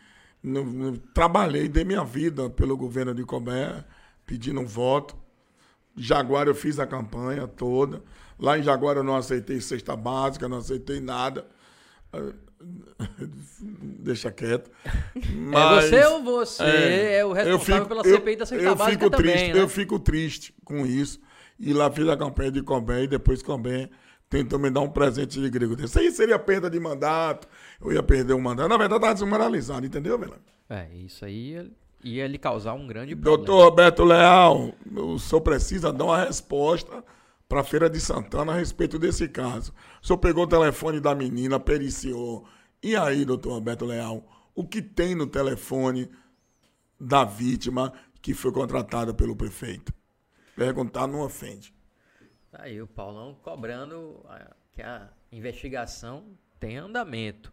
no, 0.45 0.63
no, 0.63 0.97
trabalhei, 0.97 1.67
dei 1.67 1.83
minha 1.83 2.03
vida 2.03 2.49
pelo 2.49 2.77
governo 2.77 3.13
de 3.13 3.23
Colbert, 3.23 3.83
pedindo 4.25 4.59
um 4.59 4.65
voto. 4.65 5.17
Jaguar 5.97 6.47
eu 6.47 6.55
fiz 6.55 6.77
a 6.77 6.85
campanha 6.85 7.47
toda. 7.47 8.03
Lá 8.37 8.57
em 8.57 8.63
Jaguar 8.63 8.97
eu 8.97 9.03
não 9.03 9.15
aceitei 9.15 9.59
cesta 9.59 9.95
básica, 9.95 10.47
não 10.47 10.57
aceitei 10.57 10.99
nada. 10.99 11.47
Deixa 13.59 14.31
quieto. 14.31 14.69
Mas, 15.33 15.85
é 15.85 15.99
você 15.99 16.05
ou 16.05 16.23
você 16.23 16.63
é, 16.63 17.17
é 17.17 17.25
o 17.25 17.33
responsável 17.33 17.75
fico, 17.75 17.87
pela 17.87 18.03
CPI 18.03 18.35
da 18.35 18.45
cesta 18.45 18.63
eu 18.63 18.75
básica 18.75 19.05
fico 19.05 19.09
também, 19.09 19.33
triste, 19.33 19.53
né? 19.53 19.61
Eu 19.61 19.69
fico 19.69 19.99
triste 19.99 20.55
com 20.63 20.85
isso. 20.85 21.19
E 21.57 21.73
lá 21.73 21.89
fiz 21.89 22.07
a 22.07 22.17
campanha 22.17 22.51
de 22.51 22.61
Combem 22.61 23.05
e 23.05 23.07
depois 23.07 23.41
Combem 23.41 23.89
tentou 24.29 24.59
me 24.59 24.69
dar 24.69 24.81
um 24.81 24.89
presente 24.89 25.39
de 25.39 25.49
grego. 25.49 25.75
Isso 25.81 25.99
aí 25.99 26.11
seria 26.11 26.37
perda 26.39 26.69
de 26.69 26.79
mandato, 26.79 27.47
eu 27.81 27.91
ia 27.91 28.03
perder 28.03 28.33
o 28.33 28.41
mandato. 28.41 28.69
Na 28.69 28.77
verdade, 28.77 28.99
estava 28.99 29.13
desmoralizado, 29.13 29.85
entendeu, 29.85 30.17
velho? 30.17 30.35
É, 30.69 30.87
isso 30.93 31.23
aí 31.25 31.71
ia 32.03 32.27
lhe 32.27 32.37
causar 32.37 32.73
um 32.73 32.87
grande 32.87 33.15
problema. 33.15 33.45
Doutor 33.45 33.63
Roberto 33.63 34.03
Leal, 34.03 34.73
o 34.95 35.19
senhor 35.19 35.41
precisa 35.41 35.91
dar 35.91 36.05
uma 36.05 36.25
resposta 36.25 37.03
para 37.47 37.61
a 37.61 37.63
Feira 37.63 37.89
de 37.89 37.99
Santana 37.99 38.53
a 38.53 38.55
respeito 38.55 38.97
desse 38.97 39.27
caso. 39.27 39.73
O 40.01 40.07
senhor 40.07 40.17
pegou 40.17 40.43
o 40.43 40.47
telefone 40.47 40.99
da 40.99 41.13
menina, 41.13 41.59
periciou. 41.59 42.45
E 42.81 42.95
aí, 42.95 43.25
doutor 43.25 43.53
Roberto 43.53 43.85
Leal, 43.85 44.23
o 44.53 44.65
que 44.65 44.81
tem 44.81 45.13
no 45.15 45.27
telefone 45.27 46.09
da 46.99 47.23
vítima 47.23 47.93
que 48.21 48.33
foi 48.33 48.51
contratada 48.51 49.13
pelo 49.13 49.35
prefeito? 49.35 49.93
Perguntar 50.55 51.07
não 51.07 51.21
ofende. 51.21 51.74
Tá 52.55 52.63
aí 52.63 52.81
o 52.81 52.87
Paulão 52.87 53.35
cobrando 53.43 54.25
que 54.71 54.81
a 54.81 55.09
investigação 55.29 56.23
tem 56.57 56.77
andamento. 56.77 57.51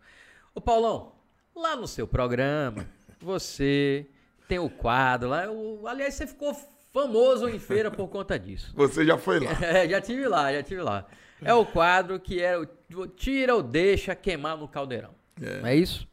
O 0.55 0.61
Paulão, 0.61 1.15
lá 1.57 1.75
no 1.75 1.89
seu 1.89 2.07
programa, 2.07 2.87
você 3.21 4.07
tem 4.47 4.61
o 4.61 4.71
quadro 4.71 5.31
lá. 5.31 5.51
O, 5.51 5.89
aliás, 5.89 6.15
você 6.15 6.25
ficou 6.25 6.55
famoso 6.93 7.49
em 7.49 7.59
feira 7.59 7.91
por 7.91 8.07
conta 8.09 8.39
disso. 8.39 8.73
Você 8.77 9.05
já 9.05 9.19
foi 9.19 9.41
lá? 9.41 9.51
É, 9.61 9.89
já 9.89 10.01
tive 10.01 10.29
lá, 10.29 10.53
já 10.53 10.63
tive 10.63 10.83
lá. 10.83 11.07
É 11.41 11.53
o 11.53 11.67
quadro 11.67 12.21
que 12.21 12.41
é 12.41 12.57
o 12.57 13.07
tira 13.09 13.57
ou 13.57 13.63
deixa 13.63 14.15
queimar 14.15 14.57
no 14.57 14.69
caldeirão. 14.69 15.15
É. 15.41 15.61
Não 15.61 15.67
é 15.67 15.75
isso? 15.75 16.07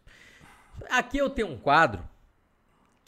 Aqui 0.90 1.18
eu 1.18 1.30
tenho 1.30 1.50
um 1.50 1.58
quadro 1.58 2.02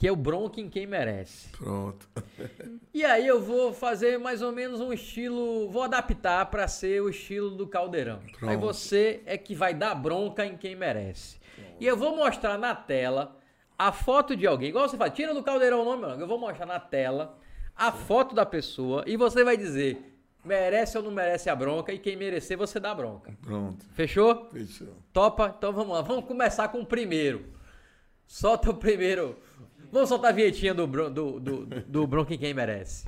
que 0.02 0.08
é 0.08 0.12
o 0.12 0.16
bronca 0.16 0.60
em 0.60 0.68
quem 0.68 0.88
merece. 0.88 1.50
Pronto. 1.50 2.10
e 2.92 3.06
aí 3.06 3.28
eu 3.28 3.40
vou 3.40 3.72
fazer 3.72 4.18
mais 4.18 4.42
ou 4.42 4.52
menos 4.52 4.82
um 4.82 4.92
estilo, 4.92 5.70
vou 5.70 5.84
adaptar 5.84 6.44
para 6.48 6.68
ser 6.68 7.04
o 7.04 7.08
estilo 7.08 7.52
do 7.52 7.68
caldeirão. 7.68 8.20
Pronto. 8.40 8.50
Aí 8.50 8.58
você 8.58 9.22
é 9.28 9.38
que 9.38 9.54
vai 9.54 9.76
dar 9.76 9.94
bronca 9.94 10.44
em 10.44 10.58
quem 10.58 10.76
merece. 10.76 11.38
Pronto. 11.56 11.76
E 11.80 11.86
eu 11.86 11.96
vou 11.96 12.16
mostrar 12.16 12.58
na 12.58 12.74
tela 12.74 13.38
a 13.78 13.92
foto 13.92 14.36
de 14.36 14.48
alguém, 14.48 14.70
igual 14.70 14.90
você 14.90 14.98
fala, 14.98 15.12
tira 15.12 15.36
do 15.36 15.44
caldeirão 15.44 15.84
o 15.84 15.86
nome, 15.86 16.20
eu 16.20 16.28
vou 16.28 16.40
mostrar 16.40 16.66
na 16.66 16.80
tela 16.80 17.38
a 17.76 17.92
foto 17.92 18.34
da 18.34 18.44
pessoa 18.44 19.04
e 19.06 19.16
você 19.16 19.44
vai 19.44 19.56
dizer 19.56 20.18
merece 20.44 20.98
ou 20.98 21.04
não 21.04 21.12
merece 21.12 21.48
a 21.48 21.56
bronca 21.56 21.94
e 21.94 22.00
quem 22.00 22.16
merecer 22.16 22.58
você 22.58 22.80
dá 22.80 22.96
bronca. 22.96 23.38
Pronto. 23.40 23.86
Fechou? 23.92 24.50
Fechou. 24.50 24.98
Topa? 25.14 25.54
Então 25.56 25.72
vamos 25.72 25.94
lá, 25.94 26.02
vamos 26.02 26.26
começar 26.26 26.70
com 26.70 26.80
o 26.80 26.86
primeiro. 26.88 27.46
Solta 28.26 28.72
o 28.72 28.74
primeiro. 28.74 29.38
Vamos 29.91 30.08
soltar 30.08 30.32
a 30.32 30.34
vinhetinha 30.34 30.73
do, 30.73 30.88
do, 30.88 31.39
do, 31.39 31.65
do 31.65 32.08
bronca 32.08 32.34
em 32.34 32.38
quem 32.38 32.54
merece. 32.54 33.06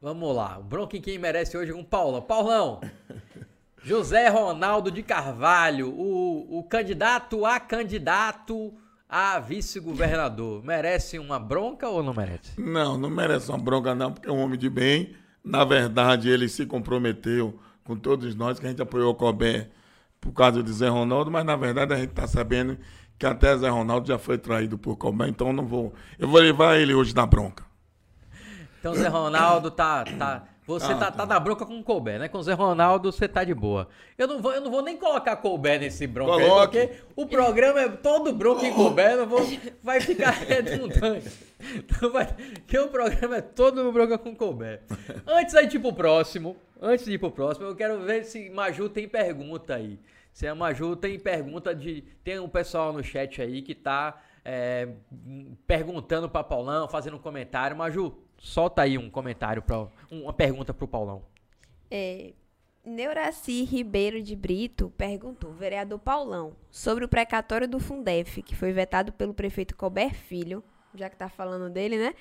Vamos 0.00 0.34
lá, 0.34 0.58
o 0.58 0.62
bronca 0.62 0.96
em 0.96 1.00
quem 1.00 1.18
merece 1.18 1.58
hoje 1.58 1.72
com 1.72 1.80
o 1.80 1.84
Paulão. 1.84 2.22
Paulão, 2.22 2.80
José 3.84 4.28
Ronaldo 4.28 4.90
de 4.90 5.02
Carvalho, 5.02 5.90
o, 5.90 6.58
o 6.58 6.64
candidato 6.64 7.44
a 7.44 7.60
candidato 7.60 8.72
a 9.06 9.38
vice-governador. 9.40 10.64
Merece 10.64 11.18
uma 11.18 11.38
bronca 11.38 11.86
ou 11.86 12.02
não 12.02 12.14
merece? 12.14 12.58
Não, 12.58 12.96
não 12.96 13.10
merece 13.10 13.50
uma 13.50 13.58
bronca 13.58 13.94
não, 13.94 14.10
porque 14.10 14.28
é 14.28 14.32
um 14.32 14.40
homem 14.40 14.58
de 14.58 14.70
bem. 14.70 15.14
Na 15.44 15.64
verdade, 15.64 16.30
ele 16.30 16.48
se 16.48 16.64
comprometeu 16.64 17.58
com 17.84 17.94
todos 17.94 18.34
nós, 18.34 18.58
que 18.58 18.64
a 18.64 18.70
gente 18.70 18.80
apoiou 18.80 19.10
o 19.10 19.14
Cobé 19.14 19.68
por 20.20 20.32
causa 20.32 20.62
de 20.62 20.72
Zé 20.72 20.88
Ronaldo, 20.88 21.30
mas 21.30 21.44
na 21.44 21.56
verdade 21.56 21.94
a 21.94 21.96
gente 21.96 22.10
está 22.10 22.26
sabendo 22.26 22.78
que 23.18 23.26
até 23.26 23.56
Zé 23.56 23.68
Ronaldo 23.68 24.06
já 24.06 24.18
foi 24.18 24.38
traído 24.38 24.78
por 24.78 24.96
Cobé, 24.96 25.28
então 25.28 25.52
não 25.52 25.66
vou. 25.66 25.92
Eu 26.18 26.28
vou 26.28 26.40
levar 26.40 26.76
ele 26.76 26.94
hoje 26.94 27.14
na 27.14 27.26
bronca. 27.26 27.64
Então 28.78 28.94
Zé 28.94 29.08
Ronaldo 29.08 29.70
tá, 29.70 30.04
tá 30.04 30.44
você 30.68 30.92
ah, 30.92 30.96
tá, 30.96 31.10
tá 31.10 31.24
na 31.24 31.40
bronca 31.40 31.64
com 31.64 31.80
o 31.80 31.82
Colbert, 31.82 32.18
né? 32.18 32.28
Com 32.28 32.36
o 32.36 32.42
Zé 32.42 32.52
Ronaldo 32.52 33.10
você 33.10 33.26
tá 33.26 33.42
de 33.42 33.54
boa. 33.54 33.88
Eu 34.18 34.28
não 34.28 34.42
vou, 34.42 34.52
eu 34.52 34.60
não 34.60 34.70
vou 34.70 34.82
nem 34.82 34.98
colocar 34.98 35.34
Colbert 35.36 35.80
nesse 35.80 36.06
bronca 36.06 36.32
Coloque. 36.32 36.78
aí, 36.78 36.88
porque 36.88 37.00
o 37.16 37.26
programa 37.26 37.80
é 37.80 37.88
todo 37.88 38.34
bronca 38.34 38.66
em 38.66 38.74
Colbert, 38.74 39.16
não 39.16 39.26
vou, 39.26 39.40
vai 39.82 39.98
ficar 39.98 40.32
redundante. 40.44 41.26
Então 41.58 42.12
vai, 42.12 42.28
que 42.66 42.78
o 42.78 42.88
programa 42.88 43.38
é 43.38 43.40
todo 43.40 43.90
bronca 43.90 44.18
com 44.18 44.36
Colbert. 44.36 44.82
Antes 45.26 45.54
de 45.70 45.78
ir 45.78 45.80
pro 45.80 45.94
próximo, 45.94 46.54
antes 46.82 47.06
de 47.06 47.14
ir 47.14 47.18
pro 47.18 47.30
próximo, 47.30 47.66
eu 47.66 47.74
quero 47.74 48.00
ver 48.00 48.24
se 48.24 48.50
Maju 48.50 48.90
tem 48.90 49.08
pergunta 49.08 49.74
aí. 49.74 49.98
Se 50.34 50.46
a 50.46 50.54
Maju 50.54 50.96
tem 50.96 51.18
pergunta 51.18 51.74
de. 51.74 52.02
Tem 52.22 52.38
um 52.38 52.48
pessoal 52.48 52.92
no 52.92 53.02
chat 53.02 53.40
aí 53.40 53.62
que 53.62 53.74
tá 53.74 54.20
é, 54.44 54.86
perguntando 55.66 56.28
para 56.28 56.44
Paulão, 56.44 56.86
fazendo 56.86 57.16
um 57.16 57.20
comentário. 57.20 57.74
Maju, 57.74 58.14
solta 58.38 58.82
aí 58.82 58.96
um 58.96 59.10
comentário, 59.10 59.62
pra, 59.62 59.86
uma 60.10 60.32
pergunta 60.32 60.72
para 60.72 60.84
o 60.84 60.88
Paulão. 60.88 61.22
É, 61.90 62.32
Neuraci 62.84 63.64
Ribeiro 63.64 64.22
de 64.22 64.34
Brito 64.34 64.92
perguntou, 64.96 65.52
vereador 65.52 65.98
Paulão, 65.98 66.54
sobre 66.70 67.04
o 67.04 67.08
precatório 67.08 67.68
do 67.68 67.78
Fundef, 67.78 68.42
que 68.42 68.56
foi 68.56 68.72
vetado 68.72 69.12
pelo 69.12 69.34
prefeito 69.34 69.76
Colbert 69.76 70.14
Filho, 70.14 70.62
já 70.94 71.08
que 71.08 71.14
está 71.14 71.28
falando 71.28 71.70
dele, 71.70 71.98
né? 71.98 72.14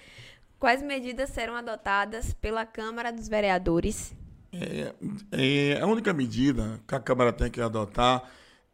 Quais 0.60 0.82
medidas 0.82 1.30
serão 1.30 1.56
adotadas 1.56 2.34
pela 2.34 2.66
Câmara 2.66 3.14
dos 3.14 3.28
Vereadores? 3.28 4.16
É, 4.52 4.94
é, 5.32 5.80
a 5.80 5.86
única 5.86 6.12
medida 6.14 6.80
que 6.88 6.96
a 6.96 7.00
Câmara 7.00 7.32
tem 7.32 7.52
que 7.52 7.62
adotar 7.62 8.24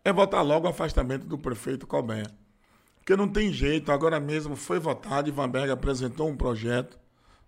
é 0.04 0.12
votar 0.12 0.44
logo 0.46 0.66
o 0.66 0.70
afastamento 0.70 1.26
do 1.26 1.38
prefeito 1.38 1.86
Colbert. 1.86 2.32
Porque 2.98 3.18
não 3.18 3.28
tem 3.28 3.52
jeito, 3.52 3.92
agora 3.92 4.18
mesmo 4.18 4.56
foi 4.56 4.80
votado, 4.80 5.28
Ivan 5.28 5.50
Berg 5.50 5.70
apresentou 5.70 6.30
um 6.30 6.38
projeto 6.38 6.98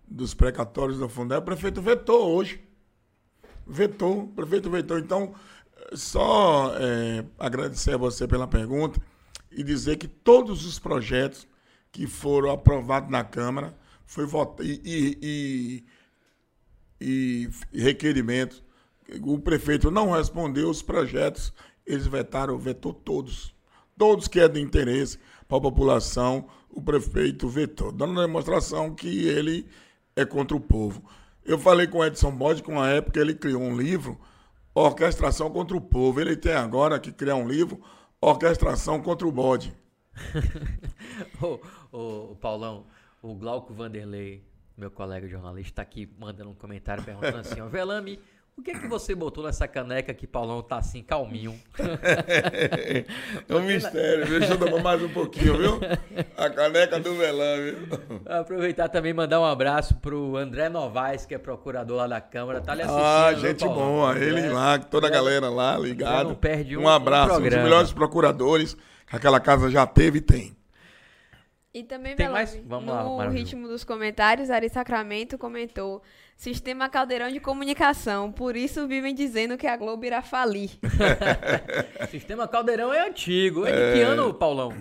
dos 0.06 0.34
precatórios 0.34 0.98
do 0.98 1.08
Fundeb, 1.08 1.40
o 1.40 1.44
prefeito 1.44 1.82
vetou 1.82 2.36
hoje. 2.36 2.62
Vetou, 3.66 4.24
o 4.24 4.28
prefeito 4.28 4.70
vetou. 4.70 4.98
Então, 4.98 5.34
só 5.92 6.72
é, 6.76 7.24
agradecer 7.38 7.94
a 7.94 7.98
você 7.98 8.26
pela 8.26 8.46
pergunta 8.46 9.00
e 9.50 9.62
dizer 9.62 9.96
que 9.96 10.08
todos 10.08 10.64
os 10.64 10.78
projetos 10.78 11.46
que 11.90 12.06
foram 12.06 12.50
aprovados 12.50 13.10
na 13.10 13.24
Câmara 13.24 13.76
foi 14.04 14.26
e, 14.60 14.80
e, 14.84 15.84
e, 17.00 17.50
e 17.72 17.80
requerimentos, 17.82 18.62
o 19.22 19.38
prefeito 19.38 19.90
não 19.90 20.10
respondeu 20.10 20.68
os 20.68 20.82
projetos, 20.82 21.52
eles 21.86 22.06
vetaram, 22.06 22.58
vetou 22.58 22.92
todos. 22.92 23.54
Todos 23.96 24.28
que 24.28 24.40
é 24.40 24.48
de 24.48 24.60
interesse 24.60 25.18
para 25.48 25.58
a 25.58 25.60
população, 25.60 26.48
o 26.68 26.82
prefeito 26.82 27.48
vetou, 27.48 27.90
dando 27.90 28.20
demonstração 28.20 28.94
que 28.94 29.26
ele 29.26 29.66
é 30.16 30.24
contra 30.24 30.56
o 30.56 30.60
povo. 30.60 31.04
Eu 31.44 31.58
falei 31.58 31.86
com 31.86 31.98
o 31.98 32.04
Edson 32.04 32.32
Bode 32.32 32.62
com 32.62 32.80
a 32.80 32.88
época 32.88 33.20
ele 33.20 33.34
criou 33.34 33.62
um 33.62 33.76
livro, 33.76 34.18
Orquestração 34.74 35.50
contra 35.50 35.76
o 35.76 35.80
Povo. 35.80 36.20
Ele 36.20 36.36
tem 36.36 36.52
agora 36.52 36.98
que 36.98 37.12
criar 37.12 37.36
um 37.36 37.46
livro, 37.46 37.80
Orquestração 38.20 39.00
contra 39.00 39.26
o 39.26 39.32
Bode. 39.32 39.72
ô, 41.40 41.60
ô, 41.96 42.32
ô, 42.32 42.36
Paulão, 42.36 42.86
o 43.22 43.34
Glauco 43.34 43.72
Vanderlei, 43.72 44.42
meu 44.76 44.90
colega 44.90 45.28
jornalista, 45.28 45.70
está 45.70 45.82
aqui 45.82 46.12
mandando 46.18 46.50
um 46.50 46.54
comentário 46.54 47.04
perguntando 47.04 47.38
assim, 47.38 47.60
ó, 47.60 47.68
Velame, 47.68 48.18
o 48.58 48.62
que 48.62 48.70
é 48.70 48.74
que 48.74 48.88
você 48.88 49.14
botou 49.14 49.44
nessa 49.44 49.68
caneca 49.68 50.14
que 50.14 50.26
Paulão 50.26 50.62
tá 50.62 50.78
assim, 50.78 51.02
calminho? 51.02 51.54
é 53.46 53.54
um 53.54 53.60
mistério, 53.60 54.26
Deixa 54.26 54.54
eu 54.54 54.58
tomar 54.58 54.82
mais 54.82 55.02
um 55.02 55.10
pouquinho, 55.10 55.58
viu? 55.58 55.80
A 56.36 56.48
caneca 56.48 56.98
do 56.98 57.14
Velã, 57.16 57.56
viu? 57.56 57.76
Aproveitar 58.24 58.88
também 58.88 59.10
e 59.10 59.14
mandar 59.14 59.40
um 59.40 59.44
abraço 59.44 59.96
pro 59.96 60.36
André 60.38 60.70
Novaes, 60.70 61.26
que 61.26 61.34
é 61.34 61.38
procurador 61.38 61.98
lá 61.98 62.06
da 62.06 62.20
Câmara. 62.20 62.62
Tá 62.62 62.72
ali 62.72 62.82
assistindo. 62.82 63.04
Ah, 63.04 63.34
gente 63.34 63.64
boa. 63.64 64.18
Ele 64.18 64.48
lá, 64.48 64.78
toda 64.78 65.06
a 65.06 65.10
galera 65.10 65.50
lá 65.50 65.76
ligado. 65.76 66.30
Não 66.30 66.34
perde 66.34 66.78
um, 66.78 66.84
um 66.84 66.88
abraço. 66.88 67.34
Um, 67.34 67.38
um 67.38 67.42
dos 67.42 67.58
melhores 67.58 67.92
procuradores 67.92 68.74
que 69.06 69.14
aquela 69.14 69.38
casa 69.38 69.70
já 69.70 69.86
teve 69.86 70.18
e 70.18 70.22
tem. 70.22 70.56
E 71.76 71.82
também, 71.82 72.16
Tem 72.16 72.26
Veloso, 72.26 72.54
mais? 72.54 72.66
Vamos 72.66 72.88
lá, 72.88 73.04
no 73.04 73.18
Maravilha. 73.18 73.44
ritmo 73.44 73.68
dos 73.68 73.84
comentários, 73.84 74.48
Ari 74.48 74.70
Sacramento 74.70 75.36
comentou 75.36 76.02
Sistema 76.36 76.88
Caldeirão 76.88 77.30
de 77.30 77.40
Comunicação, 77.40 78.30
por 78.30 78.56
isso 78.56 78.86
vivem 78.86 79.14
dizendo 79.14 79.56
que 79.56 79.66
a 79.66 79.74
Globo 79.76 80.04
irá 80.04 80.20
falir. 80.20 80.70
Sistema 82.10 82.46
Caldeirão 82.46 82.92
é 82.92 83.08
antigo. 83.08 83.64
É 83.64 83.72
de 83.72 83.98
que 83.98 84.02
ano, 84.02 84.34
Paulão? 84.34 84.72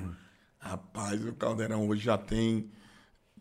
Rapaz, 0.59 1.25
o 1.25 1.33
Caldeirão 1.33 1.87
hoje 1.87 2.03
já 2.03 2.17
tem. 2.17 2.69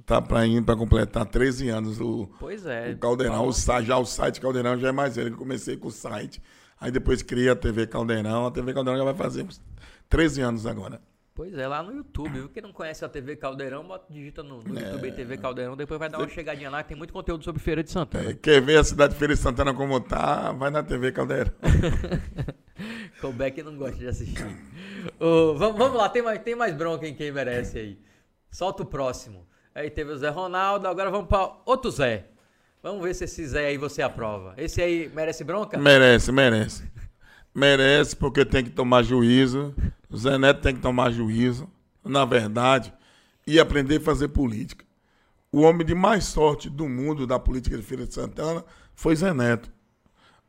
Tá 0.06 0.22
pra 0.22 0.46
ir 0.46 0.62
para 0.62 0.76
completar 0.76 1.26
13 1.26 1.68
anos. 1.70 2.00
O, 2.00 2.28
Pois 2.38 2.64
é. 2.66 2.92
o 2.92 2.98
Caldeirão, 2.98 3.48
o, 3.48 3.52
já 3.82 3.98
o 3.98 4.04
site 4.04 4.40
Caldeirão 4.40 4.78
já 4.78 4.88
é 4.88 4.92
mais 4.92 5.16
velho. 5.16 5.30
Eu 5.30 5.36
comecei 5.36 5.76
com 5.76 5.88
o 5.88 5.90
site. 5.90 6.40
Aí 6.80 6.90
depois 6.92 7.22
criei 7.22 7.48
a 7.48 7.56
TV 7.56 7.86
Caldeirão. 7.86 8.46
A 8.46 8.50
TV 8.50 8.72
Caldeirão 8.72 8.98
já 8.98 9.04
vai 9.04 9.14
fazer 9.14 9.42
uns 9.42 9.60
13 10.08 10.40
anos 10.40 10.66
agora. 10.66 11.00
Pois 11.34 11.52
é, 11.58 11.66
lá 11.66 11.82
no 11.82 11.92
YouTube. 11.92 12.30
viu? 12.30 12.48
Quem 12.48 12.62
não 12.62 12.72
conhece 12.72 13.04
a 13.04 13.08
TV 13.08 13.34
Caldeirão, 13.34 13.82
bota, 13.84 14.06
digita 14.12 14.42
no, 14.42 14.62
no 14.62 14.78
É. 14.78 14.92
YouTube 14.92 15.10
TV 15.12 15.36
Caldeirão, 15.36 15.76
depois 15.76 15.98
vai 15.98 16.08
dar 16.08 16.18
uma 16.18 16.28
chegadinha 16.28 16.70
lá, 16.70 16.82
que 16.82 16.90
tem 16.90 16.96
muito 16.96 17.12
conteúdo 17.12 17.42
sobre 17.42 17.60
Feira 17.60 17.82
de 17.82 17.90
Santana. 17.90 18.30
É, 18.30 18.34
quer 18.34 18.60
ver 18.62 18.78
a 18.78 18.84
cidade 18.84 19.14
de 19.14 19.18
Feira 19.18 19.34
de 19.34 19.40
Santana 19.40 19.74
como 19.74 19.98
tá? 20.00 20.52
Vai 20.52 20.70
na 20.70 20.82
TV 20.82 21.10
Caldeirão. 21.12 21.52
Que 23.20 23.26
o 23.26 23.32
Beck 23.32 23.62
não 23.62 23.76
gosta 23.76 23.96
de 23.96 24.08
assistir. 24.08 24.44
Ô, 25.20 25.54
vamos, 25.54 25.78
vamos 25.78 25.96
lá, 25.96 26.08
tem 26.08 26.20
mais, 26.22 26.40
tem 26.42 26.56
mais 26.56 26.74
bronca 26.74 27.06
em 27.06 27.14
quem 27.14 27.30
merece 27.30 27.78
aí. 27.78 27.98
Solta 28.50 28.82
o 28.82 28.86
próximo. 28.86 29.46
Aí 29.74 29.88
teve 29.88 30.10
o 30.12 30.16
Zé 30.18 30.28
Ronaldo, 30.28 30.86
agora 30.88 31.08
vamos 31.10 31.28
para 31.28 31.52
outro 31.64 31.90
Zé. 31.90 32.26
Vamos 32.82 33.02
ver 33.02 33.14
se 33.14 33.24
esse 33.24 33.46
Zé 33.46 33.66
aí 33.68 33.78
você 33.78 34.02
aprova. 34.02 34.54
Esse 34.56 34.82
aí 34.82 35.08
merece 35.14 35.44
bronca? 35.44 35.78
Merece, 35.78 36.32
merece. 36.32 36.82
Merece 37.54 38.16
porque 38.16 38.44
tem 38.44 38.64
que 38.64 38.70
tomar 38.70 39.02
juízo. 39.02 39.74
O 40.10 40.16
Zé 40.16 40.36
Neto 40.36 40.60
tem 40.60 40.74
que 40.74 40.80
tomar 40.80 41.10
juízo, 41.10 41.68
na 42.04 42.24
verdade, 42.24 42.92
e 43.46 43.60
aprender 43.60 43.98
a 43.98 44.00
fazer 44.00 44.28
política. 44.28 44.84
O 45.52 45.60
homem 45.60 45.86
de 45.86 45.94
mais 45.94 46.24
sorte 46.24 46.68
do 46.68 46.88
mundo 46.88 47.26
da 47.26 47.38
política 47.38 47.76
de 47.76 47.82
Feira 47.82 48.06
de 48.06 48.12
Santana 48.12 48.64
foi 48.94 49.14
Zé 49.14 49.32
Neto. 49.32 49.70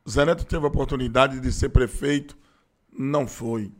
Zé 0.08 0.24
Neto 0.24 0.44
teve 0.44 0.64
a 0.64 0.68
oportunidade 0.68 1.38
de 1.38 1.52
ser 1.52 1.68
prefeito, 1.68 2.36
não 2.92 3.26
foi. 3.26 3.72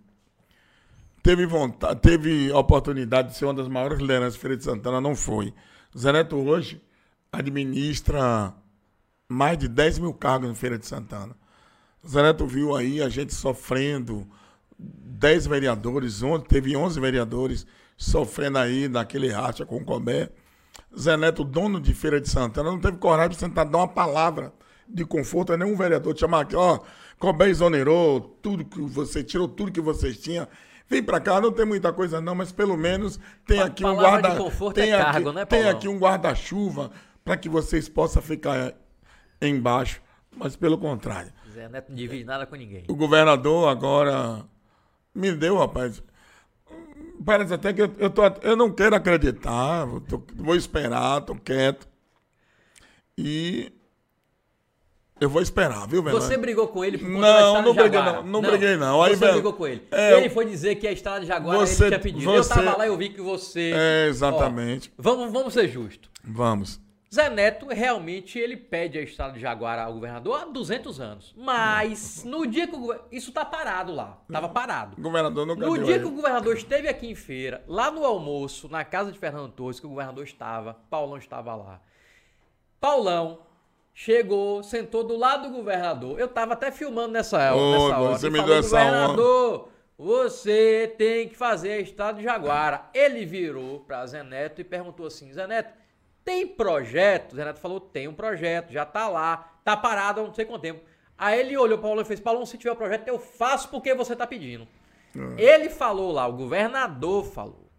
Teve 1.23 1.47
vontade, 1.47 2.01
teve 2.01 2.53
a 2.53 2.59
oportunidade 2.59 3.31
de 3.31 3.37
ser 3.37 3.47
uma 3.47 3.55
das 3.55 3.67
maiores 3.67 3.99
lideranças 3.99 4.35
de 4.35 4.41
Feira 4.41 4.57
de 4.57 4.63
Santana, 4.63 5.01
não 5.01 5.17
foi. 5.17 5.53
Zé 5.97 6.13
Neto 6.13 6.37
hoje 6.37 6.81
administra 7.33 8.55
mais 9.29 9.59
de 9.59 9.67
10 9.67 9.99
mil 9.99 10.15
cargos 10.15 10.49
em 10.49 10.55
Feira 10.55 10.79
de 10.79 10.87
Santana. 10.87 11.37
Zé 12.09 12.23
Neto 12.23 12.47
viu 12.47 12.75
aí 12.77 13.03
a 13.03 13.09
gente 13.09 13.35
sofrendo, 13.35 14.27
10 14.79 15.47
vereadores, 15.47 16.23
on- 16.23 16.41
teve 16.41 16.77
11 16.77 17.01
vereadores 17.01 17.67
sofrendo 17.97 18.59
aí 18.59 18.89
naquele 18.89 19.29
racha 19.29 19.65
com 19.67 19.77
o 19.77 19.85
Cobé. 19.85 20.31
Zé 20.99 21.17
Neto, 21.17 21.43
dono 21.45 21.81
de 21.81 21.95
Feira 21.95 22.21
de 22.21 22.29
Santana, 22.29 22.71
não 22.71 22.79
teve 22.81 22.99
coragem 22.99 23.31
de 23.31 23.37
sentar 23.37 23.65
dar 23.65 23.79
uma 23.79 23.89
palavra 23.89 24.53
de 24.89 25.05
conforto 25.05 25.53
a 25.53 25.57
nenhum 25.57 25.77
vereador, 25.77 26.15
de 26.15 26.21
chamar 26.21 26.43
aqui, 26.43 26.55
ó, 26.55 26.79
Cobé 27.19 27.49
exonerou 27.49 28.21
tudo 28.43 28.65
que 28.65 28.81
você, 28.81 29.25
tirou 29.25 29.49
tudo 29.49 29.73
que 29.73 29.81
vocês 29.81 30.19
tinham. 30.19 30.47
Vem 30.89 31.03
pra 31.03 31.19
cá, 31.19 31.41
não 31.41 31.51
tem 31.51 31.65
muita 31.67 31.93
coisa 31.93 32.21
não, 32.21 32.35
mas 32.35 32.53
pelo 32.53 32.77
menos 32.77 33.19
tem 33.45 33.59
aqui 33.61 33.85
um 33.85 33.97
guarda, 33.97 34.37
conforto 34.37 34.77
tem 34.77 34.91
é 34.91 34.95
aqui, 35.01 35.13
cargo, 35.13 35.33
né, 35.33 35.45
tem 35.45 35.69
aqui 35.69 35.89
um 35.89 35.99
guarda-chuva 35.99 36.93
para 37.25 37.37
que 37.37 37.49
vocês 37.49 37.89
possam 37.89 38.23
ficar 38.23 38.73
embaixo, 39.43 40.01
mas 40.37 40.55
pelo 40.55 40.79
contrário. 40.79 41.33
Neto 41.69 41.89
não 41.91 41.97
divide 41.97 42.25
nada 42.25 42.47
com 42.47 42.55
ninguém. 42.57 42.85
O 42.89 42.95
governador 42.95 43.69
agora 43.69 44.45
me 45.15 45.33
deu, 45.33 45.57
rapaz. 45.59 46.03
Parece 47.25 47.55
até 47.55 47.73
que 47.73 47.83
eu, 47.83 47.93
eu, 47.99 48.11
tô, 48.11 48.23
eu 48.43 48.55
não 48.57 48.71
quero 48.71 48.95
acreditar, 48.95 49.87
tô- 50.09 50.23
vou 50.37 50.55
esperar, 50.55 51.23
tô 51.23 51.35
quieto. 51.35 51.89
E 53.19 53.73
eu 55.19 55.29
vou 55.31 55.41
esperar, 55.41 55.89
viu, 55.89 56.03
velho? 56.03 56.21
Você 56.21 56.37
brigou 56.37 56.69
com 56.69 56.85
ele 56.85 56.99
por 56.99 57.07
conta 57.11 57.21
Não, 57.21 57.55
não 57.63 57.75
briguei 57.75 57.93
Jaguara? 57.99 58.23
não, 58.23 58.29
não 58.29 58.43
briguei 58.43 58.77
não. 58.77 59.03
Aí, 59.03 59.17
você 59.17 59.33
brigou 59.33 59.53
com 59.55 59.67
ele. 59.67 59.89
é, 59.91 60.19
ele 60.19 60.29
foi 60.29 60.45
dizer 60.45 60.75
que 60.75 60.87
a 60.87 60.93
estrada 60.93 61.21
de 61.21 61.27
Jaguara 61.27 61.67
você- 61.67 61.85
ele 61.85 61.91
tinha 61.91 62.01
pedido. 62.01 62.31
você- 62.31 62.53
Eu 62.53 62.57
tava 62.65 62.77
lá 62.77 62.87
e 62.87 62.89
eu 62.91 62.97
vi 62.99 63.09
que 63.09 63.21
você... 63.23 63.73
É, 63.75 64.07
exatamente. 64.09 64.93
Ó, 64.99 65.03
vamos, 65.03 65.33
vamos 65.33 65.55
ser 65.55 65.69
justos. 65.69 66.11
Vamos. 66.23 66.79
Zé 67.17 67.31
Neto, 67.31 67.67
realmente, 67.69 68.39
ele 68.39 68.57
pede 68.59 68.99
a 68.99 69.01
estrada 69.03 69.33
de 69.33 69.41
Jaguara 69.41 69.85
ao 69.85 69.95
governador 69.95 70.43
há 70.43 70.45
200 70.45 71.01
anos. 71.01 71.35
Mas, 71.37 72.25
no 72.25 72.47
dia 72.47 72.67
que 72.67 72.77
o 72.77 72.79
gover- 72.79 73.01
Isso 73.11 73.33
tá 73.33 73.43
parado 73.45 73.95
lá. 73.95 74.19
Tava 74.31 74.51
parado. 74.51 74.97
O 74.99 75.03
governador 75.03 75.47
nunca 75.47 75.67
No 75.67 75.79
dia 75.83 75.99
que 75.99 76.05
o 76.05 76.11
governador 76.11 76.55
esteve 76.55 76.89
aqui 76.89 77.07
em 77.11 77.15
feira, 77.15 77.65
lá 77.67 77.91
no 77.91 78.05
almoço, 78.05 78.69
na 78.69 78.85
casa 78.85 79.11
de 79.11 79.19
Fernando 79.19 79.51
Torres, 79.51 79.81
que 79.81 79.87
o 79.87 79.89
governador 79.89 80.25
estava, 80.25 80.75
Paulão 80.91 81.17
estava 81.17 81.55
lá. 81.55 81.81
Paulão 82.81 83.41
chegou, 83.95 84.63
sentou 84.63 85.03
do 85.03 85.17
lado 85.17 85.49
do 85.49 85.57
governador. 85.57 86.21
Eu 86.21 86.29
tava 86.29 86.53
até 86.53 86.71
filmando 86.71 87.13
nessa, 87.13 87.55
Ô, 87.55 87.73
nessa 87.73 87.99
hora. 87.99 88.19
você 88.19 88.29
me 88.29 88.37
falou, 88.39 88.51
deu 88.53 88.61
essa 88.61 88.79
governador, 88.85 89.69
você 89.99 90.95
tem 90.99 91.29
que 91.29 91.35
fazer 91.37 91.73
a 91.73 91.81
estrada 91.81 92.19
de 92.19 92.25
Jaguara. 92.25 92.91
Ele 92.93 93.25
virou 93.25 93.81
para 93.81 94.07
Zé 94.07 94.23
Neto 94.23 94.61
e 94.61 94.65
perguntou 94.65 95.07
assim, 95.07 95.33
Zé 95.33 95.47
Neto, 95.47 95.73
tem 96.27 96.47
projeto? 96.47 97.37
Zé 97.37 97.45
Neto 97.45 97.61
falou, 97.61 97.79
tem 97.81 98.09
um 98.09 98.13
projeto, 98.13 98.73
já 98.73 98.85
tá 98.85 99.09
lá, 99.09 99.53
tá 99.65 99.77
parado 99.77 100.21
há 100.21 100.25
não 100.25 100.35
sei 100.35 100.45
quanto 100.45 100.61
tempo. 100.63 100.81
Aí 101.17 101.39
ele 101.41 101.57
olhou 101.57 101.79
para 101.79 101.87
o 101.87 101.89
Paulão 101.91 102.03
e 102.03 102.05
fez, 102.05 102.21
Paulão, 102.21 102.45
se 102.45 102.59
tiver 102.59 102.73
o 102.73 102.77
projeto, 102.77 103.07
eu 103.09 103.19
faço 103.19 103.69
porque 103.71 103.95
você 103.95 104.15
tá 104.15 104.27
pedindo. 104.27 104.67
Ele 105.39 105.71
falou 105.71 106.13
lá, 106.13 106.27
o 106.27 106.33
governador 106.35 107.25
falou 107.25 107.71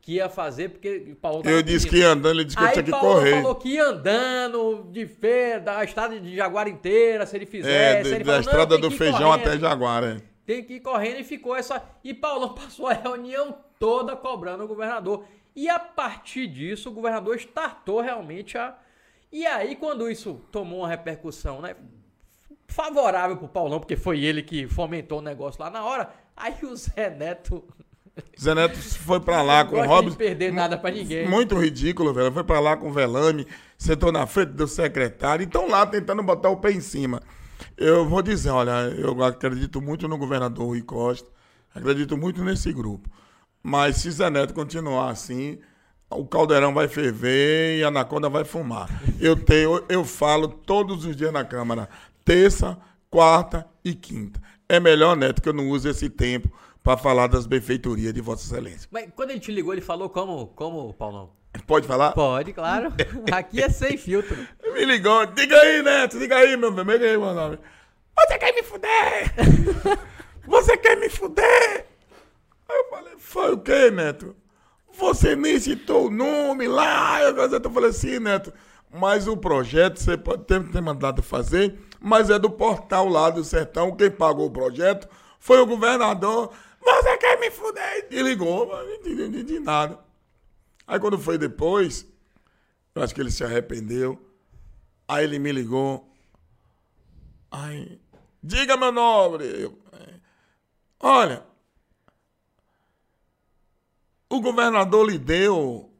que 0.00 0.14
ia 0.14 0.28
fazer 0.28 0.70
porque 0.70 1.10
o 1.12 1.14
Paulo 1.14 1.42
tava 1.42 1.54
Eu 1.54 1.62
disse 1.62 1.86
que 1.88 1.98
ia 1.98 2.08
andando, 2.08 2.36
ele 2.36 2.44
disse 2.46 2.56
que 2.56 2.62
eu 2.62 2.66
Aí 2.66 2.72
tinha 2.72 2.82
que 2.84 2.90
Paulo 2.90 3.14
correr. 3.14 3.30
falou 3.36 3.54
que 3.54 3.68
ia 3.68 3.84
andando 3.84 4.88
de 4.90 5.06
feira, 5.06 5.60
da 5.60 5.84
estrada 5.84 6.18
de 6.18 6.34
Jaguara 6.34 6.68
inteira, 6.68 7.26
se 7.26 7.36
ele 7.36 7.44
É, 7.44 7.46
fizesse. 7.46 8.02
de- 8.08 8.14
ele 8.16 8.24
da 8.24 8.32
falou, 8.32 8.34
"Não, 8.34 8.40
estrada 8.40 8.78
do 8.78 8.90
feijão 8.90 9.30
correndo, 9.30 9.46
até 9.48 9.58
Jaguara. 9.58 10.16
é. 10.26 10.30
Tem 10.46 10.64
que 10.64 10.74
ir 10.74 10.80
correndo 10.80 11.20
e 11.20 11.22
ficou 11.24 11.54
essa. 11.54 11.80
E 12.02 12.12
Paulão 12.12 12.54
passou 12.56 12.88
a 12.88 12.92
reunião 12.94 13.56
toda 13.78 14.16
cobrando 14.16 14.64
o 14.64 14.66
governador. 14.66 15.24
E 15.60 15.68
a 15.68 15.78
partir 15.78 16.46
disso, 16.46 16.88
o 16.88 16.92
governador 16.92 17.36
startou 17.36 18.00
realmente 18.00 18.56
a. 18.56 18.74
E 19.30 19.44
aí, 19.44 19.76
quando 19.76 20.10
isso 20.10 20.40
tomou 20.50 20.78
uma 20.78 20.88
repercussão, 20.88 21.60
né? 21.60 21.76
Favorável 22.66 23.36
pro 23.36 23.46
Paulão, 23.46 23.78
porque 23.78 23.94
foi 23.94 24.24
ele 24.24 24.42
que 24.42 24.66
fomentou 24.66 25.18
o 25.18 25.22
negócio 25.22 25.60
lá 25.60 25.68
na 25.68 25.84
hora. 25.84 26.08
Aí 26.34 26.54
o 26.62 26.74
Zé 26.74 27.10
Neto. 27.10 27.62
Zé 28.40 28.54
Neto 28.54 28.78
foi 28.78 29.20
pra 29.20 29.42
lá 29.42 29.62
não 29.62 29.70
com 29.70 29.76
o 29.76 29.86
Robson. 29.86 30.10
de 30.12 30.16
perder 30.16 30.50
nada 30.50 30.78
pra 30.78 30.90
ninguém. 30.90 31.28
Muito 31.28 31.54
ridículo, 31.58 32.14
velho. 32.14 32.32
Foi 32.32 32.42
pra 32.42 32.58
lá 32.58 32.74
com 32.78 32.88
o 32.88 32.92
Velame, 32.92 33.46
sentou 33.76 34.10
na 34.10 34.26
frente 34.26 34.52
do 34.52 34.66
secretário 34.66 35.42
e 35.42 35.46
estão 35.46 35.68
lá 35.68 35.84
tentando 35.84 36.22
botar 36.22 36.48
o 36.48 36.56
pé 36.56 36.72
em 36.72 36.80
cima. 36.80 37.20
Eu 37.76 38.08
vou 38.08 38.22
dizer, 38.22 38.48
olha, 38.48 38.88
eu 38.96 39.22
acredito 39.22 39.82
muito 39.82 40.08
no 40.08 40.16
governador 40.16 40.68
Rui 40.68 40.80
Costa, 40.80 41.28
acredito 41.74 42.16
muito 42.16 42.42
nesse 42.42 42.72
grupo. 42.72 43.10
Mas 43.62 43.96
se 43.96 44.10
Zé 44.10 44.30
Neto 44.30 44.54
continuar 44.54 45.10
assim, 45.10 45.58
o 46.10 46.24
caldeirão 46.26 46.72
vai 46.74 46.88
ferver 46.88 47.78
e 47.78 47.84
a 47.84 47.88
anaconda 47.88 48.28
vai 48.28 48.44
fumar. 48.44 48.88
Eu 49.20 49.36
tenho, 49.36 49.84
eu 49.88 50.04
falo 50.04 50.48
todos 50.48 51.04
os 51.04 51.14
dias 51.14 51.32
na 51.32 51.44
Câmara, 51.44 51.88
terça, 52.24 52.78
quarta 53.10 53.66
e 53.84 53.94
quinta. 53.94 54.40
É 54.68 54.80
melhor, 54.80 55.16
Neto, 55.16 55.42
que 55.42 55.48
eu 55.48 55.52
não 55.52 55.68
use 55.68 55.88
esse 55.88 56.08
tempo 56.08 56.50
para 56.82 56.96
falar 56.96 57.26
das 57.26 57.46
benfeitorias 57.46 58.14
de 58.14 58.20
Vossa 58.20 58.44
Excelência. 58.44 58.88
Mas 58.90 59.08
quando 59.14 59.30
ele 59.30 59.40
te 59.40 59.52
ligou, 59.52 59.72
ele 59.72 59.82
falou 59.82 60.08
como, 60.08 60.46
como 60.48 60.94
Paulão? 60.94 61.30
Pode 61.66 61.86
falar? 61.86 62.12
Pode, 62.12 62.52
claro. 62.52 62.92
Aqui 63.30 63.62
é 63.62 63.68
sem 63.68 63.96
filtro. 63.96 64.36
Me 64.72 64.84
ligou, 64.84 65.26
diga 65.26 65.56
aí, 65.60 65.82
Neto, 65.82 66.18
diga 66.18 66.36
aí, 66.36 66.56
meu 66.56 66.72
bem, 66.72 66.84
diga 66.86 67.06
aí, 67.06 67.18
meu 67.18 67.34
nome. 67.34 67.58
Você 68.16 68.38
quer 68.38 68.54
me 68.54 68.62
fuder? 68.62 69.34
Você 70.46 70.76
quer 70.76 70.96
me 70.96 71.08
fuder? 71.08 71.86
Aí 72.70 72.78
eu 72.78 72.88
falei, 72.88 73.14
foi 73.18 73.52
o 73.52 73.58
quê, 73.58 73.90
Neto? 73.90 74.36
Você 74.92 75.34
nem 75.34 75.58
citou 75.58 76.06
o 76.06 76.10
nome 76.10 76.68
lá. 76.68 77.20
Eu 77.22 77.36
eu 77.36 77.70
falei 77.70 77.90
assim, 77.90 78.18
Neto, 78.18 78.52
mas 78.92 79.26
o 79.26 79.36
projeto 79.36 79.98
você 79.98 80.16
pode 80.16 80.44
ter, 80.44 80.62
ter 80.70 80.80
mandado 80.80 81.22
fazer, 81.22 81.78
mas 82.00 82.30
é 82.30 82.38
do 82.38 82.50
portal 82.50 83.08
lá 83.08 83.30
do 83.30 83.42
Sertão. 83.42 83.96
Quem 83.96 84.10
pagou 84.10 84.46
o 84.46 84.50
projeto 84.50 85.08
foi 85.38 85.60
o 85.60 85.66
governador. 85.66 86.52
Você 86.80 87.16
quer 87.18 87.38
me 87.40 87.50
fuder? 87.50 88.06
E 88.10 88.22
ligou, 88.22 88.66
não 88.66 88.94
entendi, 88.94 89.22
entendi 89.22 89.58
nada. 89.58 89.98
Aí 90.86 90.98
quando 90.98 91.18
foi 91.18 91.38
depois, 91.38 92.06
eu 92.94 93.02
acho 93.02 93.14
que 93.14 93.20
ele 93.20 93.30
se 93.30 93.44
arrependeu. 93.44 94.18
Aí 95.06 95.24
ele 95.24 95.38
me 95.38 95.50
ligou. 95.50 96.08
Aí, 97.50 98.00
diga 98.42 98.76
meu 98.76 98.92
nobre. 98.92 99.72
É, 99.92 100.14
olha, 101.00 101.49
o 104.30 104.40
governador 104.40 105.10
lhe 105.10 105.18
deu 105.18 105.90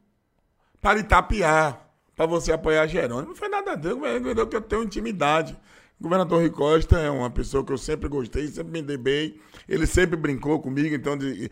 para 0.80 1.00
Itapiar, 1.00 1.90
para 2.14 2.26
você 2.26 2.52
apoiar 2.52 2.86
Jerônimo. 2.86 3.28
Não 3.28 3.36
foi 3.36 3.48
nada 3.48 3.76
dele, 3.76 3.94
o 3.94 3.98
governador 3.98 4.46
que 4.46 4.56
eu 4.56 4.60
tenho 4.62 4.84
intimidade. 4.84 5.58
O 5.98 6.04
governador 6.04 6.38
Rui 6.40 6.50
Costa 6.50 6.98
é 6.98 7.10
uma 7.10 7.28
pessoa 7.28 7.62
que 7.64 7.72
eu 7.72 7.76
sempre 7.76 8.08
gostei, 8.08 8.46
sempre 8.46 8.72
me 8.72 8.82
dei 8.82 8.96
bem. 8.96 9.38
Ele 9.68 9.86
sempre 9.86 10.16
brincou 10.16 10.60
comigo, 10.60 10.94
então 10.94 11.18
de, 11.18 11.50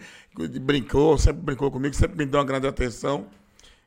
de 0.49 0.61
brincou, 0.61 1.19
sempre 1.19 1.43
brincou 1.43 1.71
comigo, 1.71 1.95
sempre 1.95 2.17
me 2.17 2.25
deu 2.25 2.41
uma 2.41 2.47
grande 2.47 2.67
atenção. 2.67 3.27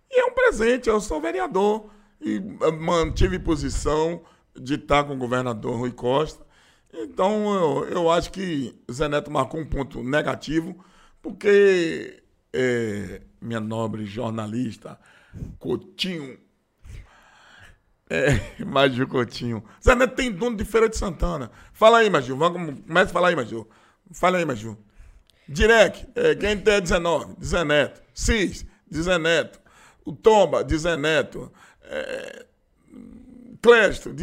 E 0.10 0.20
é 0.20 0.26
um 0.26 0.34
presente, 0.34 0.90
eu 0.90 1.00
sou 1.00 1.22
vereador 1.22 1.90
e 2.20 2.36
eh, 2.62 2.72
mantive 2.72 3.40
posição 3.40 4.22
de 4.56 4.76
estar 4.76 5.06
com 5.06 5.14
o 5.14 5.18
governador 5.18 5.78
Rui 5.78 5.92
Costa. 5.92 6.46
Então 6.94 7.56
eu, 7.56 7.90
eu 7.90 8.12
acho 8.12 8.32
que 8.32 8.76
Zé 8.92 9.08
Neto 9.08 9.32
marcou 9.32 9.60
um 9.60 9.66
ponto 9.66 10.04
negativo, 10.04 10.76
porque 11.22 12.21
é, 12.54 13.22
minha 13.42 13.60
nobre 13.60 14.06
jornalista, 14.06 15.00
Coutinho, 15.60 16.38
é, 18.10 18.40
Magil 18.66 19.08
Coutinho. 19.08 19.64
Zé 19.84 19.96
Neto 19.96 20.16
tem 20.16 20.32
dono 20.32 20.58
de 20.58 20.66
Feira 20.66 20.90
de 20.90 20.98
Santana. 20.98 21.50
Fala 21.72 22.00
aí, 22.00 22.10
Magil. 22.10 22.38
Vamos, 22.38 22.82
começa 22.86 23.10
a 23.10 23.14
falar 23.14 23.30
aí, 23.30 23.36
Magil. 23.36 23.68
Fala 24.12 24.38
aí, 24.38 24.46
Magil. 24.46 24.78
Direct, 25.48 26.08
é, 26.16 26.36
quem 26.36 26.58
tem 26.58 26.82
19, 26.82 27.36
de 27.38 27.46
Zé 27.46 27.64
Neto. 27.64 28.02
Cis, 28.14 28.66
Zé 28.94 29.18
Neto. 29.18 29.60
O 30.06 30.12
Tomba, 30.12 30.64
de 30.64 30.78
Zé 30.78 30.98
Neto. 30.98 31.52
É, 31.84 32.46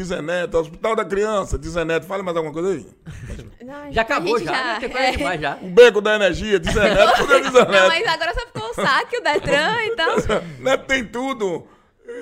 Zé 0.04 0.20
Neto. 0.20 0.58
Hospital 0.58 0.96
da 0.96 1.04
Criança, 1.04 1.58
Neto. 1.84 2.06
Fala 2.06 2.22
mais 2.22 2.36
alguma 2.36 2.52
coisa 2.52 2.70
aí. 2.70 2.86
Não, 3.64 3.92
Já 3.92 4.02
acabou, 4.02 4.38
já. 4.38 4.74
Não 4.74 4.80
tem 4.80 4.90
coisa 4.90 5.06
é. 5.06 5.16
demais 5.16 5.40
já. 5.40 5.56
O 5.62 5.68
Beco 5.70 6.00
da 6.00 6.16
Energia, 6.16 6.58
Neto. 6.58 7.16
Tudo 7.18 7.34
é 7.34 7.40
Não, 7.40 7.88
mas 7.88 8.06
agora 8.06 8.34
só 8.34 8.46
ficou 8.46 8.70
o 8.70 8.74
saque, 8.74 9.16
o 9.18 9.22
Detran, 9.22 9.82
então. 9.84 10.16
Neto 10.60 10.86
tem 10.86 11.04
tudo. 11.04 11.66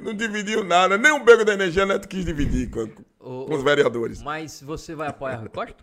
Não 0.03 0.13
dividiu 0.15 0.63
nada. 0.65 0.99
Nem 0.99 1.13
um 1.13 1.25
Beco 1.25 1.45
da 1.45 1.55
Energia 1.55 1.87
Neto 1.87 2.07
quis 2.07 2.25
dividir 2.25 2.69
com, 2.71 2.89
O- 3.19 3.47
com 3.47 3.55
os 3.55 3.63
vereadores. 3.63 4.23
Mas 4.23 4.61
você 4.61 4.95
vai 4.95 5.09
apoiar 5.09 5.37
Rui 5.37 5.49
Costa? 5.49 5.77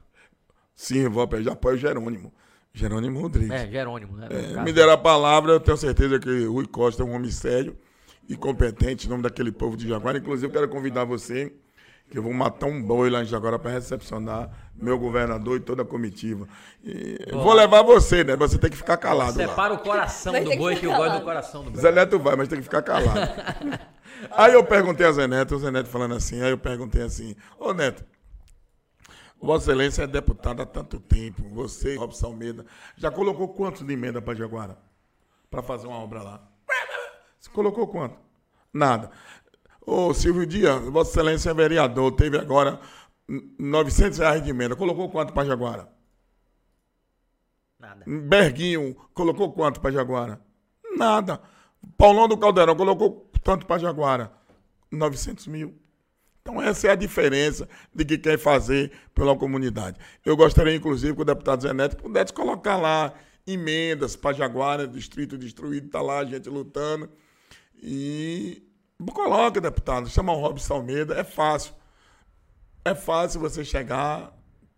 Sim, 0.75 1.07
vou 1.09 1.23
apoiar, 1.23 1.41
já 1.41 1.51
apoio 1.53 1.75
o 1.75 1.79
Jerônimo. 1.79 2.33
Jerônimo 2.73 3.21
Rodrigues. 3.21 3.51
É, 3.51 3.67
Jerônimo, 3.67 4.17
né? 4.17 4.27
É, 4.31 4.61
me 4.61 4.73
deram 4.73 4.93
a 4.93 4.97
palavra, 4.97 5.53
eu 5.53 5.59
tenho 5.59 5.77
certeza 5.77 6.19
que 6.19 6.45
Rui 6.45 6.65
Costa 6.67 7.03
é 7.03 7.05
um 7.05 7.13
homem 7.13 7.29
sério 7.29 7.77
e 8.27 8.35
competente 8.35 9.07
em 9.07 9.09
nome 9.09 9.23
daquele 9.23 9.51
povo 9.51 9.75
de 9.75 9.87
Jaguara. 9.87 10.17
Inclusive, 10.17 10.47
eu 10.47 10.51
quero 10.51 10.69
convidar 10.69 11.03
você, 11.03 11.53
que 12.09 12.17
eu 12.17 12.23
vou 12.23 12.33
matar 12.33 12.67
um 12.67 12.81
boi 12.81 13.09
lá 13.09 13.21
em 13.21 13.25
Jaguara 13.25 13.57
para 13.57 13.71
recepcionar 13.71 14.49
meu 14.75 14.97
governador 14.97 15.57
e 15.57 15.59
toda 15.59 15.81
a 15.83 15.85
comitiva. 15.85 16.47
E 16.83 17.17
vou 17.31 17.53
levar 17.53 17.81
você, 17.81 18.23
né? 18.23 18.35
Você 18.35 18.57
tem 18.57 18.69
que 18.69 18.77
ficar 18.77 18.97
calado 18.97 19.37
lá. 19.37 19.47
Separa 19.47 19.73
o 19.73 19.79
coração 19.79 20.33
do 20.43 20.57
boi, 20.57 20.75
que 20.75 20.85
eu 20.85 20.95
gosto 20.95 21.19
do 21.19 21.23
coração 21.23 21.63
do 21.63 21.71
boi. 21.71 21.81
Zé 21.81 21.91
Neto 21.91 22.19
vai, 22.19 22.35
mas 22.35 22.47
tem 22.47 22.57
que 22.57 22.63
ficar 22.63 22.81
calado. 22.81 23.19
aí 24.31 24.53
eu 24.53 24.63
perguntei 24.63 25.05
a 25.05 25.11
Zé 25.11 25.27
Neto, 25.27 25.55
o 25.55 25.59
Zé 25.59 25.71
Neto 25.71 25.89
falando 25.89 26.15
assim, 26.15 26.41
aí 26.41 26.51
eu 26.51 26.57
perguntei 26.57 27.03
assim, 27.03 27.35
ô 27.59 27.73
Neto, 27.73 28.03
Vossa 29.41 29.65
Excelência 29.65 30.03
é 30.03 30.07
deputado 30.07 30.61
há 30.61 30.65
tanto 30.65 30.99
tempo, 31.01 31.43
você, 31.49 31.97
Robson 31.97 32.27
Almeida, 32.27 32.65
já 32.95 33.11
colocou 33.11 33.49
quanto 33.49 33.83
de 33.83 33.93
emenda 33.93 34.21
para 34.21 34.33
Jaguara? 34.33 34.77
Para 35.51 35.61
fazer 35.61 35.87
uma 35.87 35.97
obra 35.97 36.23
lá? 36.23 36.52
Colocou 37.53 37.87
quanto? 37.87 38.17
Nada. 38.73 39.11
Ô 39.85 40.13
Silvio 40.13 40.45
Dias, 40.45 40.81
Vossa 40.85 41.11
Excelência 41.11 41.49
é 41.49 41.53
vereador, 41.53 42.11
teve 42.13 42.37
agora 42.37 42.79
n- 43.27 43.53
900 43.59 44.17
reais 44.19 44.43
de 44.43 44.49
emenda, 44.49 44.75
colocou 44.75 45.09
quanto 45.09 45.33
para 45.33 45.45
Jaguara? 45.45 45.89
Nada. 47.79 48.03
Berguinho 48.07 48.95
colocou 49.13 49.51
quanto 49.51 49.79
para 49.81 49.91
Jaguara? 49.91 50.41
Nada. 50.97 51.41
Paulão 51.97 52.27
do 52.27 52.37
Caldeirão 52.37 52.75
colocou 52.75 53.29
tanto 53.43 53.65
para 53.65 53.79
Jaguara? 53.79 54.31
900 54.91 55.47
mil. 55.47 55.75
Então 56.41 56.61
essa 56.61 56.87
é 56.87 56.91
a 56.91 56.95
diferença 56.95 57.67
de 57.93 58.05
que 58.05 58.17
quer 58.17 58.37
fazer 58.37 58.91
pela 59.13 59.35
comunidade. 59.35 59.99
Eu 60.25 60.35
gostaria, 60.37 60.75
inclusive, 60.75 61.13
que 61.15 61.21
o 61.21 61.25
deputado 61.25 61.61
Zé 61.61 61.73
Neto 61.73 61.97
pudesse 61.97 62.31
colocar 62.33 62.77
lá 62.77 63.13
emendas 63.45 64.15
para 64.15 64.33
Jaguara, 64.35 64.87
distrito 64.87 65.37
destruído, 65.37 65.87
está 65.87 66.01
lá 66.01 66.19
a 66.19 66.25
gente 66.25 66.47
lutando. 66.49 67.09
E 67.81 68.63
coloca, 69.13 69.59
deputado, 69.59 70.09
chama 70.09 70.33
o 70.33 70.39
Robson 70.39 70.75
Almeida, 70.75 71.15
é 71.15 71.23
fácil. 71.23 71.73
É 72.85 72.93
fácil 72.93 73.39
você 73.39 73.63
chegar, 73.63 74.33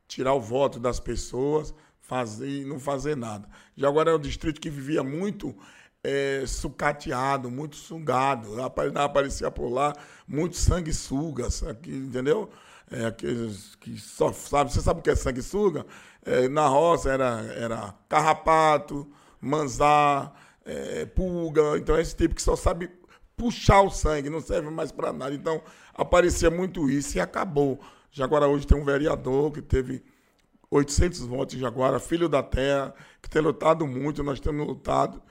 tirar 0.08 0.34
o 0.34 0.40
voto 0.40 0.80
das 0.80 1.00
pessoas, 1.00 1.74
fazer 2.00 2.62
e 2.62 2.66
não 2.66 2.80
fazer 2.80 3.16
nada. 3.16 3.48
Jaguara 3.76 4.12
é 4.12 4.16
um 4.16 4.20
distrito 4.20 4.62
que 4.62 4.70
vivia 4.70 5.04
muito 5.04 5.56
eh, 6.04 6.44
sucateado, 6.46 7.50
muito 7.50 7.76
sugado. 7.76 8.62
Aparecia 8.62 9.50
por 9.50 9.70
lá 9.70 9.94
muito 10.28 10.56
sanguessugas, 10.56 11.64
entendeu? 11.86 12.50
É, 12.92 13.08
aqueles 13.08 13.76
que 13.76 13.98
só 13.98 14.32
sabe, 14.32 14.72
você 14.72 14.82
sabe 14.82 15.00
o 15.00 15.04
que 15.04 15.10
é 15.10 15.16
sanguessuga? 15.16 15.86
É, 16.24 16.48
na 16.48 16.68
roça 16.68 17.12
era, 17.12 17.42
era 17.56 17.96
carrapato, 18.08 19.12
manzá, 19.42 20.32
é, 20.66 21.06
pulga, 21.06 21.78
então 21.78 21.96
é 21.96 22.02
esse 22.02 22.16
tipo 22.16 22.34
que 22.36 22.42
só 22.42 22.56
sabe 22.56 22.90
puxar 23.38 23.82
o 23.82 23.90
sangue, 23.90 24.30
não 24.30 24.42
serve 24.42 24.70
mais 24.70 24.92
para 24.92 25.14
nada. 25.14 25.34
Então 25.36 25.62
aparecia 25.94 26.50
muito 26.50 26.90
isso 26.90 27.18
e 27.18 27.22
acabou. 27.22 27.80
Jaguara 28.12 28.48
hoje 28.48 28.66
tem 28.66 28.78
um 28.78 28.84
vereador 28.84 29.52
que 29.52 29.62
teve 29.62 30.04
800 30.72 31.20
votos 31.22 31.56
em 31.56 31.60
Jaguara, 31.60 32.00
filho 32.00 32.28
da 32.28 32.42
terra, 32.42 32.94
que 33.22 33.30
tem 33.30 33.42
lutado 33.42 33.86
muito, 33.86 34.24
nós 34.24 34.40
temos 34.40 34.66
lutado. 34.66 35.22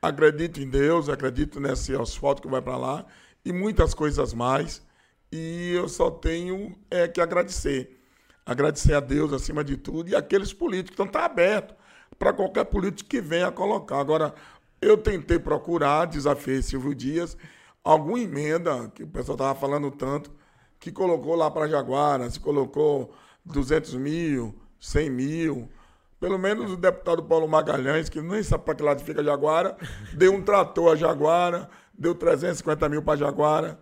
Acredito 0.00 0.60
em 0.60 0.68
Deus, 0.68 1.08
acredito 1.08 1.60
nesse 1.60 1.94
asfalto 1.94 2.42
que 2.42 2.48
vai 2.48 2.60
para 2.60 2.76
lá 2.76 3.06
e 3.44 3.52
muitas 3.52 3.94
coisas 3.94 4.34
mais. 4.34 4.82
E 5.30 5.72
eu 5.74 5.88
só 5.88 6.10
tenho 6.10 6.76
é, 6.90 7.08
que 7.08 7.20
agradecer. 7.20 7.98
Agradecer 8.44 8.94
a 8.94 9.00
Deus 9.00 9.32
acima 9.32 9.62
de 9.62 9.76
tudo 9.76 10.10
e 10.10 10.16
aqueles 10.16 10.52
políticos. 10.52 10.94
Então 10.94 11.06
está 11.06 11.24
aberto 11.24 11.74
para 12.18 12.32
qualquer 12.32 12.64
político 12.64 13.08
que 13.08 13.20
venha 13.20 13.50
colocar. 13.50 13.98
Agora, 13.98 14.34
eu 14.82 14.98
tentei 14.98 15.38
procurar, 15.38 16.06
desafiei 16.06 16.60
Silvio 16.60 16.92
Dias, 16.92 17.36
alguma 17.84 18.18
emenda, 18.18 18.90
que 18.92 19.04
o 19.04 19.06
pessoal 19.06 19.36
estava 19.36 19.54
falando 19.54 19.90
tanto, 19.92 20.32
que 20.80 20.90
colocou 20.90 21.36
lá 21.36 21.48
para 21.48 21.68
Jaguara, 21.68 22.28
se 22.28 22.40
colocou 22.40 23.14
200 23.44 23.94
mil, 23.94 24.52
100 24.80 25.10
mil. 25.10 25.70
Pelo 26.18 26.36
menos 26.36 26.72
o 26.72 26.76
deputado 26.76 27.22
Paulo 27.22 27.46
Magalhães, 27.46 28.08
que 28.08 28.20
nem 28.20 28.42
sabe 28.42 28.64
para 28.64 28.74
que 28.74 28.82
lado 28.82 29.04
fica 29.04 29.22
Jaguara, 29.22 29.76
deu 30.14 30.34
um 30.34 30.42
trator 30.42 30.92
a 30.92 30.96
Jaguara, 30.96 31.70
deu 31.96 32.14
350 32.14 32.88
mil 32.88 33.02
para 33.02 33.16
Jaguara. 33.16 33.80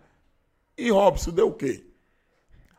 E 0.77 0.91
Robson 0.91 1.31
deu 1.31 1.49
o 1.49 1.55
quê? 1.55 1.87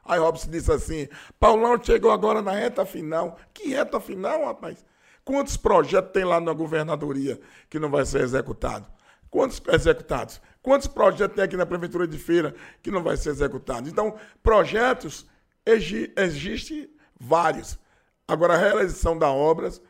Aí 0.06 0.20
Robson 0.20 0.50
disse 0.50 0.72
assim: 0.72 1.08
Paulão 1.40 1.82
chegou 1.82 2.12
agora 2.12 2.42
na 2.42 2.52
reta 2.52 2.86
final. 2.86 3.38
Que 3.54 3.70
reta 3.70 4.00
final, 4.00 4.46
rapaz? 4.46 4.84
Quantos 5.32 5.56
projetos 5.56 6.12
tem 6.12 6.26
lá 6.26 6.42
na 6.42 6.52
governadoria 6.52 7.40
que 7.70 7.80
não 7.80 7.90
vai 7.90 8.04
ser 8.06 8.20
executado? 8.20 8.86
Quantos 9.30 9.62
executados? 9.66 10.42
Quantos 10.62 10.88
projetos 10.88 11.36
tem 11.38 11.46
aqui 11.46 11.56
na 11.56 11.66
Prefeitura 11.66 12.06
de 12.06 12.18
Feira 12.18 12.54
que 12.84 12.92
não 12.92 13.02
vai 13.02 13.16
ser 13.16 13.30
executado? 13.30 13.88
Então, 13.88 14.18
projetos 14.44 15.26
exi- 15.66 16.12
existem 16.18 16.90
vários. 17.18 17.80
Agora, 18.28 18.56
a 18.56 18.58
realização 18.58 19.18
da 19.18 19.32
obras 19.32 19.82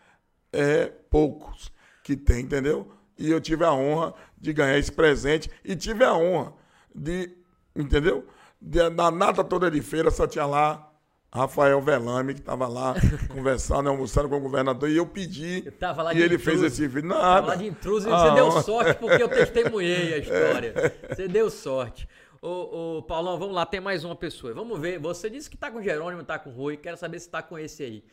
é 0.53 0.85
poucos 1.09 1.71
que 2.03 2.15
tem, 2.15 2.41
entendeu? 2.41 2.91
E 3.17 3.31
eu 3.31 3.41
tive 3.41 3.65
a 3.65 3.73
honra 3.73 4.13
de 4.37 4.53
ganhar 4.53 4.77
esse 4.77 4.91
presente 4.91 5.49
e 5.65 5.75
tive 5.75 6.03
a 6.03 6.13
honra 6.13 6.53
de, 6.93 7.35
entendeu? 7.75 8.27
De, 8.61 8.87
na 8.91 9.09
nata 9.09 9.43
toda 9.43 9.71
de 9.71 9.81
feira 9.81 10.11
só 10.11 10.27
tinha 10.27 10.45
lá 10.45 10.90
Rafael 11.33 11.79
Velame, 11.81 12.33
que 12.33 12.41
estava 12.41 12.67
lá 12.67 12.93
conversando, 13.33 13.87
almoçando 13.89 14.27
com 14.27 14.35
o 14.37 14.39
governador, 14.41 14.89
e 14.89 14.97
eu 14.97 15.05
pedi 15.05 15.63
Eu 15.65 15.71
tava 15.71 16.03
lá 16.03 16.13
e 16.13 16.17
ele 16.21 16.35
intruso. 16.35 16.43
fez 16.59 16.63
esse 16.73 16.87
vídeo. 16.87 17.09
Tava 17.09 17.21
Nada. 17.23 17.47
lá 17.47 17.55
de 17.55 17.67
intruso 17.67 18.09
e 18.09 18.11
Ah, 18.11 18.17
você 18.17 18.35
deu 18.35 18.51
sorte 18.61 18.93
porque 18.95 19.23
eu 19.23 19.29
testemunhei 19.29 20.13
a 20.13 20.17
história. 20.19 20.73
Você 21.09 21.27
deu 21.29 21.49
sorte. 21.49 22.07
Ô, 22.41 22.97
ô, 22.97 23.03
Paulão, 23.03 23.37
vamos 23.39 23.55
lá, 23.55 23.65
tem 23.65 23.79
mais 23.79 24.03
uma 24.03 24.15
pessoa. 24.15 24.53
Vamos 24.53 24.77
ver. 24.79 24.99
Você 24.99 25.29
disse 25.29 25.49
que 25.49 25.55
tá 25.55 25.71
com 25.71 25.77
o 25.77 25.81
Jerônimo, 25.83 26.23
tá 26.23 26.37
com 26.39 26.49
o 26.49 26.53
Rui. 26.53 26.75
Quero 26.75 26.97
saber 26.97 27.19
se 27.19 27.29
tá 27.29 27.41
com 27.41 27.57
esse 27.57 27.83
aí. 27.83 28.03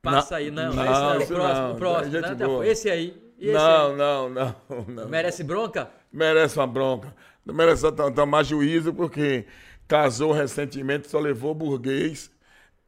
Passa 0.00 0.34
Não, 0.34 0.38
aí, 0.38 0.50
não. 0.50 0.72
não, 0.72 1.20
esse 1.20 1.32
não, 1.32 1.40
o 1.40 1.44
próximo, 1.44 1.66
não, 1.66 1.72
o 1.72 1.76
próximo. 1.76 2.12
gente 2.12 2.28
Não, 2.30 2.36
tá- 2.36 2.46
boa. 2.46 2.66
esse 2.66 2.88
aí. 2.88 3.22
Esse 3.38 3.52
Não, 3.52 3.90
aí? 3.90 3.96
não, 3.96 4.28
não, 4.30 4.54
não. 4.88 5.08
Merece 5.08 5.42
bronca? 5.44 5.90
merece 6.12 6.56
uma 6.58 6.66
bronca. 6.66 7.14
Não 7.44 7.54
merece 7.54 7.84
tomar 8.14 8.44
juízo 8.44 8.94
porque 8.94 9.44
casou 9.86 10.32
recentemente, 10.32 11.10
só 11.10 11.18
levou 11.18 11.52
burguês 11.54 12.30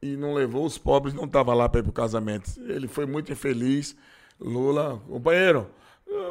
e 0.02 0.16
não 0.16 0.34
levou 0.34 0.64
os 0.64 0.78
pobres, 0.78 1.14
não 1.14 1.24
estava 1.24 1.54
lá 1.54 1.68
para 1.68 1.80
ir 1.80 1.82
para 1.84 1.90
o 1.90 1.92
casamento. 1.92 2.50
Ele 2.68 2.86
foi 2.88 3.06
muito 3.06 3.32
infeliz. 3.32 3.96
Lula, 4.40 5.02
companheiro, 5.08 5.68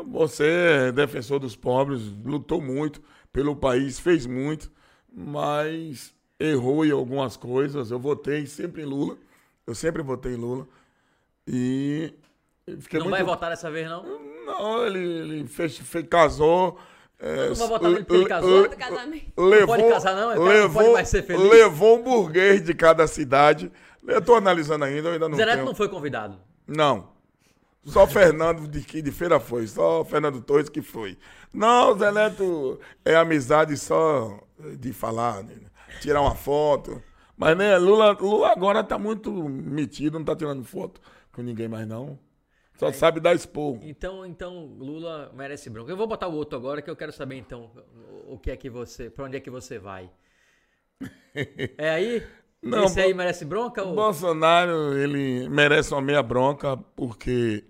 você 0.08 0.46
é 0.88 0.92
defensor 0.92 1.40
dos 1.40 1.56
pobres, 1.56 2.02
lutou 2.24 2.62
muito 2.62 3.02
pelo 3.34 3.56
país, 3.56 4.00
fez 4.00 4.26
muito, 4.26 4.72
mas 5.12 6.14
errou 6.40 6.86
em 6.86 6.92
algumas 6.92 7.36
coisas. 7.36 7.92
Eu 7.92 8.00
votei 8.00 8.46
sempre 8.46 8.84
em 8.84 8.86
Lula, 8.86 9.18
eu 9.66 9.76
sempre 9.76 10.02
votei 10.02 10.34
em 10.34 10.38
Lula. 10.38 10.68
E 11.48 12.14
fiquei 12.80 13.00
Não 13.00 13.06
muito 13.08 13.18
vai 13.18 13.24
votar 13.24 13.50
dessa 13.50 13.70
vez, 13.72 13.90
não? 13.90 14.04
não, 14.46 14.86
ele, 14.86 15.00
ele 15.00 15.48
fez, 15.48 15.78
fez- 15.78 16.08
casou, 16.08 16.80
É, 17.20 17.50
Não 17.50 17.56
vai 17.56 17.68
votar 17.68 17.90
nele 17.90 18.04
porque 18.04 18.14
ele 18.14 18.24
le- 18.24 18.30
casou? 18.30 18.70
casamento. 18.70 19.26
Levou, 19.42 19.76
pode 19.76 19.90
casar, 19.90 20.16
não? 20.16 20.26
O 20.28 20.30
cara 20.30 20.40
não 20.40 20.46
levou, 20.48 20.82
pode 20.84 20.94
mais 20.94 21.10
ser 21.10 21.24
feliz? 21.24 21.50
levou 21.50 21.98
um 22.00 22.04
burguês 22.04 22.64
de 22.64 22.74
cada 22.76 23.08
cidade. 23.08 23.72
Eu 24.08 24.22
tô 24.22 24.36
analisando 24.36 24.86
ainda, 24.86 25.10
eu 25.10 25.14
ainda 25.14 25.28
não 25.28 25.36
Zé 25.38 25.46
Neto 25.46 25.56
tenho. 25.56 25.66
não 25.66 25.76
foi 25.76 25.90
convidado. 25.90 26.38
Não. 26.68 27.10
Só 27.84 28.06
Fernando 28.06 28.68
de, 28.68 28.82
que 28.82 29.02
de 29.02 29.12
feira 29.12 29.40
foi, 29.40 29.66
só 29.66 30.04
Fernando 30.06 30.42
Torres 30.42 30.70
que 30.70 30.82
foi. 30.82 31.18
Não, 31.54 31.98
Zé 31.98 32.12
Neto 32.12 32.80
é 33.04 33.16
amizade 33.16 33.76
só 33.78 34.40
de 34.78 34.92
falar, 34.94 35.42
né? 35.44 35.56
tirar 36.02 36.22
uma 36.22 36.36
foto. 36.36 37.02
Mas 37.36 37.58
né, 37.58 37.78
Lula, 37.78 38.12
Lula 38.20 38.52
agora 38.52 38.84
tá 38.84 38.98
muito 39.00 39.32
metido, 39.32 40.20
não 40.20 40.26
tá 40.26 40.36
tirando 40.36 40.64
foto 40.64 41.00
com 41.32 41.42
ninguém 41.42 41.68
mais 41.68 41.88
não. 41.88 42.20
Só 42.78 42.92
sabe 42.94 43.20
dar 43.20 43.34
esporro. 43.34 43.80
Então, 43.84 44.26
então 44.26 44.66
Lula 44.78 45.32
merece 45.36 45.70
bronca. 45.70 45.92
Eu 45.92 45.98
vou 45.98 46.08
botar 46.08 46.28
o 46.28 46.34
outro 46.36 46.58
agora 46.58 46.82
que 46.82 46.90
eu 46.90 46.96
quero 46.96 47.12
saber 47.12 47.36
então 47.36 47.72
o- 48.28 48.38
que 48.38 48.52
é 48.52 48.56
que 48.58 48.70
você, 48.70 49.10
para 49.10 49.26
onde 49.26 49.38
é 49.38 49.40
que 49.40 49.50
você 49.50 49.80
vai? 49.80 50.10
É 51.78 51.90
aí? 51.90 52.24
Não, 52.62 52.86
Esse 52.86 53.00
aí 53.00 53.14
merece 53.14 53.46
bronca 53.46 53.84
O 53.84 53.90
ou 53.90 53.96
Bolsonaro, 53.96 54.98
ele 54.98 55.48
merece 55.50 55.94
uma 55.94 56.02
meia 56.02 56.24
bronca 56.24 56.76
porque 56.78 57.64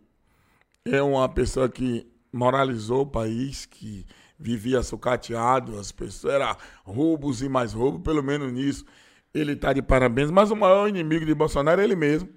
é 0.85 1.01
uma 1.01 1.27
pessoa 1.27 1.67
que 1.69 2.07
moralizou 2.31 3.01
o 3.01 3.05
país, 3.07 3.65
que 3.65 4.05
vivia 4.39 4.81
sucateado, 4.81 5.77
as 5.77 5.91
pessoas, 5.91 6.33
era 6.33 6.55
roubos 6.85 7.41
e 7.41 7.49
mais 7.49 7.73
roubos, 7.73 8.01
pelo 8.01 8.23
menos 8.23 8.51
nisso 8.51 8.85
ele 9.33 9.53
está 9.53 9.71
de 9.73 9.81
parabéns, 9.81 10.31
mas 10.31 10.49
o 10.51 10.55
maior 10.55 10.87
inimigo 10.87 11.25
de 11.25 11.33
Bolsonaro 11.35 11.79
é 11.79 11.83
ele 11.83 11.95
mesmo. 11.95 12.29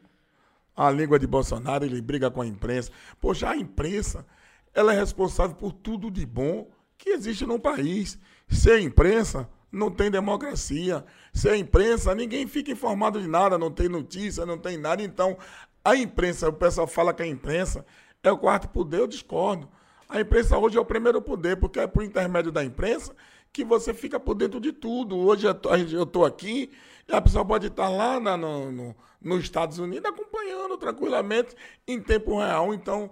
A 0.81 0.91
língua 0.91 1.19
de 1.19 1.27
Bolsonaro, 1.27 1.85
ele 1.85 2.01
briga 2.01 2.31
com 2.31 2.41
a 2.41 2.47
imprensa. 2.47 2.91
Poxa, 3.21 3.51
a 3.51 3.55
imprensa, 3.55 4.25
ela 4.73 4.95
é 4.95 4.99
responsável 4.99 5.55
por 5.55 5.73
tudo 5.75 6.11
de 6.11 6.25
bom 6.25 6.71
que 6.97 7.11
existe 7.11 7.45
no 7.45 7.61
país. 7.61 8.19
Sem 8.49 8.87
imprensa, 8.87 9.47
não 9.71 9.91
tem 9.91 10.11
democracia. 10.11 11.05
Sem 11.35 11.61
imprensa, 11.61 12.15
ninguém 12.15 12.47
fica 12.47 12.71
informado 12.73 13.21
de 13.21 13.29
nada, 13.29 13.59
não 13.59 13.71
tem 13.71 13.91
notícia, 13.91 14.47
não 14.47 14.57
tem 14.57 14.79
nada. 14.79 15.03
Então, 15.03 15.37
a 15.85 15.95
imprensa, 15.97 16.49
o 16.49 16.53
pessoal 16.55 16.87
fala 16.87 17.13
que 17.13 17.23
a 17.23 17.27
imprensa 17.27 17.85
é 18.23 18.33
o 18.33 18.39
quarto 18.39 18.67
poder, 18.71 19.01
eu 19.01 19.07
discordo. 19.07 19.69
A 20.09 20.19
imprensa 20.19 20.57
hoje 20.57 20.79
é 20.79 20.81
o 20.81 20.85
primeiro 20.87 21.21
poder, 21.21 21.59
porque 21.59 21.79
é 21.79 21.87
por 21.87 22.03
intermédio 22.03 22.51
da 22.51 22.65
imprensa 22.65 23.15
que 23.53 23.63
você 23.65 23.93
fica 23.93 24.19
por 24.19 24.35
dentro 24.35 24.59
de 24.59 24.73
tudo. 24.73 25.15
Hoje 25.19 25.47
eu 25.47 26.05
estou 26.05 26.25
aqui 26.25 26.71
a 27.13 27.21
pessoa 27.21 27.45
pode 27.45 27.67
estar 27.67 27.89
lá 27.89 28.21
na- 28.21 28.37
no, 28.37 28.71
no- 28.71 28.95
nos 29.21 29.43
Estados 29.43 29.79
Unidos 29.79 30.11
acompanhando 30.11 30.77
tranquilamente 30.79 31.55
em 31.87 32.01
tempo 32.01 32.39
real. 32.39 32.73
Então, 32.73 33.11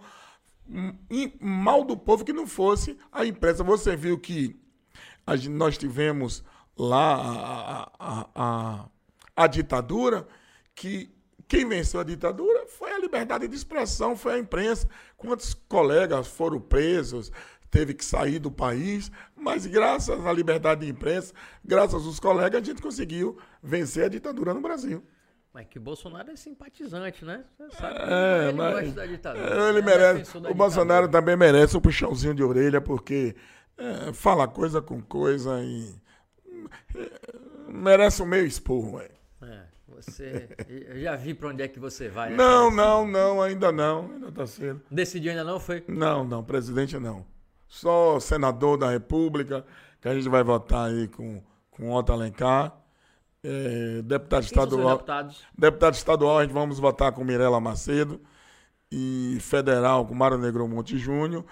mal 1.41 1.85
do 1.85 1.97
povo 1.97 2.25
que 2.25 2.33
não 2.33 2.47
fosse 2.47 2.99
a 3.11 3.25
imprensa. 3.25 3.65
Você 3.65 3.97
viu 3.97 4.19
que 4.19 4.59
a 5.27 5.37
gen- 5.37 5.53
nós 5.53 5.77
tivemos 5.77 6.45
lá 6.77 7.15
a- 7.15 7.93
a- 7.99 8.29
a- 8.35 8.89
a 9.37 9.47
ditadura, 9.47 10.27
que 10.75 11.11
quem 11.47 11.67
venceu 11.67 12.01
a 12.01 12.05
ditadura 12.05 12.67
foi 12.67 12.93
a 12.93 12.99
liberdade 12.99 13.49
de 13.49 13.57
expressão, 13.57 14.17
foi 14.17 14.35
a 14.35 14.39
imprensa. 14.39 14.89
Quantos 15.17 15.55
colegas 15.55 16.29
foram 16.29 16.61
presos, 16.61 17.33
teve 17.71 17.95
que 17.95 18.05
sair 18.05 18.39
do 18.39 18.51
país, 18.51 19.11
mas 19.35 19.67
graças 19.67 20.25
à 20.27 20.33
liberdade 20.33 20.85
de 20.87 20.93
imprensa, 20.93 21.35
graças 21.65 22.05
aos 22.07 22.21
colegas, 22.21 22.63
a 22.63 22.65
gente 22.65 22.81
conseguiu 22.83 23.39
vencer 23.63 24.05
a 24.05 24.09
ditadura 24.09 24.55
no 24.55 24.61
Brasil. 24.61 25.03
Mas 25.53 25.67
que 25.67 25.79
o 25.79 25.81
Bolsonaro 25.81 26.31
é 26.31 26.37
simpatizante, 26.37 27.25
né? 27.25 27.45
Você 27.59 27.77
sabe. 27.77 27.99
É, 28.01 28.49
ele 28.49 28.53
mas 28.59 28.73
gosta 28.75 28.91
da 28.93 29.07
ditadura. 29.07 29.69
ele 29.69 29.79
é 29.79 29.83
merece. 29.83 30.37
O 30.37 30.55
Bolsonaro 30.55 31.07
ditadura. 31.07 31.09
também 31.09 31.37
merece 31.37 31.77
um 31.77 31.81
puxãozinho 31.81 32.35
de 32.35 32.43
orelha, 32.43 32.81
porque 32.81 33.35
é, 33.77 34.13
fala 34.13 34.47
coisa 34.47 34.83
com 34.83 35.01
coisa 35.01 35.61
e. 35.63 35.95
é, 36.97 37.11
merece 37.69 38.23
um 38.23 38.27
meio 38.27 38.47
esporro, 38.47 38.99
velho. 38.99 39.11
É, 39.43 39.63
você. 39.89 40.49
Eu 40.69 41.01
já 41.01 41.17
vi 41.17 41.33
pra 41.35 41.49
onde 41.49 41.63
é 41.63 41.69
que 41.69 41.81
você 41.81 42.09
vai. 42.09 42.31
né? 42.31 42.37
Não, 42.37 42.71
não, 42.71 43.07
não, 43.07 43.43
ainda 43.43 43.73
não. 43.73 44.11
Ainda 44.13 44.31
tá 44.31 44.47
cedo. 44.47 44.83
Decidiu 44.91 45.31
ainda 45.31 45.45
não? 45.45 45.59
Foi? 45.59 45.83
Não, 45.89 46.25
não, 46.25 46.45
presidente 46.45 46.99
não. 46.99 47.25
Só 47.67 48.21
senador 48.21 48.77
da 48.79 48.91
República, 48.91 49.65
que 50.01 50.09
a 50.09 50.15
gente 50.15 50.29
vai 50.29 50.43
votar 50.43 50.89
aí 50.89 51.09
com, 51.09 51.43
com 51.71 51.93
Otto 51.93 52.13
Alencar. 52.13 52.78
É, 53.51 54.03
deputado 54.03 54.41
Quem 54.41 54.49
estadual. 54.49 55.05
Deputado 55.57 55.95
estadual, 55.95 56.39
a 56.39 56.43
gente 56.43 56.53
vamos 56.53 56.79
votar 56.79 57.13
com 57.13 57.25
Mirela 57.25 57.59
Macedo. 57.59 58.21
E 58.91 59.39
federal 59.41 60.07
com 60.07 60.15
Mário 60.15 60.39
Negro 60.39 60.67
Monte 60.69 60.99
Júnior. 60.99 61.45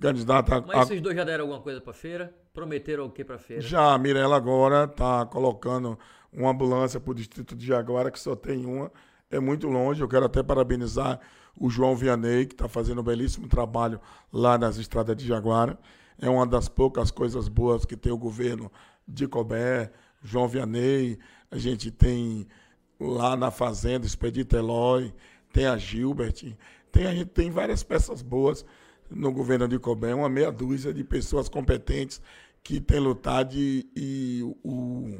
Candidato 0.00 0.52
a, 0.52 0.60
Mas 0.60 0.90
esses 0.90 1.00
dois 1.00 1.14
já 1.14 1.24
deram 1.24 1.44
alguma 1.44 1.60
coisa 1.60 1.80
pra 1.80 1.92
feira? 1.92 2.34
Prometeram 2.52 3.06
o 3.06 3.10
que 3.10 3.24
pra 3.24 3.38
feira? 3.38 3.62
Já 3.62 3.92
a 3.92 3.98
Mirella 3.98 4.36
agora 4.36 4.84
está 4.84 5.26
colocando 5.26 5.98
uma 6.32 6.50
ambulância 6.50 6.98
para 6.98 7.10
o 7.10 7.14
distrito 7.14 7.54
de 7.54 7.66
Jaguara, 7.66 8.10
que 8.10 8.18
só 8.18 8.34
tem 8.34 8.64
uma. 8.64 8.90
É 9.30 9.38
muito 9.38 9.68
longe. 9.68 10.00
Eu 10.00 10.08
quero 10.08 10.24
até 10.24 10.42
parabenizar 10.42 11.20
o 11.58 11.70
João 11.70 11.94
Vianney, 11.94 12.46
que 12.46 12.54
está 12.54 12.68
fazendo 12.68 13.00
um 13.00 13.04
belíssimo 13.04 13.46
trabalho 13.46 14.00
lá 14.32 14.58
nas 14.58 14.76
estradas 14.76 15.16
de 15.16 15.26
Jaguara. 15.26 15.78
É 16.18 16.28
uma 16.28 16.46
das 16.46 16.68
poucas 16.68 17.10
coisas 17.10 17.48
boas 17.48 17.84
que 17.84 17.96
tem 17.96 18.12
o 18.12 18.18
governo 18.18 18.70
de 19.06 19.28
Cobé, 19.28 19.92
João 20.22 20.48
Vianney. 20.48 21.18
A 21.54 21.58
gente 21.58 21.88
tem 21.88 22.48
lá 22.98 23.36
na 23.36 23.48
Fazenda, 23.48 24.04
Expedito 24.04 24.56
Eloy, 24.56 25.14
tem 25.52 25.66
a 25.66 25.76
Gilbert. 25.76 26.52
Tem, 26.90 27.06
a 27.06 27.14
gente 27.14 27.28
tem 27.28 27.48
várias 27.48 27.84
peças 27.84 28.22
boas 28.22 28.66
no 29.08 29.30
governo 29.30 29.68
de 29.68 29.78
Cobé, 29.78 30.12
uma 30.12 30.28
meia 30.28 30.50
dúzia 30.50 30.92
de 30.92 31.04
pessoas 31.04 31.48
competentes 31.48 32.20
que 32.60 32.80
tem 32.80 32.98
lutado 32.98 33.54
e, 33.54 33.88
e 33.94 34.40
o, 34.64 35.16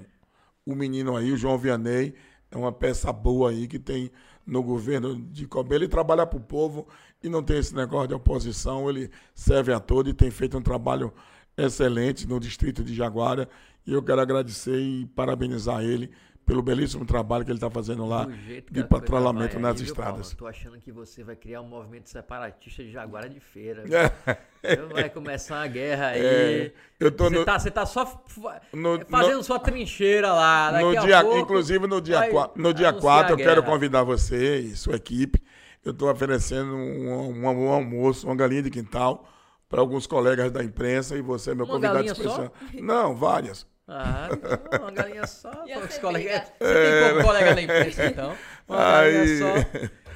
o 0.66 0.74
menino 0.74 1.16
aí, 1.16 1.30
o 1.30 1.37
João 1.37 1.57
Vianney, 1.57 2.16
é 2.51 2.57
uma 2.57 2.72
peça 2.72 3.12
boa 3.12 3.51
aí 3.51 3.68
que 3.68 3.78
tem 3.78 4.11
no 4.45 4.61
governo 4.61 5.14
de 5.14 5.47
Cobé. 5.47 5.76
Ele 5.76 5.87
trabalha 5.87 6.26
para 6.26 6.37
o 6.37 6.43
povo 6.43 6.89
e 7.22 7.28
não 7.28 7.45
tem 7.45 7.59
esse 7.59 7.76
negócio 7.76 8.09
de 8.09 8.14
oposição, 8.14 8.91
ele 8.91 9.09
serve 9.37 9.72
a 9.72 9.78
todo 9.78 10.11
e 10.11 10.12
tem 10.12 10.32
feito 10.32 10.59
um 10.59 10.62
trabalho 10.62 11.14
excelente 11.57 12.26
no 12.26 12.41
distrito 12.41 12.82
de 12.82 12.93
Jaguara. 12.93 13.49
E 13.87 13.93
eu 13.93 14.03
quero 14.03 14.20
agradecer 14.20 14.78
e 14.78 15.07
parabenizar 15.14 15.82
ele 15.82 16.11
pelo 16.47 16.62
belíssimo 16.62 17.07
trabalho 17.07 17.43
que 17.45 17.51
ele 17.51 17.57
está 17.57 17.70
fazendo 17.70 18.05
lá 18.05 18.26
de 18.70 18.85
patrulhamento 18.85 19.59
nas 19.59 19.80
viu, 19.80 19.87
estradas. 19.87 20.35
Tô 20.35 20.47
achando 20.47 20.78
que 20.78 20.93
você 20.93 21.24
vai 21.24 21.37
criar 21.37 21.62
um 21.62 21.68
movimento 21.68 22.09
separatista 22.11 22.82
de 22.82 22.91
Jaguara 22.93 23.28
de 23.30 23.41
feira. 23.41 23.85
É. 23.91 24.37
Vai 24.93 25.11
começar 25.11 25.57
uma 25.61 25.66
guerra 25.66 26.09
aí. 26.09 26.20
É, 26.22 26.72
eu 26.99 27.11
tô 27.12 27.24
Você 27.24 27.35
no- 27.39 27.45
tá, 27.45 27.59
só 27.87 28.24
No- 28.72 29.01
fazendo 29.07 29.37
no- 29.37 29.43
sua 29.45 29.59
trincheira 29.59 30.32
lá. 30.32 30.70
Daqui 30.70 30.85
no 30.85 31.01
dia, 31.03 31.20
pouco 31.22 31.39
inclusive 31.41 31.87
no 31.87 32.01
dia 32.01 32.18
vai 32.18 32.30
4, 32.30 32.62
no 32.62 32.72
dia 32.72 32.89
anunciar 32.89 33.03
4 33.03 33.35
a 33.37 33.39
eu 33.39 33.45
quero 33.47 33.62
convidar 33.62 34.03
você 34.05 34.61
e 34.61 34.76
sua 34.76 34.97
equipe. 34.97 35.43
Eu 35.85 35.93
estou 35.93 36.11
oferecendo 36.11 36.74
um, 36.74 37.30
um- 37.30 37.45
um 37.66 37.68
almoço, 37.72 38.26
uma 38.26 38.35
galinha 38.37 38.62
de 38.62 38.70
quintal 38.70 39.28
para 39.68 39.80
alguns 39.82 40.07
colegas 40.07 40.51
da 40.51 40.64
imprensa 40.64 41.14
e 41.16 41.20
você 41.20 41.51
é 41.51 41.55
meu 41.55 41.66
Uma 41.66 41.74
convidado 41.74 41.95
galinha 41.97 42.14
só? 42.14 42.22
especial. 42.22 42.53
Não, 42.82 43.14
várias. 43.14 43.66
Ah, 43.87 44.28
não, 44.72 44.80
uma 44.80 44.91
galinha 44.91 45.26
só. 45.26 45.51
Pô, 45.51 45.78
os 45.80 45.99
colegas-. 45.99 46.53
Você 46.59 46.74
tem 46.74 47.09
pouco 47.11 47.26
colega 47.26 47.55
na 47.55 47.62
imprensa, 47.62 48.07
então. 48.07 48.35
Uma 48.66 48.76
galinha 48.78 49.20
Aí- 49.22 49.39
só. 49.39 49.55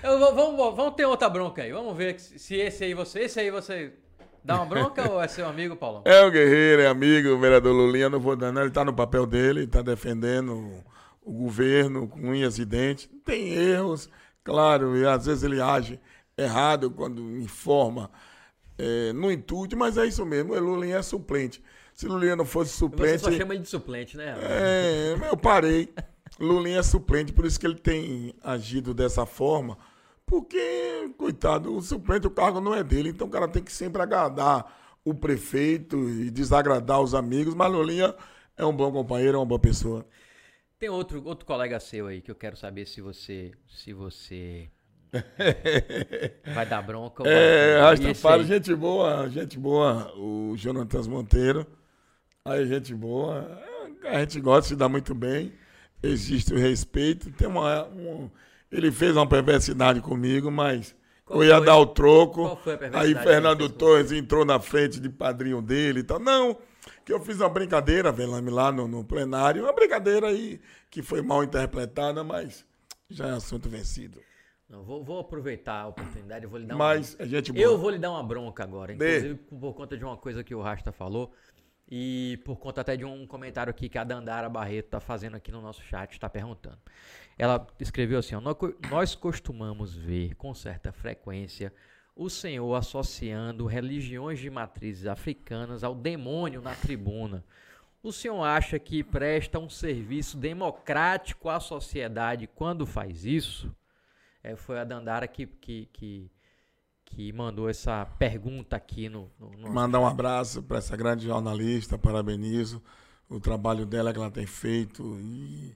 Eu 0.02 0.18
vamos, 0.18 0.76
vamos 0.76 0.94
ter 0.94 1.04
outra 1.06 1.28
bronca 1.28 1.62
aí. 1.62 1.72
Vamos 1.72 1.96
ver 1.96 2.18
se 2.18 2.56
esse 2.56 2.84
aí 2.84 2.94
você. 2.94 3.20
Esse 3.20 3.40
aí 3.40 3.50
você 3.50 3.92
dá 4.44 4.56
uma 4.56 4.66
bronca 4.66 5.10
ou 5.10 5.20
é 5.22 5.28
seu 5.28 5.46
amigo, 5.46 5.76
Paulão? 5.76 6.02
É 6.06 6.24
o 6.24 6.30
guerreiro, 6.30 6.82
é 6.82 6.86
amigo, 6.86 7.28
o 7.30 7.38
vereador 7.38 7.74
Lulinha, 7.74 8.08
não 8.08 8.20
vou 8.20 8.36
dar, 8.36 8.52
não. 8.52 8.62
Ele 8.62 8.68
está 8.70 8.84
no 8.84 8.94
papel 8.94 9.26
dele, 9.26 9.64
está 9.64 9.82
defendendo 9.82 10.54
o, 10.54 10.84
o 11.22 11.32
governo 11.32 12.08
com 12.08 12.20
unhas 12.20 12.58
e 12.58 12.64
dentes. 12.64 13.10
Tem 13.24 13.52
erros, 13.52 14.08
claro, 14.44 14.96
e 14.96 15.04
às 15.06 15.26
vezes 15.26 15.42
ele 15.42 15.60
age 15.60 16.00
errado 16.36 16.90
quando 16.90 17.20
informa 17.36 18.10
é, 18.78 19.12
no 19.12 19.30
intuito, 19.30 19.76
mas 19.76 19.98
é 19.98 20.06
isso 20.06 20.24
mesmo, 20.24 20.54
o 20.54 20.60
Lulinha 20.60 20.98
é 20.98 21.02
suplente. 21.02 21.62
Se 21.98 22.06
Lulinha 22.06 22.36
não 22.36 22.44
fosse 22.44 22.70
Você 22.70 22.78
suplente. 22.78 23.18
só 23.18 23.32
chama 23.32 23.54
ele 23.54 23.64
de 23.64 23.68
suplente, 23.68 24.16
né? 24.16 24.32
É, 24.40 25.16
eu 25.32 25.36
parei. 25.36 25.92
Lulinha 26.38 26.78
é 26.78 26.82
suplente, 26.84 27.32
por 27.32 27.44
isso 27.44 27.58
que 27.58 27.66
ele 27.66 27.74
tem 27.74 28.32
agido 28.40 28.94
dessa 28.94 29.26
forma. 29.26 29.76
Porque, 30.24 31.12
coitado, 31.18 31.74
o 31.74 31.82
suplente, 31.82 32.24
o 32.24 32.30
cargo 32.30 32.60
não 32.60 32.72
é 32.72 32.84
dele, 32.84 33.08
então 33.08 33.26
o 33.26 33.30
cara 33.30 33.48
tem 33.48 33.64
que 33.64 33.72
sempre 33.72 34.00
agradar 34.00 34.72
o 35.04 35.12
prefeito 35.12 36.08
e 36.08 36.30
desagradar 36.30 37.00
os 37.00 37.16
amigos. 37.16 37.52
Mas 37.56 37.72
Lulinha 37.72 38.14
é 38.56 38.64
um 38.64 38.72
bom 38.72 38.92
companheiro, 38.92 39.34
é 39.36 39.40
uma 39.40 39.46
boa 39.46 39.58
pessoa. 39.58 40.06
Tem 40.78 40.88
outro, 40.88 41.20
outro 41.24 41.44
colega 41.44 41.80
seu 41.80 42.06
aí 42.06 42.20
que 42.20 42.30
eu 42.30 42.36
quero 42.36 42.56
saber 42.56 42.86
se 42.86 43.00
você. 43.00 43.50
Se 43.66 43.92
você. 43.92 44.70
vai 46.54 46.64
dar 46.64 46.80
bronca 46.82 47.24
ou 47.24 47.28
É, 47.28 47.80
aí? 47.80 47.96
gente 48.44 48.72
boa, 48.76 49.28
gente 49.28 49.58
boa, 49.58 50.12
o 50.16 50.54
Jonatas 50.56 51.08
Monteiro. 51.08 51.66
Aí, 52.50 52.66
gente 52.66 52.94
boa. 52.94 53.60
A 54.04 54.20
gente 54.20 54.40
gosta 54.40 54.62
de 54.62 54.68
se 54.68 54.76
dar 54.76 54.88
muito 54.88 55.14
bem. 55.14 55.52
Existe 56.02 56.54
o 56.54 56.58
respeito. 56.58 57.30
Tem 57.32 57.48
uma, 57.48 57.84
um- 57.88 58.30
ele 58.70 58.90
fez 58.92 59.16
uma 59.16 59.26
perversidade 59.28 60.00
comigo, 60.00 60.50
mas 60.50 60.94
Qual 61.24 61.42
eu 61.42 61.48
ia 61.48 61.56
foi? 61.56 61.66
dar 61.66 61.76
o 61.76 61.86
troco. 61.86 62.42
Qual 62.42 62.56
foi 62.56 62.74
a 62.74 63.00
Aí 63.00 63.14
Fernando 63.14 63.68
Torres 63.68 64.12
entrou 64.12 64.44
na 64.44 64.60
frente 64.60 65.00
de 65.00 65.08
padrinho 65.08 65.60
dele 65.60 66.00
e 66.00 66.02
tal. 66.04 66.18
Não, 66.20 66.56
que 67.04 67.12
eu 67.12 67.20
fiz 67.20 67.38
uma 67.40 67.48
brincadeira, 67.48 68.12
Velame, 68.12 68.50
lá 68.50 68.70
no, 68.70 68.86
no 68.86 69.04
plenário. 69.04 69.62
Uma 69.64 69.72
brincadeira 69.72 70.28
aí 70.28 70.60
que 70.90 71.02
foi 71.02 71.20
mal 71.20 71.42
interpretada, 71.42 72.22
mas 72.22 72.64
já 73.10 73.26
é 73.28 73.30
assunto 73.32 73.68
vencido. 73.68 74.20
Não, 74.68 74.84
vou, 74.84 75.02
vou 75.02 75.18
aproveitar 75.18 75.80
a 75.80 75.86
oportunidade, 75.88 76.44
eu 76.44 76.50
vou 76.50 76.58
lhe 76.60 76.66
dar 76.66 76.76
Mas 76.76 77.14
uma... 77.14 77.24
a 77.24 77.26
gente 77.26 77.50
boa. 77.50 77.64
Eu 77.64 77.78
vou 77.78 77.88
lhe 77.88 77.98
dar 77.98 78.10
uma 78.10 78.22
bronca 78.22 78.62
agora, 78.62 78.94
Dê. 78.94 79.16
inclusive 79.16 79.34
por 79.58 79.72
conta 79.74 79.96
de 79.96 80.04
uma 80.04 80.16
coisa 80.16 80.44
que 80.44 80.54
o 80.54 80.60
Rasta 80.60 80.92
falou 80.92 81.32
e 81.90 82.38
por 82.44 82.56
conta 82.58 82.82
até 82.82 82.96
de 82.96 83.04
um 83.04 83.26
comentário 83.26 83.70
aqui 83.70 83.88
que 83.88 83.96
a 83.98 84.04
Dandara 84.04 84.48
Barreto 84.48 84.90
tá 84.90 85.00
fazendo 85.00 85.36
aqui 85.36 85.50
no 85.50 85.60
nosso 85.62 85.82
chat, 85.82 86.12
está 86.12 86.28
perguntando. 86.28 86.78
Ela 87.38 87.66
escreveu 87.80 88.18
assim, 88.18 88.34
ó, 88.34 88.40
"Nó- 88.40 88.56
nós 88.90 89.14
costumamos 89.14 89.96
ver 89.96 90.34
com 90.34 90.52
certa 90.54 90.92
frequência 90.92 91.72
o 92.14 92.28
Senhor 92.28 92.74
associando 92.74 93.64
religiões 93.64 94.38
de 94.38 94.50
matrizes 94.50 95.06
africanas 95.06 95.82
ao 95.84 95.94
demônio 95.94 96.60
na 96.60 96.74
tribuna. 96.74 97.44
O 98.02 98.12
senhor 98.12 98.44
acha 98.44 98.78
que 98.78 99.02
presta 99.02 99.58
um 99.58 99.68
serviço 99.68 100.36
democrático 100.36 101.48
à 101.48 101.58
sociedade 101.58 102.46
quando 102.46 102.86
faz 102.86 103.24
isso? 103.24 103.74
É, 104.42 104.54
foi 104.54 104.78
a 104.78 104.84
Dandara 104.84 105.26
que, 105.26 105.46
que, 105.46 105.86
que, 105.92 106.30
que 107.10 107.32
mandou 107.32 107.68
essa 107.68 108.04
pergunta 108.04 108.76
aqui 108.76 109.08
no, 109.08 109.30
no 109.38 109.50
nosso 109.56 109.72
Mandar 109.72 110.00
um 110.00 110.06
abraço 110.06 110.62
para 110.62 110.78
essa 110.78 110.96
grande 110.96 111.26
jornalista, 111.26 111.98
parabenizo 111.98 112.82
o 113.28 113.40
trabalho 113.40 113.84
dela 113.84 114.12
que 114.12 114.18
ela 114.18 114.30
tem 114.30 114.46
feito 114.46 115.18
e 115.20 115.74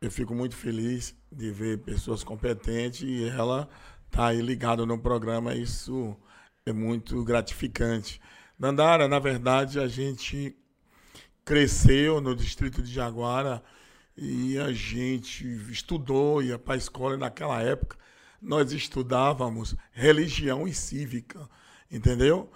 eu 0.00 0.10
fico 0.10 0.34
muito 0.34 0.56
feliz 0.56 1.14
de 1.30 1.50
ver 1.50 1.78
pessoas 1.78 2.24
competentes 2.24 3.02
e 3.02 3.28
ela 3.28 3.68
tá 4.10 4.28
aí 4.28 4.40
ligada 4.40 4.86
no 4.86 4.98
programa, 4.98 5.54
isso 5.54 6.16
é 6.64 6.72
muito 6.72 7.22
gratificante. 7.24 8.20
Dandara, 8.58 9.06
na 9.06 9.18
verdade, 9.18 9.78
a 9.78 9.86
gente 9.86 10.56
cresceu 11.44 12.20
no 12.20 12.34
distrito 12.34 12.82
de 12.82 12.92
Jaguara 12.92 13.62
e 14.16 14.58
a 14.58 14.72
gente 14.72 15.46
estudou, 15.70 16.42
ia 16.42 16.58
para 16.58 16.74
a 16.74 16.78
escola 16.78 17.14
e 17.14 17.18
naquela 17.18 17.60
época 17.62 17.96
nós 18.40 18.72
estudávamos 18.72 19.74
religião 19.92 20.66
e 20.66 20.72
cívica, 20.72 21.48
entendeu? 21.90 22.50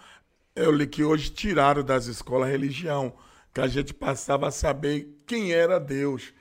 Eu 0.54 0.70
li 0.70 0.86
que 0.86 1.02
hoje 1.02 1.30
tiraram 1.30 1.82
das 1.82 2.06
escolas 2.06 2.50
religião, 2.50 3.14
que 3.52 3.60
a 3.60 3.66
gente 3.66 3.92
passava 3.92 4.48
a 4.48 4.50
saber 4.50 5.22
quem 5.26 5.52
era 5.52 5.78
Deus. 5.78 6.32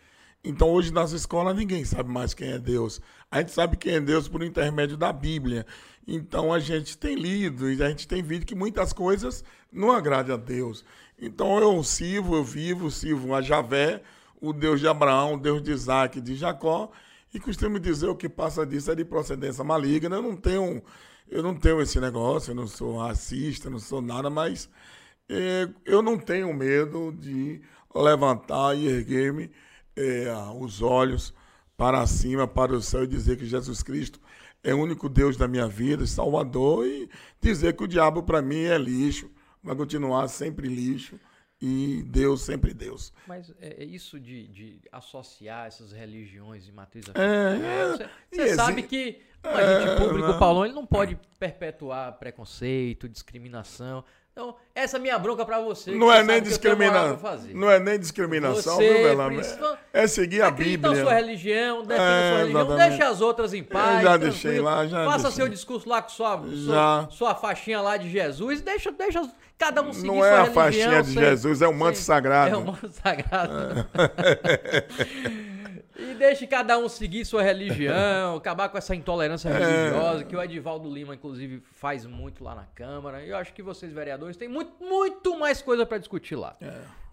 Então 0.44 0.70
hoje 0.70 0.92
nas 0.92 1.12
escolas 1.12 1.56
ninguém 1.56 1.86
sabe 1.86 2.10
mais 2.10 2.34
quem 2.34 2.52
é 2.52 2.60
Deus. 2.60 3.02
A 3.30 3.40
gente 3.40 3.52
sabe 3.52 3.78
quem 3.78 3.96
é 3.96 4.00
Deus 4.00 4.28
por 4.28 4.44
intermédio 4.44 4.98
da 4.98 5.14
Bíblia. 5.14 5.66
Então 6.08 6.52
a 6.52 6.60
gente 6.60 6.98
tem 6.98 7.16
lido 7.16 7.72
e 7.72 7.82
a 7.82 7.90
gente 7.90 8.08
tem 8.08 8.24
visto 8.24 8.46
que 8.46 8.56
muitas 8.56 8.92
coisas 8.92 9.44
não 9.72 9.92
agradam 9.92 10.36
a 10.36 10.38
Deus. 10.38 10.84
Então 11.20 11.60
eu 11.60 11.84
sirvo, 11.84 12.36
eu 12.36 12.44
vivo, 12.44 12.90
sirvo 12.90 13.36
a 13.36 13.42
Javé, 13.42 14.02
o 14.42 14.52
Deus 14.52 14.80
de 14.80 14.88
Abraão, 14.88 15.36
o 15.36 15.40
Deus 15.40 15.62
de 15.62 15.72
Isaac 15.72 16.20
de 16.20 16.36
Jacó. 16.36 16.92
E 17.34 17.40
costumo 17.40 17.80
dizer 17.80 18.08
o 18.08 18.16
que 18.16 18.28
passa 18.28 18.66
disso 18.66 18.92
é 18.92 18.96
de 18.96 19.06
procedência 19.06 19.64
maligna. 19.64 20.18
Eu 20.18 20.22
não 20.22 20.36
tenho, 20.36 20.84
eu 21.30 21.42
não 21.42 21.56
tenho 21.56 21.82
esse 21.82 22.00
negócio, 22.00 22.52
eu 22.52 22.56
não 22.56 22.68
sou 22.68 22.98
racista, 22.98 23.70
não 23.70 23.80
sou 23.80 24.02
nada, 24.02 24.30
mas 24.30 24.70
eh, 25.30 25.70
eu 25.86 26.02
não 26.02 26.18
tenho 26.18 26.54
medo 26.54 27.14
de 27.18 27.62
levantar 27.96 28.76
e 28.78 28.88
erguer-me 28.88 29.50
eh, 29.96 30.34
os 30.60 30.82
olhos 30.82 31.34
para 31.78 32.06
cima, 32.06 32.48
para 32.48 32.74
o 32.74 32.82
céu 32.82 33.06
e 33.06 33.08
dizer 33.08 33.38
que 33.38 33.46
Jesus 33.46 33.82
Cristo 33.82 34.20
é 34.64 34.74
o 34.74 34.80
único 34.80 35.08
Deus 35.10 35.38
da 35.38 35.48
minha 35.48 35.68
vida, 35.68 36.06
Salvador, 36.06 36.86
e 36.86 37.10
dizer 37.42 37.76
que 37.76 37.84
o 37.84 37.88
diabo 37.88 38.24
para 38.24 38.42
mim 38.42 38.64
é 38.64 38.78
lixo, 38.78 39.32
vai 39.64 39.76
continuar 39.76 40.28
sempre 40.28 40.68
lixo 40.68 41.18
e 41.62 42.02
Deus 42.04 42.42
sempre 42.42 42.74
Deus. 42.74 43.14
Mas 43.28 43.54
é, 43.62 43.84
é 43.84 43.86
isso 43.86 44.20
de, 44.20 44.48
de 44.48 44.82
associar 44.92 45.68
essas 45.68 45.92
religiões 45.92 46.68
e 46.68 46.72
matriz 46.72 47.06
É, 47.08 47.10
africana. 47.12 48.12
é, 48.32 48.36
Você, 48.36 48.56
sabe 48.56 48.84
que 48.84 49.22
um 49.46 49.50
agente 49.50 49.90
É, 49.90 49.96
público, 49.98 50.28
não. 50.28 50.36
o 50.36 50.40
Paulão, 50.40 50.66
ele 50.66 50.74
não 50.74 50.86
pode 50.86 51.18
perpetuar 51.40 52.14
preconceito, 52.20 53.08
discriminação. 53.10 54.04
Então, 54.34 54.56
essa 54.74 54.96
é 54.96 55.00
minha 55.00 55.20
bronca 55.20 55.46
pra 55.46 55.60
você. 55.60 55.92
Não 55.92 56.08
você 56.08 56.18
é 56.20 56.24
nem 56.24 56.42
eu 57.10 57.18
fazer. 57.18 57.54
Não 57.54 57.70
é 57.70 57.80
nem 57.80 58.00
discriminação, 58.00 58.78
Você 58.78 58.94
viu, 58.94 59.04
Belame? 59.04 59.36
precisa- 59.36 59.78
É 59.92 60.08
seguir 60.08 60.42
a 60.42 60.50
Bíblia. 60.50 61.04
sua 61.04 61.14
religião, 61.16 61.82
defenda 61.82 62.02
É, 62.02 62.06
a 62.06 62.30
sua 62.30 62.38
religião, 62.40 62.62
exatamente. 62.62 62.90
deixa 62.90 63.10
as 63.10 63.20
outras 63.22 63.54
em 63.54 63.62
paz. 63.64 64.02
já 64.02 64.10
tranquilo. 64.18 64.20
deixei 64.32 64.60
lá, 64.62 64.88
já 64.88 65.04
Faça 65.06 65.24
deixei. 65.24 65.32
seu 65.44 65.50
discurso 65.50 65.90
lá 65.90 66.02
com 66.02 66.10
sua, 66.10 66.38
Já. 66.48 67.02
sua, 67.04 67.10
sua 67.12 67.36
faixinha 67.36 67.82
lá 67.82 67.98
de 67.98 68.10
Jesus, 68.10 68.62
deixa, 68.62 68.90
deixa 68.94 69.30
cada 69.58 69.82
um 69.82 69.92
seguir 69.92 70.08
Não 70.08 70.16
sua 70.16 70.26
é 70.28 70.30
a 70.32 70.36
religião. 70.44 70.54
faixinha 70.64 71.04
de 71.04 71.12
sem- 71.12 71.22
Jesus, 71.24 71.62
é 71.62 71.68
o 71.68 71.74
manto 71.74 71.96
sem- 71.98 72.06
sagrado. 72.06 72.56
É 72.56 72.58
o 72.58 72.66
manto 72.66 72.90
sagrado. 72.90 73.54
E 76.02 76.14
deixe 76.16 76.48
cada 76.48 76.78
um 76.78 76.90
seguir 76.90 77.24
sua 77.26 77.42
religião, 77.44 78.36
acabar 78.38 78.70
com 78.70 78.78
essa 78.78 78.96
intolerância 78.96 79.50
É. 79.50 79.54
religiosa, 79.54 80.24
que 80.24 80.36
o 80.36 80.42
Edivaldo 80.42 80.90
Lima, 80.94 81.14
inclusive, 81.16 81.62
faz 81.74 82.06
muito 82.06 82.44
lá 82.44 82.56
na 82.56 82.66
Câmara. 82.76 83.24
Eu 83.24 83.36
acho 83.38 83.54
que 83.54 83.62
vocês, 83.62 83.92
vereadores, 83.92 84.36
têm 84.38 84.48
muito, 84.48 84.72
muito 84.84 85.38
mais 85.38 85.62
coisa 85.62 85.86
pra 85.86 85.98
discutir 85.98 86.36
lá. 86.36 86.56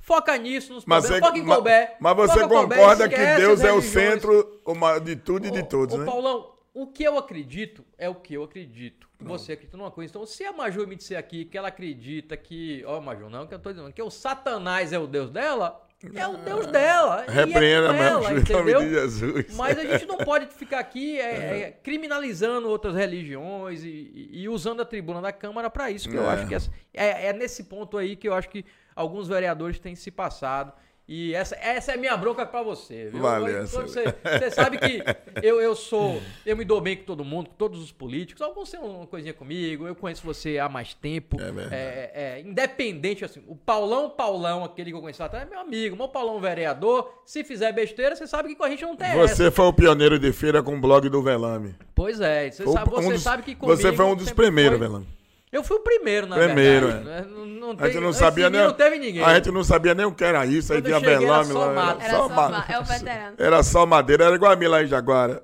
Foca 0.00 0.36
nisso, 0.38 0.72
nos 0.72 0.84
É. 0.84 0.86
Mas 0.86 1.04
problemas, 1.06 1.20
você, 1.20 1.26
foca 1.26 1.38
em 1.38 1.54
Colbert. 1.54 1.96
mas 2.00 2.16
você 2.16 2.48
concorda 2.48 3.08
que 3.08 3.36
Deus 3.36 3.62
é 3.62 3.72
o 3.72 3.82
centro 3.82 4.60
de 5.04 5.16
tudo 5.16 5.46
e 5.46 5.50
de 5.50 5.62
todos, 5.64 5.94
ô, 5.94 5.98
né? 5.98 6.06
Paulão, 6.06 6.50
o 6.72 6.86
que 6.86 7.02
eu 7.04 7.18
acredito 7.18 7.84
é 7.98 8.08
o 8.08 8.14
que 8.14 8.32
eu 8.34 8.42
acredito. 8.42 9.06
Você 9.20 9.52
acredita 9.52 9.76
numa 9.76 9.90
coisa. 9.90 10.10
Então, 10.12 10.24
se 10.24 10.44
a 10.44 10.52
Maju 10.52 10.86
me 10.86 10.94
disser 10.94 11.18
aqui 11.18 11.44
que 11.44 11.58
ela 11.58 11.68
acredita 11.68 12.36
que. 12.36 12.84
Ó, 12.86 13.00
Maju, 13.00 13.28
não, 13.28 13.46
que 13.48 13.52
eu 13.54 13.58
tô 13.58 13.70
dizendo 13.72 13.92
que 13.92 14.00
o 14.00 14.08
Satanás 14.10 14.92
é 14.92 14.98
o 14.98 15.08
Deus 15.08 15.28
dela, 15.28 15.84
é 16.14 16.28
o 16.28 16.36
Deus 16.36 16.66
dela. 16.66 17.24
é 17.26 17.30
Repreenda 17.30 17.92
mesmo, 17.92 18.06
ela, 18.06 18.32
em 18.38 18.52
nome 18.52 18.74
de 18.86 18.90
Jesus. 18.90 19.56
Mas 19.56 19.78
a 19.78 19.84
gente 19.84 20.06
não 20.06 20.18
pode 20.18 20.46
ficar 20.54 20.78
aqui 20.78 21.18
é, 21.20 21.24
é, 21.66 21.70
criminalizando 21.72 22.68
outras 22.68 22.94
religiões 22.94 23.82
e, 23.82 24.28
e- 24.32 24.48
usando 24.48 24.80
a 24.80 24.84
tribuna 24.84 25.20
da 25.20 25.32
Câmara 25.32 25.68
para 25.68 25.90
isso, 25.90 26.08
que 26.08 26.16
eu 26.16 26.22
É. 26.30 26.34
acho 26.34 26.46
que 26.46 26.54
essa- 26.54 26.70
é, 26.94 27.26
é 27.28 27.32
nesse 27.32 27.64
ponto 27.64 27.96
aí 27.98 28.14
que 28.14 28.28
eu 28.28 28.34
acho 28.34 28.48
que 28.48 28.64
alguns 28.94 29.26
vereadores 29.28 29.78
têm 29.78 29.94
se 29.96 30.10
passado. 30.10 30.72
E 31.10 31.32
essa, 31.34 31.56
essa 31.56 31.92
é 31.92 31.94
a 31.94 31.96
minha 31.96 32.14
bronca 32.18 32.44
pra 32.44 32.62
você, 32.62 33.08
viu? 33.10 33.22
Valeu, 33.22 33.54
Quando 33.54 33.64
essa- 33.64 33.82
você, 33.82 34.04
você 34.38 34.50
sabe 34.50 34.76
que 34.76 35.02
eu, 35.42 35.58
eu 35.58 35.74
sou. 35.74 36.20
Eu 36.44 36.54
me 36.54 36.66
dou 36.66 36.82
bem 36.82 36.98
com 36.98 37.04
todo 37.04 37.24
mundo, 37.24 37.48
com 37.48 37.54
todos 37.56 37.82
os 37.82 37.90
políticos. 37.90 38.42
Alguns 38.42 38.70
têm 38.70 38.78
uma 38.78 39.06
coisinha 39.06 39.32
comigo, 39.32 39.86
eu 39.86 39.94
conheço 39.94 40.22
você 40.22 40.58
há 40.58 40.68
mais 40.68 40.92
tempo. 40.92 41.40
É 41.40 41.44
verdade. 41.50 41.74
É, 41.74 42.10
é, 42.14 42.40
independente, 42.42 43.24
assim, 43.24 43.42
o 43.48 43.56
Paulão 43.56 44.10
Paulão, 44.10 44.62
aquele 44.64 44.90
que 44.90 44.96
eu 44.96 45.00
conheci 45.00 45.18
lá 45.20 45.26
atrás, 45.26 45.46
é 45.46 45.50
meu 45.50 45.60
amigo. 45.60 45.96
Meu 45.96 46.08
Paulão 46.08 46.38
vereador, 46.40 47.10
se 47.24 47.42
fizer 47.42 47.72
besteira, 47.72 48.14
você 48.14 48.26
sabe 48.26 48.50
que 48.50 48.54
com 48.56 48.64
a 48.64 48.68
gente 48.68 48.82
não 48.82 48.94
tem 48.94 49.08
essa. 49.08 49.34
Você 49.34 49.50
foi 49.50 49.64
o 49.64 49.72
pioneiro 49.72 50.18
de 50.18 50.30
feira 50.30 50.62
com 50.62 50.76
o 50.76 50.80
blog 50.80 51.08
do 51.08 51.22
Velame. 51.22 51.74
Pois 51.94 52.20
é, 52.20 52.50
você, 52.50 52.64
Foi 52.64 52.72
sabe, 52.74 52.90
um 52.90 52.94
você 52.94 53.12
dos- 53.14 53.22
sabe 53.22 53.42
que 53.44 53.54
comigo 53.54 53.76
Você 53.80 53.92
foi 53.94 54.04
um 54.04 54.14
dos 54.14 54.30
primeiros, 54.30 54.78
foi- 54.78 54.86
Velame. 54.86 55.06
Eu 55.50 55.62
fui 55.64 55.76
o 55.78 55.80
primeiro, 55.80 56.26
na 56.26 56.36
Primeiro, 56.36 56.86
verdade. 56.88 57.08
é. 57.08 57.12
né? 57.22 57.26
Não, 57.28 57.46
não 57.46 57.68
A 57.70 57.84
gente 57.84 57.92
tem- 57.92 58.00
não 58.02 58.12
sabia 58.12 58.50
nem. 58.50 58.60
Não 58.62 58.72
teve 58.74 58.98
ninguém. 58.98 59.22
A 59.24 59.34
gente 59.34 59.50
não 59.50 59.64
sabia 59.64 59.94
nem 59.94 60.04
o 60.06 60.12
que 60.14 60.24
era 60.24 60.44
isso. 60.44 60.72
Aí 60.72 60.80
Quando 60.82 60.90
eu 60.92 60.98
tinha 61.00 61.10
cheguei, 61.12 61.26
era 61.26 61.42
Velame 61.42 61.52
só 61.52 61.66
lá. 61.66 61.72
mato. 61.72 62.00
Era 62.02 62.12
só 62.18 62.28
ma- 62.28 62.48
ma- 62.50 62.64
é 62.68 62.78
o 62.78 62.84
veterano. 62.84 63.36
Era 63.38 63.62
só 63.62 63.86
madeira, 63.86 64.24
era 64.26 64.34
igual 64.34 64.52
a 64.52 64.56
mim 64.56 64.66
lá 64.66 64.82
em 64.82 64.86
Jaguara. 64.86 65.42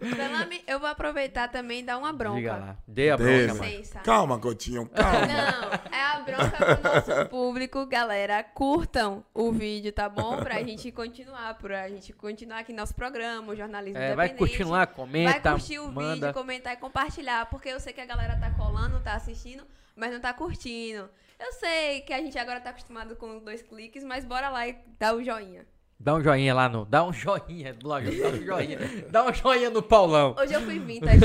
Belame, 0.00 0.62
eu 0.66 0.78
vou 0.78 0.88
aproveitar 0.88 1.48
também 1.48 1.80
e 1.80 1.82
dar 1.82 1.96
uma 1.96 2.12
bronca. 2.12 2.36
Diga 2.36 2.52
lá. 2.56 2.76
Dê 2.86 3.10
a 3.10 3.16
Dê, 3.16 3.46
bronca. 3.46 3.64
Licença. 3.66 3.98
Calma, 4.00 4.38
Coutinho, 4.38 4.86
calma. 4.86 5.20
Não, 5.26 5.96
é 5.98 6.02
a 6.02 6.20
bronca 6.20 6.76
pro 6.76 6.92
nosso 7.14 7.28
público, 7.30 7.86
galera. 7.86 8.42
Curtam 8.42 9.24
o 9.32 9.50
vídeo, 9.52 9.92
tá 9.92 10.08
bom? 10.10 10.36
Pra 10.38 10.62
gente 10.62 10.90
continuar, 10.92 11.54
pra 11.54 11.88
gente 11.88 12.12
continuar 12.12 12.58
aqui 12.58 12.72
nosso 12.72 12.94
programa, 12.94 13.52
o 13.52 13.56
jornalismo 13.56 13.98
É, 13.98 14.14
vai 14.14 14.28
lá, 14.66 14.86
comenta, 14.86 15.30
Vai 15.32 15.40
curtir 15.58 15.78
o 15.78 15.90
manda. 15.90 16.14
vídeo, 16.14 16.32
comentar 16.34 16.72
e 16.74 16.76
compartilhar, 16.76 17.46
porque 17.46 17.68
eu 17.70 17.80
sei 17.80 17.92
que 17.94 18.00
a 18.00 18.06
galera 18.06 18.36
tá 18.36 18.50
colando, 18.66 19.00
tá 19.00 19.14
assistindo, 19.14 19.62
mas 19.94 20.12
não 20.12 20.20
tá 20.20 20.32
curtindo. 20.32 21.08
Eu 21.38 21.52
sei 21.52 22.00
que 22.00 22.12
a 22.12 22.18
gente 22.18 22.36
agora 22.38 22.60
tá 22.60 22.70
acostumado 22.70 23.14
com 23.16 23.38
dois 23.38 23.62
cliques, 23.62 24.02
mas 24.04 24.24
bora 24.24 24.48
lá 24.48 24.66
e 24.66 24.76
dá 24.98 25.14
o 25.14 25.22
joinha. 25.22 25.66
Dá 25.98 26.14
um 26.14 26.22
joinha 26.22 26.54
lá 26.54 26.68
no. 26.68 26.84
Dá 26.84 27.04
um 27.04 27.12
joinha, 27.12 27.72
dá 27.74 27.96
um 27.96 28.44
joinha. 28.44 28.78
Dá 29.10 29.24
um 29.24 29.32
joinha 29.32 29.70
no 29.70 29.82
Paulão. 29.82 30.34
Hoje 30.38 30.52
eu 30.52 30.60
fui 30.62 30.78
vintage. 30.78 31.20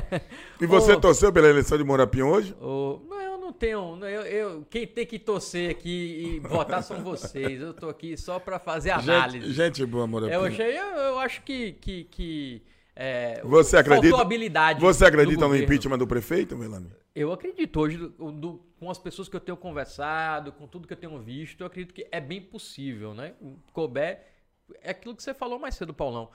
E 0.60 0.66
você 0.66 0.92
Ô. 0.92 1.00
torceu 1.00 1.30
pela 1.32 1.48
eleição 1.48 1.76
de 1.76 1.84
Morapim 1.84 2.22
hoje? 2.22 2.54
Ô, 2.60 2.98
não, 3.08 3.20
eu 3.20 3.36
não 3.38 3.52
tenho. 3.52 3.94
não, 3.96 4.08
Eu, 4.08 4.22
eu- 4.22 4.66
quem 4.70 4.86
tem 4.86 5.04
que 5.04 5.18
torcer 5.18 5.70
aqui 5.70 6.38
e 6.38 6.48
votar 6.48 6.82
são 6.82 7.02
vocês. 7.04 7.60
Eu 7.60 7.74
tô 7.74 7.90
aqui 7.90 8.16
só 8.16 8.38
pra 8.38 8.58
fazer 8.58 8.90
análise. 8.90 9.48
Gente, 9.52 9.78
gente 9.78 9.86
boa, 9.86 10.06
Morapim. 10.06 10.32
eu 10.32 10.44
achei, 10.44 10.78
eu, 10.78 10.84
eu 10.96 11.18
acho 11.18 11.42
que. 11.42 11.72
que, 11.74 12.04
que 12.04 12.62
é, 12.96 13.40
Você 13.44 13.76
acredita- 13.76 14.20
habilidade. 14.20 14.80
Você 14.80 15.04
acredita 15.04 15.46
no 15.46 15.54
impeachment 15.56 15.98
do 15.98 16.06
prefeito, 16.06 16.56
Velame? 16.56 16.90
Eu 17.14 17.32
acredito 17.32 17.78
hoje, 17.80 17.96
do- 17.98 18.32
do- 18.32 18.60
com 18.78 18.90
as 18.90 18.98
pessoas 18.98 19.28
que 19.28 19.36
eu 19.36 19.40
tenho 19.40 19.56
conversado, 19.56 20.50
com 20.52 20.66
tudo 20.66 20.86
que 20.86 20.92
eu 20.94 20.96
tenho 20.98 21.18
visto, 21.20 21.60
eu 21.60 21.66
acredito 21.66 21.94
que 21.94 22.06
é 22.10 22.20
bem 22.20 22.40
possível, 22.40 23.14
né? 23.14 23.34
O 23.40 23.56
Colbert, 23.72 24.20
é 24.82 24.90
aquilo 24.90 25.14
que 25.14 25.22
você 25.22 25.32
falou 25.34 25.58
mais 25.58 25.74
cedo, 25.76 25.94
Paulão. 25.94 26.30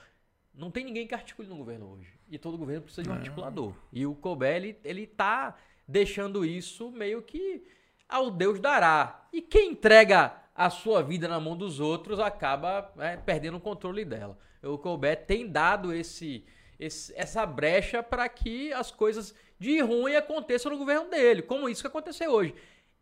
Não 0.54 0.70
tem 0.70 0.84
ninguém 0.84 1.06
que 1.06 1.14
articule 1.14 1.48
no 1.48 1.56
governo 1.56 1.92
hoje. 1.92 2.08
E 2.30 2.38
todo 2.38 2.56
governo 2.58 2.82
precisa 2.82 3.02
de 3.02 3.08
um 3.10 3.12
articulador. 3.12 3.74
E 3.92 4.06
o 4.06 4.14
Colbert, 4.14 4.56
ele, 4.56 4.78
ele 4.84 5.06
tá 5.06 5.56
deixando 5.86 6.44
isso 6.44 6.90
meio 6.90 7.22
que 7.22 7.64
ao 8.08 8.30
Deus 8.30 8.60
dará. 8.60 9.26
E 9.32 9.40
quem 9.42 9.72
entrega 9.72 10.34
a 10.54 10.68
sua 10.68 11.02
vida 11.02 11.26
na 11.28 11.40
mão 11.40 11.56
dos 11.56 11.80
outros 11.80 12.20
acaba 12.20 12.90
né, 12.96 13.16
perdendo 13.16 13.56
o 13.56 13.60
controle 13.60 14.04
dela. 14.04 14.38
O 14.62 14.78
Colbert 14.78 15.24
tem 15.26 15.48
dado 15.48 15.92
esse, 15.92 16.44
esse 16.78 17.12
essa 17.16 17.44
brecha 17.44 18.02
para 18.02 18.28
que 18.28 18.72
as 18.72 18.90
coisas 18.90 19.34
de 19.58 19.80
ruim 19.80 20.14
aconteçam 20.14 20.70
no 20.72 20.78
governo 20.78 21.08
dele, 21.10 21.42
como 21.42 21.68
isso 21.68 21.82
que 21.82 21.86
aconteceu 21.88 22.30
hoje. 22.30 22.54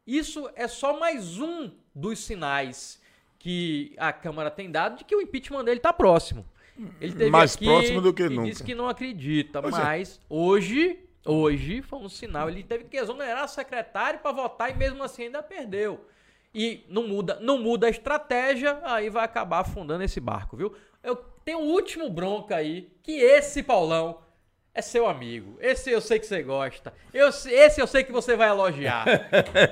Isso 0.07 0.51
é 0.55 0.67
só 0.67 0.99
mais 0.99 1.39
um 1.39 1.71
dos 1.95 2.19
sinais 2.21 3.01
que 3.39 3.95
a 3.97 4.13
Câmara 4.13 4.51
tem 4.51 4.71
dado 4.71 4.99
de 4.99 5.05
que 5.05 5.15
o 5.15 5.21
impeachment 5.21 5.65
dele 5.65 5.79
está 5.79 5.93
próximo. 5.93 6.45
Ele 7.01 7.13
teve 7.13 7.31
Mais 7.31 7.55
aqui 7.55 7.65
próximo 7.67 8.01
do 8.01 8.13
que 8.13 8.29
nunca. 8.29 8.49
disse 8.49 8.65
que 8.65 8.75
não 8.75 8.89
acredita, 8.89 9.61
Pois 9.61 9.75
é. 9.75 9.79
mas 9.79 10.21
hoje, 10.29 10.99
hoje 11.27 11.83
foi 11.83 11.99
um 11.99 12.09
sinal. 12.09 12.49
Ele 12.49 12.63
teve 12.63 12.85
que 12.85 12.97
exonerar 12.97 13.47
secretário 13.49 14.21
para 14.21 14.33
votar 14.33 14.71
e 14.71 14.75
mesmo 14.75 15.03
assim 15.03 15.25
ainda 15.25 15.43
perdeu. 15.43 16.07
E 16.55 16.85
não 16.89 17.07
muda, 17.07 17.39
não 17.41 17.59
muda 17.59 17.87
a 17.87 17.91
estratégia, 17.91 18.81
aí 18.83 19.09
vai 19.11 19.25
acabar 19.25 19.61
afundando 19.61 20.03
esse 20.03 20.19
barco, 20.21 20.57
viu? 20.57 20.75
Eu 21.03 21.17
tenho 21.45 21.59
um 21.59 21.71
último 21.73 22.11
bronca 22.11 22.57
aí, 22.57 22.93
que 23.03 23.13
esse 23.13 23.63
Paulão 23.63 24.19
é 24.73 24.81
seu 24.81 25.07
amigo. 25.09 25.57
Esse 25.61 25.91
eu 25.91 26.01
sei 26.01 26.19
que 26.19 26.27
você 26.27 26.43
gosta. 26.43 26.93
Eu, 27.13 27.29
esse 27.29 27.81
eu 27.81 27.87
sei 27.87 28.05
que 28.05 28.13
você 28.13 28.37
vai 28.37 28.49
elogiar. 28.49 29.05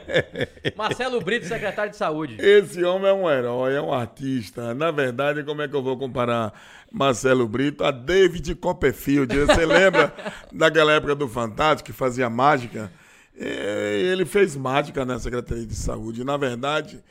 Marcelo 0.76 1.20
Brito, 1.20 1.46
secretário 1.46 1.90
de 1.90 1.96
Saúde. 1.96 2.36
Esse 2.40 2.82
homem 2.84 3.08
é 3.08 3.12
um 3.12 3.30
herói, 3.30 3.74
é 3.74 3.80
um 3.80 3.92
artista. 3.92 4.74
Na 4.74 4.90
verdade, 4.90 5.44
como 5.44 5.62
é 5.62 5.68
que 5.68 5.74
eu 5.74 5.82
vou 5.82 5.96
comparar 5.96 6.52
Marcelo 6.90 7.46
Brito 7.46 7.84
a 7.84 7.90
David 7.90 8.54
Copperfield? 8.56 9.34
Você 9.38 9.64
lembra 9.66 10.12
daquela 10.52 10.92
época 10.92 11.14
do 11.14 11.28
Fantástico 11.28 11.86
que 11.86 11.96
fazia 11.96 12.28
mágica? 12.28 12.90
Ele 13.36 14.24
fez 14.24 14.56
mágica 14.56 15.04
na 15.04 15.16
Secretaria 15.18 15.64
de 15.64 15.76
Saúde. 15.76 16.24
Na 16.24 16.36
verdade, 16.36 17.02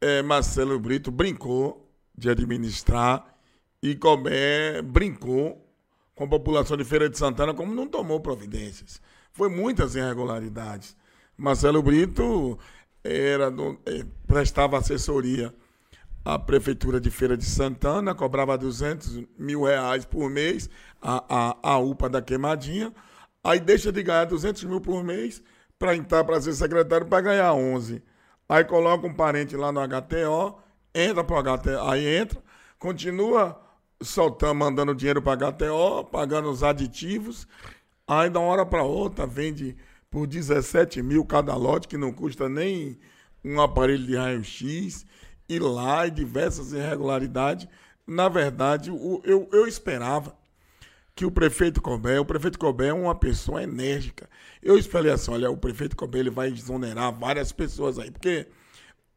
é, 0.00 0.22
Marcelo 0.22 0.78
Brito 0.80 1.10
brincou 1.10 1.86
de 2.16 2.30
administrar 2.30 3.35
e 3.82 3.94
Colbert 3.94 4.82
brincou 4.82 5.62
com 6.14 6.24
a 6.24 6.28
população 6.28 6.76
de 6.76 6.84
Feira 6.84 7.08
de 7.08 7.18
Santana 7.18 7.52
como 7.54 7.74
não 7.74 7.86
tomou 7.86 8.20
providências. 8.20 9.00
Foi 9.32 9.48
muitas 9.48 9.94
irregularidades. 9.94 10.96
Marcelo 11.36 11.82
Brito 11.82 12.58
era 13.04 13.50
do- 13.50 13.78
eh, 13.86 14.04
prestava 14.26 14.78
assessoria 14.78 15.54
à 16.24 16.38
Prefeitura 16.38 16.98
de 17.00 17.10
Feira 17.10 17.36
de 17.36 17.44
Santana, 17.44 18.14
cobrava 18.14 18.56
200 18.58 19.22
mil 19.38 19.62
reais 19.64 20.04
por 20.04 20.28
mês 20.30 20.68
a, 21.00 21.24
a, 21.62 21.72
a 21.74 21.78
UPA 21.78 22.08
da 22.08 22.22
Queimadinha, 22.22 22.92
aí 23.44 23.60
deixa 23.60 23.92
de 23.92 24.02
ganhar 24.02 24.24
200 24.24 24.64
mil 24.64 24.80
por 24.80 25.04
mês 25.04 25.42
para 25.78 25.94
entrar 25.94 26.24
para 26.24 26.40
ser 26.40 26.54
secretário 26.54 27.06
para 27.06 27.20
ganhar 27.20 27.52
11. 27.52 28.02
Aí 28.48 28.64
coloca 28.64 29.06
um 29.06 29.14
parente 29.14 29.56
lá 29.56 29.70
no 29.70 29.80
HTO, 29.80 30.58
entra 30.94 31.22
para 31.22 31.36
o 31.36 31.58
HTO, 31.58 31.88
aí 31.88 32.06
entra, 32.16 32.42
continua 32.78 33.60
soltando, 34.02 34.54
mandando 34.54 34.94
dinheiro 34.94 35.22
para 35.22 35.50
HTO, 35.52 36.04
pagando 36.04 36.50
os 36.50 36.62
aditivos, 36.62 37.46
aí 38.06 38.28
de 38.30 38.38
uma 38.38 38.46
hora 38.46 38.66
para 38.66 38.82
outra 38.82 39.26
vende 39.26 39.76
por 40.10 40.26
17 40.26 41.02
mil 41.02 41.24
cada 41.24 41.54
lote, 41.56 41.88
que 41.88 41.96
não 41.96 42.12
custa 42.12 42.48
nem 42.48 42.98
um 43.44 43.60
aparelho 43.60 44.04
de 44.06 44.16
raio-x, 44.16 45.06
e 45.48 45.58
lá 45.58 46.06
e 46.06 46.10
diversas 46.10 46.72
irregularidades. 46.72 47.66
Na 48.06 48.28
verdade, 48.28 48.90
o- 48.90 49.20
eu, 49.24 49.48
eu 49.52 49.66
esperava 49.66 50.36
que 51.14 51.24
o 51.24 51.30
prefeito 51.30 51.80
Colbert, 51.80 52.20
o 52.20 52.24
prefeito 52.26 52.58
Colbert 52.58 52.90
é 52.90 52.92
uma 52.92 53.14
pessoa 53.14 53.62
enérgica. 53.62 54.28
Eu 54.62 54.78
esperei 54.78 55.10
assim, 55.12 55.30
olha, 55.30 55.50
o 55.50 55.56
prefeito 55.56 55.96
Colbert 55.96 56.20
ele 56.20 56.30
vai 56.30 56.48
exonerar 56.48 57.12
várias 57.12 57.52
pessoas 57.52 57.98
aí, 57.98 58.10
porque 58.10 58.46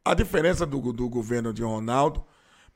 a 0.05 0.13
diferença 0.13 0.65
do, 0.65 0.93
do 0.93 1.09
governo 1.09 1.53
de 1.53 1.61
Ronaldo, 1.61 2.23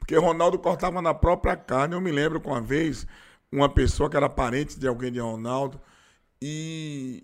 porque 0.04 0.18
Ronaldo 0.18 0.60
cortava 0.60 1.02
na 1.02 1.14
própria 1.14 1.56
carne, 1.56 1.96
eu 1.96 2.02
me 2.02 2.12
lembro 2.12 2.42
com 2.42 2.50
uma 2.50 2.60
vez, 2.60 3.08
uma 3.50 3.70
pessoa 3.70 4.10
que 4.10 4.18
era 4.18 4.28
parente 4.28 4.78
de 4.78 4.86
alguém 4.86 5.10
de 5.10 5.20
Ronaldo, 5.22 5.80
e 6.42 7.24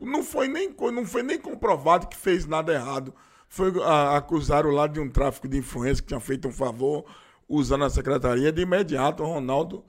não 0.00 0.22
foi 0.22 0.48
nem, 0.48 0.74
não 0.90 1.04
foi 1.04 1.22
nem 1.22 1.38
comprovado 1.38 2.08
que 2.08 2.16
fez 2.16 2.46
nada 2.46 2.72
errado. 2.72 3.14
Foi 3.46 3.70
a, 3.82 4.16
acusaram 4.16 4.70
lá 4.70 4.86
de 4.86 5.00
um 5.00 5.10
tráfico 5.10 5.46
de 5.46 5.58
influência 5.58 6.02
que 6.02 6.08
tinha 6.08 6.18
feito 6.18 6.48
um 6.48 6.52
favor 6.52 7.04
usando 7.46 7.84
a 7.84 7.90
secretaria. 7.90 8.50
De 8.50 8.62
imediato, 8.62 9.22
o 9.22 9.26
Ronaldo 9.26 9.84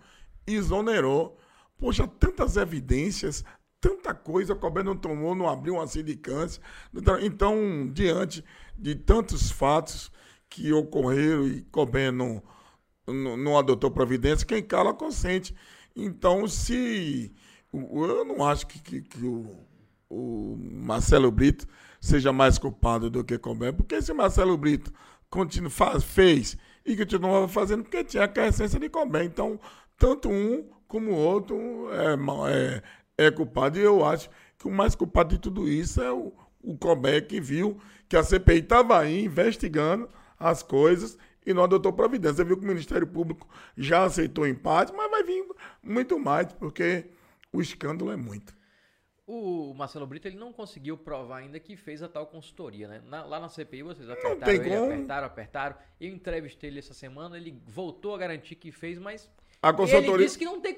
exonerou. 0.46 1.38
Poxa, 1.78 2.06
tantas 2.06 2.58
evidências, 2.58 3.46
tanta 3.80 4.14
coisa, 4.14 4.52
o 4.52 4.58
Colbert 4.58 4.84
não 4.84 4.98
tomou, 4.98 5.34
não 5.34 5.48
abriu 5.48 5.76
uma 5.76 5.88
sindicância. 5.88 6.62
Então, 6.94 7.18
então, 7.22 7.90
diante 7.94 8.44
de 8.78 8.94
tantos 8.94 9.50
fatos 9.50 10.12
que 10.52 10.72
ocorreram 10.74 11.48
e 11.48 11.62
Colbert 11.72 12.12
não, 12.12 12.44
não, 13.08 13.58
adotou 13.58 13.90
providência, 13.90 14.46
quem 14.46 14.62
cala 14.62 14.94
consente. 14.94 15.56
Então, 15.96 16.48
se. 16.48 17.34
Eu 17.74 18.26
não 18.26 18.46
acho 18.46 18.68
que, 18.68 18.80
que, 18.80 19.02
que 19.02 19.26
o, 19.26 19.50
o 20.10 20.58
Marcelo 20.60 21.32
Brito 21.32 21.66
seja 22.02 22.34
mais 22.34 22.58
culpado 22.58 23.10
do 23.10 23.24
que 23.24 23.38
Colbert, 23.38 23.74
porque 23.74 24.02
se 24.02 24.14
Marcelo 24.14 24.58
Brito 24.58 24.92
continua, 25.30 25.70
faz, 25.70 26.04
fez 26.04 26.58
e 26.86 26.98
continuava 26.98 27.48
fazendo, 27.48 27.84
porque 27.84 28.04
tinha 28.04 28.30
a 28.36 28.48
essência 28.48 28.78
de 28.78 28.90
Colbert. 28.90 29.24
Então, 29.24 29.58
tanto 29.98 30.30
um 30.30 30.70
como 30.86 31.12
o 31.12 31.16
outro 31.16 31.56
é, 31.94 32.82
é, 33.18 33.28
é 33.28 33.32
culpado. 33.32 33.80
E 33.80 33.82
eu 33.82 34.04
acho 34.06 34.30
que 34.60 34.68
o 34.68 34.72
mais 34.72 34.96
culpado 34.96 35.30
de 35.36 35.40
tudo 35.40 35.70
isso 35.70 36.02
é 36.02 36.12
o, 36.12 36.34
o 36.62 36.78
que 37.26 37.40
viu 37.40 37.80
que 38.10 38.18
a 38.18 38.24
CPI 38.24 38.60
estava 38.60 39.00
aí 39.00 39.24
investigando 39.24 40.10
as 40.42 40.64
coisas 40.64 41.18
e 41.46 41.54
não 41.54 41.64
adotou 41.64 41.94
providência. 41.94 42.38
Você 42.38 42.44
viu 42.44 42.58
que 42.58 42.64
o 42.64 42.68
Ministério 42.68 43.08
Público 43.08 43.48
já 43.78 44.04
aceitou 44.04 44.48
empate, 44.48 44.92
mas 44.94 45.10
vai 45.10 45.24
vir 45.24 45.46
muito 45.82 46.20
mais, 46.20 46.52
porque 46.54 47.06
o 47.54 47.62
escândalo 47.62 48.12
é 48.12 48.16
muito. 48.16 48.54
O 49.26 49.74
Marcelo 49.74 50.06
Brito 50.06 50.28
ele 50.28 50.36
não 50.38 50.52
conseguiu 50.52 50.98
provar 50.98 51.38
ainda 51.38 51.58
que 51.60 51.78
fez 51.78 52.04
a 52.04 52.10
tal 52.10 52.28
consultoria, 52.28 52.88
né? 52.88 53.02
Na- 53.08 53.24
lá 53.24 53.40
na 53.40 53.48
CPI 53.48 53.84
vocês 53.84 54.10
apertaram 54.10 54.52
ele, 54.52 54.70
como. 54.70 54.86
apertaram, 54.94 55.28
apertaram. 55.28 55.76
Eu 56.02 56.10
entrevistei 56.10 56.70
ele 56.70 56.80
essa 56.80 56.94
semana, 56.94 57.38
ele 57.38 57.62
voltou 57.66 58.14
a 58.14 58.18
garantir 58.18 58.56
que 58.56 58.72
fez, 58.72 58.98
mas 58.98 59.32
A 59.62 59.70
ele 59.70 59.78
consultoria, 59.78 60.26
disse 60.26 60.38
que 60.38 60.44
não 60.44 60.60
tem 60.60 60.78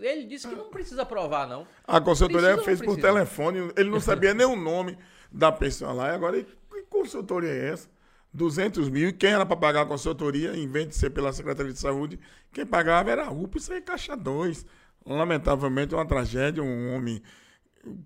ele 0.00 0.24
disse 0.24 0.46
que 0.46 0.54
não 0.54 0.68
precisa 0.68 1.06
provar 1.06 1.46
não. 1.48 1.66
a 1.86 2.00
consultoria 2.00 2.48
Precisa 2.56 2.64
fez 2.64 2.82
por 2.82 3.00
telefone, 3.00 3.72
ele 3.76 3.88
não 3.88 4.00
sabia 4.00 4.34
nem 4.34 4.46
o 4.46 4.56
nome 4.56 4.98
da 5.32 5.50
pessoa 5.50 5.92
lá. 5.92 6.08
E 6.08 6.14
agora, 6.14 6.42
que 6.44 6.82
consultoria 6.90 7.50
é 7.50 7.68
essa? 7.72 7.88
200 8.36 8.88
mil. 8.88 9.08
E 9.08 9.12
quem 9.12 9.30
era 9.30 9.44
para 9.44 9.56
pagar 9.56 9.82
a 9.82 9.86
consultoria, 9.86 10.56
em 10.56 10.68
vez 10.68 10.88
de 10.88 10.94
ser 10.94 11.10
pela 11.10 11.32
Secretaria 11.32 11.72
de 11.72 11.78
Saúde, 11.78 12.20
quem 12.52 12.64
pagava 12.64 13.10
era 13.10 13.26
a 13.26 13.30
UPA, 13.30 13.58
isso 13.58 13.72
aí 13.72 13.78
é 13.78 13.80
Caixa 13.80 14.16
2. 14.16 14.66
Lamentavelmente, 15.04 15.94
uma 15.94 16.06
tragédia, 16.06 16.62
um 16.62 16.94
homem 16.94 17.22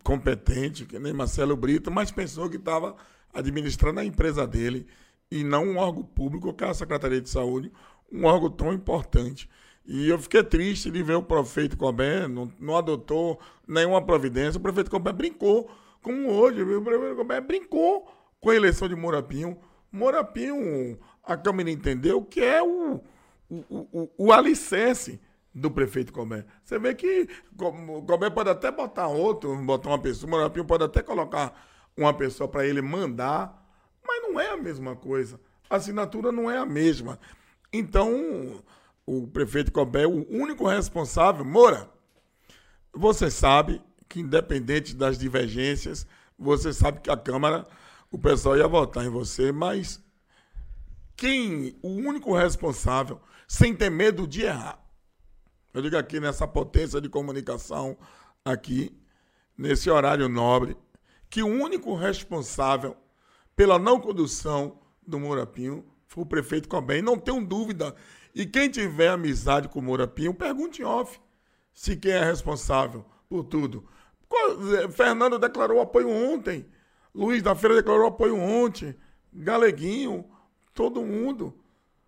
competente, 0.05 0.85
que 0.85 0.99
nem 0.99 1.12
Marcelo 1.12 1.57
Brito, 1.57 1.91
mas 1.91 2.11
pensou 2.11 2.49
que 2.49 2.57
estava 2.57 2.97
administrando 3.33 4.01
a 4.01 4.05
empresa 4.05 4.47
dele 4.47 4.87
e 5.31 5.45
não 5.45 5.64
um 5.64 5.78
órgão 5.78 6.03
público, 6.03 6.53
que 6.53 6.64
é 6.64 6.68
a 6.68 6.74
Secretaria 6.74 7.20
de 7.20 7.28
Saúde, 7.28 7.72
um 8.12 8.24
órgão 8.24 8.51
tão 8.51 8.72
importante. 8.72 9.49
E 9.87 10.09
eu 10.09 10.18
fiquei 10.18 10.43
triste 10.43 10.91
de 10.91 11.03
ver 11.03 11.14
o 11.14 11.22
prefeito 11.22 11.76
Colbert 11.76 12.28
não, 12.28 12.53
não 12.61 12.76
adotou 12.76 13.41
nenhuma 13.66 14.05
providência. 14.05 14.59
O 14.59 14.62
prefeito 14.62 14.91
Colbert 14.91 15.14
brincou, 15.14 15.70
como 16.03 16.31
hoje, 16.31 16.62
o 16.62 16.83
prefeito 16.83 17.16
Colbert 17.16 17.43
brincou 17.43 18.07
com 18.41 18.51
a 18.51 18.55
eleição 18.55 18.89
de 18.89 18.95
Morapinho. 18.95 19.57
Morapinho, 19.93 20.99
a 21.22 21.36
Câmara 21.36 21.70
entendeu 21.70 22.22
que 22.22 22.41
é 22.41 22.62
o, 22.62 23.01
o, 23.49 23.64
o, 23.68 24.11
o 24.16 24.32
alicerce 24.32 25.20
do 25.55 25.70
prefeito 25.70 26.12
Colbert. 26.12 26.47
Você 26.64 26.78
vê 26.78 26.95
que 26.95 27.28
Colbert 27.57 28.32
pode 28.32 28.51
até 28.51 28.70
botar 28.70 29.09
outro, 29.09 29.55
botar 29.64 29.91
uma 29.91 30.01
pessoa, 30.01 30.30
Morapinho 30.30 30.64
pode 30.64 30.84
até 30.84 31.03
colocar 31.03 31.68
uma 31.97 32.14
pessoa 32.14 32.49
para 32.49 32.66
ele 32.66 32.80
mandar, 32.80 33.57
mas 34.07 34.22
não 34.22 34.41
é 34.41 34.51
a 34.51 34.57
mesma 34.57 34.95
coisa. 34.95 35.41
A 35.68 35.76
assinatura 35.76 36.30
não 36.32 36.51
é 36.51 36.57
a 36.59 36.66
mesma. 36.66 37.18
Então, 37.72 38.62
o 39.05 39.26
prefeito 39.26 39.72
Colbert, 39.72 40.09
o 40.09 40.26
único 40.30 40.66
responsável, 40.68 41.45
Moura, 41.45 41.91
você 42.93 43.30
sabe 43.30 43.82
que 44.09 44.20
independente 44.20 44.95
das 44.95 45.18
divergências, 45.18 46.07
você 46.38 46.72
sabe 46.72 47.01
que 47.01 47.11
a 47.11 47.16
Câmara, 47.16 47.66
o 48.11 48.18
pessoal 48.18 48.56
ia 48.56 48.66
votar 48.66 49.04
em 49.04 49.08
você, 49.08 49.52
mas 49.52 50.02
quem, 51.16 51.78
o 51.82 51.88
único 51.88 52.36
responsável, 52.36 53.20
sem 53.46 53.74
ter 53.74 53.90
medo 53.90 54.26
de 54.26 54.42
errar, 54.42 54.78
eu 55.72 55.82
digo 55.82 55.96
aqui 55.96 56.18
nessa 56.18 56.48
potência 56.48 57.00
de 57.00 57.08
comunicação, 57.08 57.96
aqui, 58.44 58.96
nesse 59.56 59.88
horário 59.88 60.28
nobre, 60.28 60.76
que 61.28 61.42
o 61.42 61.46
único 61.46 61.94
responsável 61.94 62.96
pela 63.54 63.78
não 63.78 64.00
condução 64.00 64.80
do 65.06 65.20
Morapinho 65.20 65.84
foi 66.06 66.24
o 66.24 66.26
prefeito 66.26 66.68
Colbert. 66.68 66.98
E 66.98 67.02
não 67.02 67.16
tenho 67.16 67.44
dúvida 67.44 67.94
E 68.34 68.46
quem 68.46 68.68
tiver 68.68 69.08
amizade 69.08 69.68
com 69.68 69.78
o 69.78 69.82
Moura 69.82 70.06
Pinho, 70.06 70.34
pergunte 70.34 70.82
off 70.82 71.20
se 71.72 71.96
quem 71.96 72.12
é 72.12 72.24
responsável 72.24 73.04
por 73.28 73.44
tudo. 73.44 73.88
Fernando 74.92 75.38
declarou 75.38 75.80
apoio 75.80 76.08
ontem. 76.08 76.66
Luiz 77.14 77.42
da 77.42 77.54
Feira 77.54 77.76
declarou 77.76 78.06
apoio 78.06 78.36
ontem. 78.36 78.94
Galeguinho, 79.32 80.24
todo 80.74 81.04
mundo. 81.04 81.54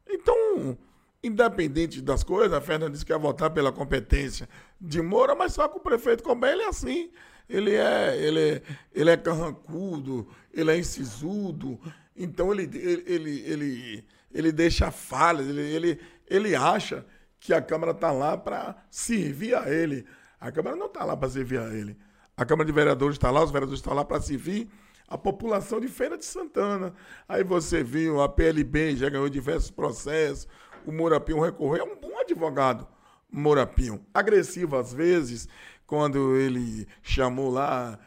Então, 0.08 0.76
independente 1.22 2.00
das 2.00 2.24
coisas, 2.24 2.52
a 2.52 2.60
Fernanda 2.60 2.90
disse 2.90 3.04
que 3.04 3.12
ia 3.12 3.18
votar 3.18 3.50
pela 3.50 3.72
competência 3.72 4.48
de 4.80 5.00
Moura, 5.00 5.34
mas 5.34 5.54
só 5.54 5.68
que 5.68 5.78
o 5.78 5.80
prefeito 5.80 6.22
Combé, 6.22 6.52
ele 6.52 6.62
é 6.62 6.68
assim. 6.68 7.10
Ele 7.48 7.74
é, 7.74 8.16
ele 8.16 8.40
é, 8.40 8.62
ele 8.92 9.10
é 9.10 9.16
carrancudo, 9.16 10.28
ele 10.52 10.70
é 10.70 10.78
incisudo. 10.78 11.78
Então, 12.16 12.52
ele, 12.52 12.62
ele, 12.62 13.04
ele, 13.06 13.40
ele, 13.40 14.04
ele 14.32 14.52
deixa 14.52 14.90
falhas, 14.90 15.48
ele, 15.48 15.60
ele, 15.60 16.00
ele 16.28 16.54
acha 16.54 17.04
que 17.38 17.52
a 17.52 17.60
Câmara 17.60 17.92
está 17.92 18.12
lá 18.12 18.36
para 18.36 18.76
servir 18.90 19.54
a 19.54 19.68
ele. 19.68 20.06
A 20.40 20.50
Câmara 20.50 20.76
não 20.76 20.86
está 20.86 21.04
lá 21.04 21.16
para 21.16 21.28
servir 21.28 21.58
a 21.58 21.74
ele. 21.74 21.96
A 22.36 22.44
Câmara 22.44 22.66
de 22.66 22.72
Vereadores 22.72 23.16
está 23.16 23.30
lá, 23.30 23.42
os 23.42 23.50
vereadores 23.50 23.80
estão 23.80 23.94
lá 23.94 24.04
para 24.04 24.20
servir 24.20 24.70
a 25.12 25.18
população 25.18 25.78
de 25.78 25.88
Feira 25.88 26.16
de 26.16 26.24
Santana. 26.24 26.94
Aí 27.28 27.44
você 27.44 27.84
viu, 27.84 28.22
a 28.22 28.28
PLB 28.30 28.96
já 28.96 29.10
ganhou 29.10 29.28
diversos 29.28 29.70
processos, 29.70 30.48
o 30.86 30.90
Morapinho 30.90 31.38
recorreu, 31.38 31.82
é 31.82 31.84
um 31.84 32.00
bom 32.00 32.18
advogado, 32.18 32.88
Morapinho. 33.30 34.04
Agressivo 34.14 34.74
às 34.74 34.90
vezes, 34.90 35.46
quando 35.86 36.34
ele 36.36 36.88
chamou 37.02 37.50
lá 37.50 37.98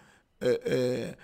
é, 0.41 0.61
é, 0.65 1.17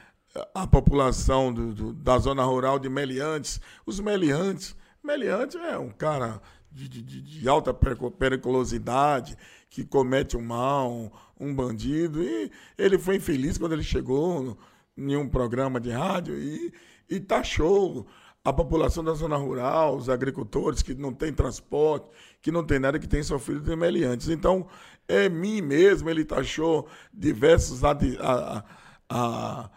a 0.54 0.68
população 0.68 1.52
do, 1.52 1.74
do, 1.74 1.94
da 1.94 2.20
zona 2.20 2.44
rural 2.44 2.78
de 2.78 2.88
Meliantes. 2.88 3.60
Os 3.84 4.00
Meliantes, 4.00 4.76
Meliantes 5.04 5.56
é 5.56 5.80
um 5.80 5.90
cara 5.90 6.40
de, 6.72 6.88
de, 6.88 7.22
de 7.22 7.50
alta 7.50 7.74
periculosidade, 7.74 9.36
que 9.68 9.84
comete 9.84 10.38
um 10.38 10.42
mal, 10.42 11.12
um 11.40 11.54
bandido. 11.56 12.24
E 12.24 12.52
ele 12.78 13.00
foi 13.00 13.16
infeliz 13.16 13.58
quando 13.58 13.74
ele 13.74 13.84
chegou 13.84 14.56
em 14.98 15.16
um 15.16 15.28
programa 15.28 15.80
de 15.80 15.90
rádio 15.90 16.38
e, 16.38 16.74
e 17.10 17.20
taxou 17.20 18.08
a 18.44 18.52
população 18.52 19.04
da 19.04 19.14
zona 19.14 19.36
rural, 19.36 19.96
os 19.96 20.10
agricultores 20.10 20.82
que 20.82 20.96
não 20.96 21.14
têm 21.14 21.32
transporte, 21.32 22.08
que 22.42 22.52
não 22.52 22.66
tem 22.66 22.80
nada, 22.80 22.98
que 22.98 23.08
tem 23.08 23.22
sofrido 23.22 23.62
de 23.62 23.76
meliantes. 23.76 24.30
Então, 24.30 24.68
é 25.08 25.30
mim 25.30 25.62
mesmo, 25.62 26.10
ele 26.10 26.26
taxou 26.26 26.88
diversos 27.14 27.84
ad, 27.84 28.18
a, 28.20 28.66
a, 29.10 29.70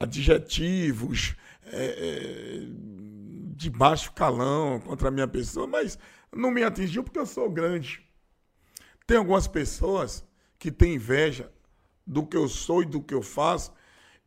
adjetivos 0.00 1.36
é, 1.66 1.86
é, 1.86 2.66
de 3.54 3.68
baixo 3.68 4.12
calão 4.12 4.80
contra 4.80 5.08
a 5.08 5.10
minha 5.10 5.28
pessoa, 5.28 5.66
mas 5.66 5.98
não 6.34 6.50
me 6.50 6.62
atingiu 6.62 7.02
porque 7.02 7.18
eu 7.18 7.26
sou 7.26 7.50
grande. 7.50 8.02
Tem 9.06 9.18
algumas 9.18 9.46
pessoas 9.46 10.24
que 10.58 10.70
têm 10.70 10.94
inveja 10.94 11.52
do 12.06 12.26
que 12.26 12.36
eu 12.36 12.48
sou 12.48 12.82
e 12.82 12.86
do 12.86 13.02
que 13.02 13.14
eu 13.14 13.22
faço 13.22 13.72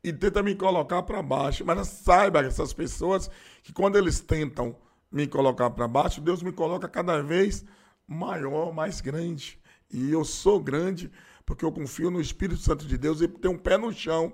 e 0.04 0.14
tenta 0.14 0.41
me 0.41 0.56
colocar 0.56 1.04
para 1.04 1.22
baixo. 1.22 1.66
Mas 1.66 1.88
saiba 1.88 2.39
essas 2.41 2.74
pessoas 2.74 3.30
que 3.64 3.74
quando 3.74 3.97
eles 3.97 4.20
tentam 4.20 4.76
me 5.12 5.28
colocar 5.28 5.70
para 5.70 5.88
baixo, 5.88 6.22
Deus 6.22 6.41
me 6.41 6.52
coloca 6.52 6.88
cada 6.88 7.22
vez 7.22 7.66
maior, 8.08 8.74
mais 8.74 9.02
grande. 9.02 9.60
E 9.91 10.12
eu 10.12 10.24
sou 10.24 10.60
grande 10.60 11.12
porque 11.45 11.66
eu 11.66 11.72
confio 11.72 12.12
no 12.12 12.22
Espírito 12.22 12.62
Santo 12.62 12.86
de 12.86 12.97
Deus 12.97 13.22
e 13.22 13.28
tenho 13.28 13.56
um 13.56 13.58
pé 13.58 13.78
no 13.78 13.91
chão. 13.91 14.34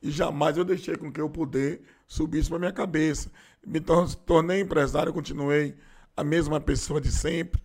E 0.00 0.10
jamais 0.10 0.56
eu 0.56 0.64
deixei 0.64 0.96
com 0.96 1.12
que 1.12 1.20
o 1.20 1.28
poder 1.28 1.82
subisse 2.06 2.48
para 2.48 2.58
minha 2.58 2.72
cabeça. 2.72 3.30
Me 3.66 3.80
tornei 3.80 4.60
empresário, 4.60 5.12
continuei 5.12 5.76
a 6.16 6.24
mesma 6.24 6.60
pessoa 6.60 7.00
de 7.00 7.10
sempre. 7.10 7.60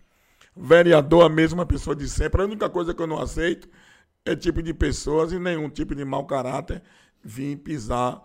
Vereador, 0.56 1.24
a 1.24 1.28
mesma 1.28 1.64
pessoa 1.64 1.94
de 1.94 2.08
sempre. 2.08 2.42
A 2.42 2.44
única 2.44 2.68
coisa 2.68 2.92
que 2.92 3.00
eu 3.00 3.06
não 3.06 3.20
aceito 3.20 3.68
é 4.24 4.34
tipo 4.34 4.62
de 4.62 4.74
pessoas 4.74 5.32
e 5.32 5.38
nenhum 5.38 5.70
tipo 5.70 5.94
de 5.94 6.04
mau 6.04 6.26
caráter 6.26 6.82
vir 7.22 7.56
pisar 7.56 8.22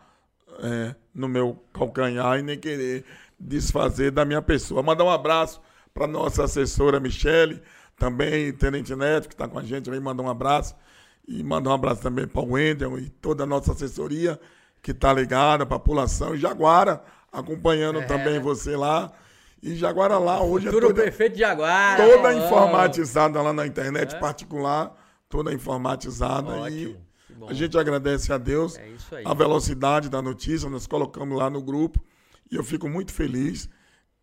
é, 0.59 0.95
no 1.13 1.27
meu 1.27 1.63
calcanhar 1.73 2.39
e 2.39 2.41
nem 2.41 2.57
querer 2.57 3.05
desfazer 3.39 4.11
da 4.11 4.25
minha 4.25 4.41
pessoa. 4.41 4.83
Mandar 4.83 5.03
um 5.03 5.09
abraço 5.09 5.61
para 5.93 6.07
nossa 6.07 6.43
assessora 6.43 6.99
Michele, 6.99 7.61
também 7.97 8.51
Tenente 8.53 8.95
Neto, 8.95 9.27
que 9.27 9.33
está 9.33 9.47
com 9.47 9.59
a 9.59 9.63
gente 9.63 9.89
aí, 9.89 9.99
mandar 9.99 10.23
um 10.23 10.29
abraço. 10.29 10.75
E 11.27 11.41
mandar 11.41 11.69
um 11.69 11.73
abraço 11.73 12.01
também 12.01 12.27
para 12.27 12.41
o 12.41 12.51
Wendel 12.51 12.99
e 12.99 13.09
toda 13.09 13.43
a 13.43 13.47
nossa 13.47 13.71
assessoria 13.71 14.39
que 14.81 14.91
está 14.91 15.13
ligada, 15.13 15.65
para 15.65 15.77
a 15.77 15.79
população. 15.79 16.35
E 16.35 16.37
Jaguara, 16.37 17.01
acompanhando 17.31 17.99
é. 17.99 18.05
também 18.05 18.39
você 18.39 18.75
lá. 18.75 19.11
E 19.61 19.75
Jaguara 19.75 20.17
lá 20.17 20.43
hoje 20.43 20.65
Futuro 20.65 20.87
é 20.87 20.89
toda, 20.89 21.01
prefeito 21.03 21.33
de 21.33 21.39
Jaguara. 21.39 22.05
Toda 22.05 22.27
oh. 22.27 22.31
informatizada 22.33 23.41
lá 23.41 23.53
na 23.53 23.65
internet 23.65 24.13
é. 24.13 24.19
particular, 24.19 24.93
toda 25.29 25.53
informatizada. 25.53 26.49
Ótimo. 26.49 26.91
E 26.91 27.12
a 27.49 27.53
gente 27.53 27.77
agradece 27.77 28.31
a 28.31 28.37
Deus 28.37 28.77
é 28.77 28.93
a 29.25 29.33
velocidade 29.33 30.09
da 30.09 30.21
notícia, 30.21 30.69
nós 30.69 30.87
colocamos 30.87 31.37
lá 31.37 31.49
no 31.49 31.61
grupo. 31.61 32.03
E 32.51 32.55
eu 32.55 32.63
fico 32.63 32.87
muito 32.87 33.11
feliz 33.11 33.69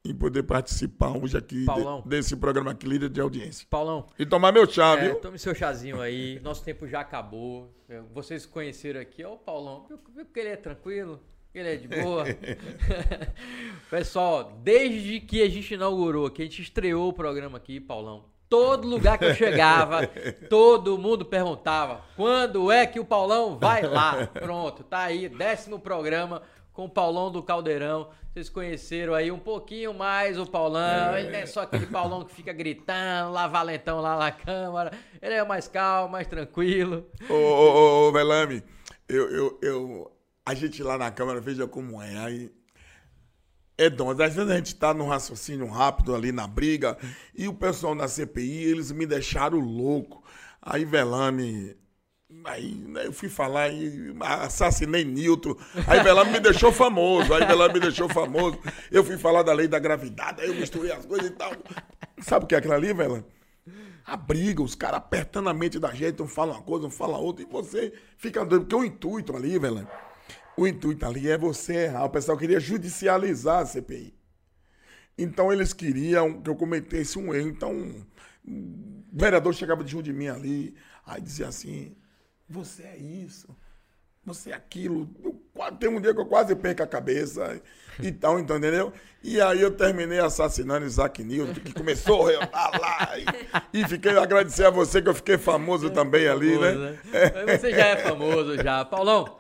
em 0.05 0.15
poder 0.15 0.45
participar 0.45 1.11
hoje 1.17 1.37
aqui 1.37 1.65
de, 1.65 2.09
desse 2.09 2.37
programa 2.37 2.71
aqui, 2.71 2.87
líder 2.87 3.11
de 3.11 3.21
audiência. 3.21 3.67
Paulão. 3.69 4.07
E 4.19 4.25
tomar 4.25 4.53
meu 4.53 4.69
chá, 4.69 4.97
é, 4.97 5.09
viu? 5.09 5.17
Tome 5.17 5.39
seu 5.39 5.55
chazinho 5.55 6.01
aí. 6.01 6.41
Nosso 6.41 6.65
tempo 6.65 6.87
já 6.87 7.01
acabou. 7.01 7.75
Vocês 8.13 8.47
conheceram 8.47 9.01
aqui, 9.01 9.25
ó, 9.25 9.35
o 9.35 9.39
Paulão. 9.39 9.87
Viu 10.15 10.27
que 10.27 10.41
ele 10.41 10.51
é 10.51 10.57
tranquilo? 10.57 11.21
Ele 11.55 11.69
é 11.69 11.77
de 11.77 11.89
boa. 11.89 12.25
Pessoal, 13.91 14.59
desde 14.63 15.21
que 15.21 15.43
a 15.43 15.49
gente 15.49 15.75
inaugurou, 15.75 16.31
que 16.31 16.43
a 16.43 16.45
gente 16.45 16.63
estreou 16.63 17.09
o 17.09 17.13
programa 17.13 17.59
aqui, 17.59 17.81
Paulão, 17.81 18.25
todo 18.51 18.89
lugar 18.89 19.17
que 19.17 19.25
eu 19.25 19.35
chegava, 19.35 20.07
todo 20.51 20.99
mundo 20.99 21.25
perguntava: 21.25 22.03
quando 22.17 22.71
é 22.71 22.85
que 22.87 22.99
o 22.99 23.05
Paulão 23.05 23.57
vai 23.57 23.83
lá? 23.83 24.27
Pronto, 24.27 24.83
tá 24.83 25.05
aí, 25.05 25.29
décimo 25.29 25.79
programa 25.79 26.43
com 26.73 26.85
o 26.85 26.91
Paulão 26.91 27.31
do 27.31 27.43
Caldeirão. 27.43 28.11
Vocês 28.33 28.49
conheceram 28.49 29.15
aí 29.15 29.31
um 29.31 29.39
pouquinho 29.39 29.93
mais 29.93 30.39
o 30.39 30.47
Paulão. 30.47 31.15
É. 31.15 31.21
Ele 31.21 31.31
não 31.31 31.39
é 31.39 31.47
só 31.47 31.63
aquele 31.63 31.87
Paulão 31.87 32.25
que 32.25 32.33
fica 32.33 32.53
gritando, 32.53 33.33
lá 33.33 33.49
valentão 33.49 34.01
lá 34.01 34.17
na 34.17 34.31
Câmara. 34.31 34.93
Ele 35.21 35.35
é 35.35 35.45
mais 35.45 35.67
calmo, 35.67 36.13
mais 36.13 36.29
tranquilo. 36.29 37.07
Ô, 37.29 37.35
ô, 37.35 38.07
ô, 38.07 38.09
ô 38.09 38.13
Velame, 38.13 38.63
eu, 39.09 39.29
eu, 39.31 39.59
eu 39.61 40.13
a 40.47 40.55
gente 40.55 40.83
lá 40.83 40.97
na 40.97 41.11
Câmara, 41.11 41.41
veja 41.41 41.67
como 41.67 42.01
é. 42.01 42.49
É 43.81 43.89
dom. 43.89 44.11
Às 44.11 44.19
vezes 44.19 44.51
a 44.51 44.57
gente 44.57 44.67
está 44.67 44.93
num 44.93 45.09
raciocínio 45.09 45.67
rápido 45.67 46.15
ali 46.15 46.33
na 46.33 46.47
briga 46.47 46.99
e 47.35 47.49
o 47.49 47.55
pessoal 47.55 47.95
da 47.95 48.07
CPI, 48.07 48.65
eles 48.65 48.93
me 48.93 49.07
deixaram 49.07 49.59
louco. 49.59 50.23
Aí 50.61 50.85
Velame. 50.85 51.75
Aí 52.45 52.75
né, 52.75 53.07
eu 53.07 53.13
fui 53.15 53.31
falar 53.31 53.71
e 53.71 54.15
assassinei 54.21 55.03
Newton. 55.03 55.57
Aí 55.87 56.03
Velame 56.03 56.33
me 56.33 56.41
deixou 56.41 56.71
famoso. 56.71 57.33
Aí 57.33 57.47
Velame 57.47 57.73
me 57.73 57.81
deixou 57.81 58.07
famoso. 58.07 58.59
Eu 58.91 59.03
fui 59.03 59.17
falar 59.17 59.43
da 59.43 59.55
lei 59.55 59.67
da 59.67 59.79
gravidade. 59.79 60.43
Aí 60.43 60.49
eu 60.49 60.55
misturei 60.57 60.93
as 60.93 61.07
coisas 61.07 61.31
e 61.31 61.33
tal. 61.33 61.51
Sabe 62.21 62.45
o 62.45 62.49
que 62.49 62.55
é 62.55 62.59
aquilo 62.59 62.75
ali, 62.75 62.93
Velame? 62.93 63.25
A 64.05 64.15
briga, 64.15 64.63
os 64.63 64.75
caras 64.75 64.99
apertando 64.99 65.49
a 65.49 65.55
mente 65.55 65.79
da 65.79 65.91
gente, 65.95 66.21
um 66.21 66.29
fala 66.29 66.53
uma 66.53 66.63
coisa, 66.63 66.87
um 66.87 66.91
fala 66.91 67.17
outra, 67.17 67.45
e 67.45 67.49
você 67.51 67.95
fica 68.19 68.45
doido. 68.45 68.67
Porque 68.67 68.77
o 68.77 68.85
intuito 68.85 69.35
ali, 69.35 69.59
Velame 69.59 69.89
o 70.63 70.69
intuito 70.69 71.07
ali 71.07 71.31
é 71.31 71.39
você 71.39 71.85
errar. 71.85 72.05
O 72.05 72.11
pessoal 72.11 72.37
queria 72.37 72.61
judicializar 72.61 73.61
a 73.61 73.67
CPI. 73.67 74.15
Então 75.17 75.51
eles 75.51 75.73
queriam 75.73 76.41
que 76.41 76.51
eu 76.51 76.55
cometesse 76.55 77.19
um 77.19 77.35
erro. 77.35 77.49
Então 77.49 77.73
o 78.47 79.05
vereador 79.11 79.55
chegava 79.55 79.83
de 79.83 79.91
junto 79.91 80.05
de 80.05 80.13
mim 80.13 80.29
ali, 80.29 80.75
aí 81.07 81.21
dizia 81.21 81.49
assim: 81.49 81.97
você 82.47 82.83
é 82.83 82.97
isso, 82.99 83.49
você 84.23 84.51
é 84.51 84.55
aquilo. 84.55 85.09
Eu, 85.25 85.41
tem 85.79 85.89
um 85.89 86.01
dia 86.01 86.13
que 86.13 86.21
eu 86.21 86.27
quase 86.27 86.55
perco 86.55 86.83
a 86.83 86.87
cabeça 86.87 87.59
e 87.99 88.13
tal, 88.13 88.39
então, 88.39 88.59
entendeu? 88.59 88.93
E 89.23 89.41
aí 89.41 89.63
eu 89.63 89.71
terminei 89.71 90.21
assassinando 90.21 90.85
Isaac 90.85 91.25
Newton, 91.25 91.55
que 91.55 91.73
começou 91.73 92.29
a 92.29 92.79
lá. 92.79 93.19
E, 93.19 93.81
e 93.81 93.89
fiquei 93.89 94.17
agradecer 94.19 94.67
a 94.67 94.71
você 94.71 95.01
que 95.01 95.09
eu 95.09 95.15
fiquei 95.15 95.39
famoso 95.39 95.89
também 95.89 96.29
ali, 96.29 96.59
né? 96.59 96.73
né? 96.73 96.99
É. 97.13 97.57
Você 97.57 97.71
já 97.71 97.87
é 97.87 97.97
famoso 97.97 98.57
já. 98.57 98.85
Paulão, 98.85 99.40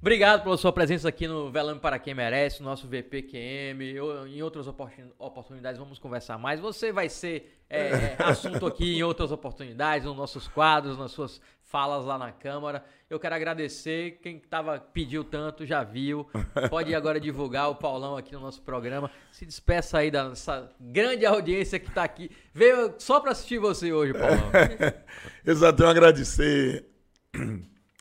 Obrigado 0.00 0.42
pela 0.42 0.56
sua 0.56 0.72
presença 0.72 1.10
aqui 1.10 1.28
no 1.28 1.50
Velame 1.50 1.78
para 1.78 1.98
quem 1.98 2.14
merece, 2.14 2.62
nosso 2.62 2.88
VPQM. 2.88 3.84
Eu, 3.84 4.26
em 4.26 4.40
outras 4.40 4.66
oportunidades 4.66 5.78
vamos 5.78 5.98
conversar 5.98 6.38
mais. 6.38 6.58
Você 6.58 6.90
vai 6.90 7.10
ser 7.10 7.60
é, 7.68 8.16
assunto 8.24 8.66
aqui 8.66 8.96
em 8.96 9.02
outras 9.02 9.30
oportunidades, 9.30 10.06
nos 10.06 10.16
nossos 10.16 10.48
quadros, 10.48 10.96
nas 10.96 11.10
suas 11.10 11.38
falas 11.64 12.06
lá 12.06 12.16
na 12.16 12.32
Câmara. 12.32 12.82
Eu 13.10 13.20
quero 13.20 13.34
agradecer 13.34 14.18
quem 14.22 14.38
tava, 14.38 14.80
pediu 14.80 15.22
tanto, 15.22 15.66
já 15.66 15.84
viu. 15.84 16.26
Pode 16.70 16.94
agora 16.94 17.20
divulgar 17.20 17.68
o 17.68 17.74
Paulão 17.74 18.16
aqui 18.16 18.32
no 18.32 18.40
nosso 18.40 18.62
programa. 18.62 19.10
Se 19.30 19.44
despeça 19.44 19.98
aí 19.98 20.10
da 20.10 20.30
nossa 20.30 20.70
grande 20.80 21.26
audiência 21.26 21.78
que 21.78 21.90
está 21.90 22.04
aqui. 22.04 22.30
Veio 22.54 22.94
só 22.96 23.20
para 23.20 23.32
assistir 23.32 23.58
você 23.58 23.92
hoje, 23.92 24.14
Paulão. 24.14 24.50
Exato, 25.44 25.76
tenho 25.76 25.90
agradecer 25.90 26.86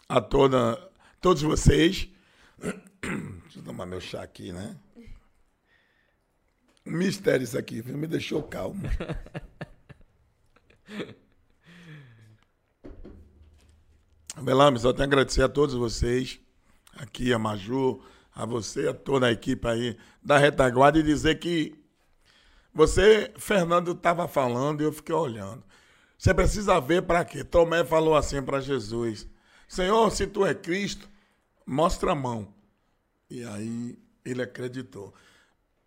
a 0.08 0.22
toda 0.22 0.89
todos 1.20 1.42
vocês. 1.42 2.10
Deixa 2.60 3.60
eu 3.60 3.64
tomar 3.64 3.86
meu 3.86 4.02
chá 4.02 4.22
aqui, 4.22 4.52
né? 4.52 4.76
Um 6.86 6.92
mistério 6.92 7.44
isso 7.44 7.58
aqui? 7.58 7.82
Me 7.84 8.08
deixou 8.08 8.44
calmo. 8.44 8.84
Velame, 14.42 14.80
só 14.80 14.94
tenho 14.94 15.04
a 15.04 15.08
agradecer 15.08 15.44
a 15.44 15.50
todos 15.50 15.76
vocês, 15.76 16.40
aqui 16.96 17.34
a 17.34 17.40
Maju, 17.40 18.02
a 18.34 18.46
você, 18.46 18.88
a 18.88 18.94
toda 18.94 19.28
a 19.28 19.32
equipe 19.32 19.68
aí 19.68 19.98
da 20.24 20.38
retaguarda 20.38 20.98
e 20.98 21.04
dizer 21.04 21.40
que 21.40 21.76
você, 22.74 23.34
Fernando, 23.38 23.92
estava 23.92 24.28
falando 24.28 24.82
e 24.82 24.86
eu 24.86 24.94
fiquei 24.94 25.14
olhando. 25.14 25.64
Você 26.18 26.34
precisa 26.34 26.80
ver 26.80 27.02
para 27.02 27.26
quê? 27.26 27.44
Tomé 27.44 27.84
falou 27.84 28.16
assim 28.16 28.42
para 28.42 28.62
Jesus: 28.62 29.28
Senhor, 29.70 30.10
se 30.10 30.26
tu 30.26 30.44
é 30.44 30.56
Cristo, 30.56 31.08
mostra 31.64 32.14
a 32.14 32.16
mão. 32.16 32.48
E 33.30 33.44
aí 33.44 33.96
ele 34.26 34.42
acreditou. 34.42 35.14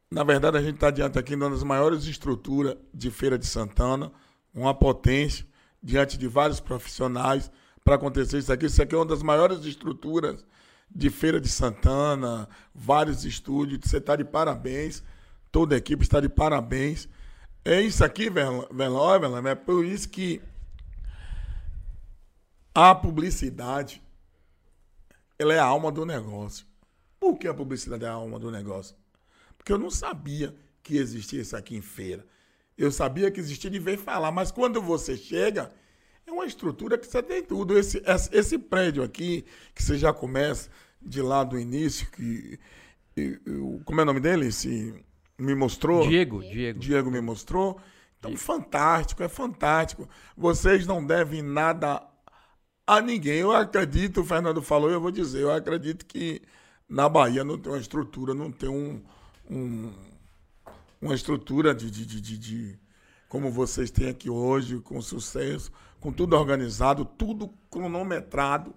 Na 0.08 0.22
verdade, 0.22 0.56
a 0.56 0.62
gente 0.62 0.76
está 0.76 0.88
diante 0.88 1.18
aqui 1.18 1.30
de 1.30 1.42
uma 1.42 1.50
das 1.50 1.64
maiores 1.64 2.04
estruturas 2.04 2.76
de 2.94 3.10
Feira 3.10 3.36
de 3.36 3.44
Santana, 3.44 4.12
uma 4.54 4.72
potência, 4.72 5.44
diante 5.82 6.16
de 6.16 6.28
vários 6.28 6.60
profissionais 6.60 7.50
para 7.84 7.96
acontecer 7.96 8.38
isso 8.38 8.52
aqui. 8.52 8.66
Isso 8.66 8.80
aqui 8.80 8.94
é 8.94 8.98
uma 8.98 9.04
das 9.04 9.20
maiores 9.20 9.64
estruturas 9.64 10.46
de 10.88 11.10
Feira 11.10 11.40
de 11.40 11.48
Santana, 11.48 12.48
vários 12.72 13.24
estúdios. 13.24 13.80
Você 13.82 13.96
está 13.96 14.14
de 14.14 14.24
parabéns, 14.24 15.02
toda 15.50 15.74
a 15.74 15.78
equipe 15.78 16.04
está 16.04 16.20
de 16.20 16.28
parabéns. 16.28 17.08
É 17.64 17.80
isso 17.80 18.04
aqui, 18.04 18.30
Veló, 18.30 19.16
é 19.44 19.54
por 19.56 19.84
isso 19.84 20.08
que 20.08 20.40
a 22.74 22.94
publicidade 22.94 24.02
ela 25.38 25.54
é 25.54 25.58
a 25.58 25.64
alma 25.64 25.90
do 25.90 26.06
negócio. 26.06 26.66
Por 27.18 27.38
que 27.38 27.48
a 27.48 27.54
publicidade 27.54 28.04
é 28.04 28.08
a 28.08 28.12
alma 28.12 28.38
do 28.38 28.50
negócio? 28.50 28.96
Porque 29.56 29.72
eu 29.72 29.78
não 29.78 29.90
sabia 29.90 30.54
que 30.82 30.96
existia 30.96 31.40
isso 31.40 31.56
aqui 31.56 31.76
em 31.76 31.82
feira. 31.82 32.24
Eu 32.76 32.90
sabia 32.90 33.30
que 33.30 33.40
existia 33.40 33.70
de 33.70 33.78
ver 33.78 33.98
falar, 33.98 34.32
mas 34.32 34.50
quando 34.50 34.80
você 34.80 35.16
chega, 35.16 35.70
é 36.26 36.32
uma 36.32 36.46
estrutura 36.46 36.96
que 36.96 37.06
você 37.06 37.22
tem 37.22 37.42
tudo. 37.42 37.78
Esse, 37.78 38.02
esse 38.32 38.58
prédio 38.58 39.02
aqui, 39.02 39.44
que 39.74 39.82
você 39.82 39.98
já 39.98 40.12
começa 40.12 40.70
de 41.00 41.20
lá 41.20 41.44
do 41.44 41.58
início, 41.58 42.08
que. 42.10 42.58
Como 43.84 44.00
é 44.00 44.02
o 44.02 44.06
nome 44.06 44.20
dele? 44.20 44.46
Esse, 44.46 44.94
me 45.38 45.54
mostrou. 45.54 46.08
Diego, 46.08 46.40
Diego. 46.40 46.78
Diego 46.78 47.10
me 47.10 47.20
mostrou. 47.20 47.80
Então, 48.18 48.30
Diego. 48.30 48.42
fantástico, 48.42 49.22
é 49.22 49.28
fantástico. 49.28 50.08
Vocês 50.36 50.86
não 50.86 51.04
devem 51.04 51.42
nada 51.42 52.02
a 52.86 53.00
ninguém. 53.00 53.38
Eu 53.40 53.52
acredito, 53.52 54.20
o 54.20 54.24
Fernando 54.24 54.62
falou, 54.62 54.90
eu 54.90 55.00
vou 55.00 55.10
dizer, 55.10 55.42
eu 55.42 55.52
acredito 55.52 56.06
que 56.06 56.42
na 56.88 57.08
Bahia 57.08 57.44
não 57.44 57.58
tem 57.58 57.72
uma 57.72 57.78
estrutura, 57.78 58.34
não 58.34 58.50
tem 58.50 58.68
um, 58.68 59.02
um 59.50 59.92
uma 61.02 61.14
estrutura 61.14 61.74
de, 61.74 61.90
de, 61.90 62.06
de, 62.06 62.38
de, 62.38 62.78
como 63.28 63.50
vocês 63.50 63.90
têm 63.90 64.08
aqui 64.08 64.30
hoje, 64.30 64.78
com 64.78 65.02
sucesso, 65.02 65.72
com 65.98 66.12
tudo 66.12 66.36
organizado, 66.36 67.04
tudo 67.04 67.52
cronometrado. 67.68 68.72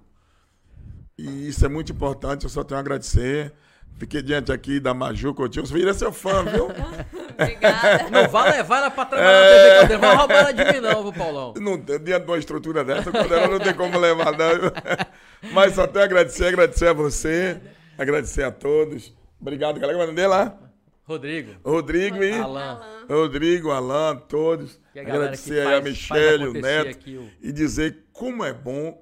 E 1.16 1.48
isso 1.48 1.64
é 1.64 1.70
muito 1.70 1.92
importante, 1.92 2.46
eu 2.46 2.50
só 2.50 2.64
tenho 2.64 2.80
a 2.80 2.82
agradecer. 2.82 3.54
Fiquei 3.98 4.22
diante 4.22 4.52
aqui 4.52 4.80
da 4.80 4.94
Maju 4.94 5.34
Coutinho. 5.34 5.66
Vira 5.66 5.94
seu 5.94 6.12
fã, 6.12 6.44
viu? 6.44 6.68
Obrigada. 7.38 8.10
Não 8.10 8.28
vai 8.30 8.52
levar 8.52 8.78
ela 8.78 8.92
pra 8.92 9.06
trabalhar 9.06 9.32
é... 9.32 9.82
na 9.82 9.88
TV 9.88 10.00
Caldeirão. 10.00 10.02
Não 10.02 10.08
vai 10.08 10.16
roubar 10.16 10.36
ela 10.36 10.52
de 10.52 10.74
mim, 10.74 10.80
não, 10.82 11.04
viu, 11.04 11.14
Paulão? 11.14 11.54
Não, 11.58 11.78
diante 11.78 12.26
de 12.26 12.32
uma 12.32 12.38
estrutura 12.38 12.84
dessa, 12.84 13.12
Caldeirão 13.12 13.52
não 13.52 13.60
tem 13.60 13.74
como 13.74 13.98
levar, 14.00 14.32
não. 14.32 15.52
Mas 15.52 15.76
só 15.76 15.86
tenho 15.86 16.04
a 16.04 16.06
agradecer, 16.06 16.46
agradecer 16.48 16.88
a 16.88 16.94
você, 16.94 17.62
agradecer 17.98 18.44
a 18.44 18.52
todos. 18.52 19.14
Obrigado, 19.40 19.80
galera. 19.80 20.06
Como 20.06 20.20
é 20.20 20.28
lá? 20.28 20.58
Rodrigo. 21.04 21.52
Rodrigo 21.64 22.24
e. 22.24 22.34
Alan. 22.34 22.82
Rodrigo, 23.08 23.70
Alan, 23.70 24.16
todos. 24.28 24.80
A 24.96 25.02
agradecer 25.02 25.64
faz, 25.64 25.68
aí 25.68 25.76
a 25.76 25.82
Michelle, 25.82 26.48
o 26.48 26.54
Neto. 26.54 27.08
O... 27.08 27.30
E 27.42 27.52
dizer 27.52 28.06
como 28.12 28.44
é 28.44 28.52
bom 28.52 29.00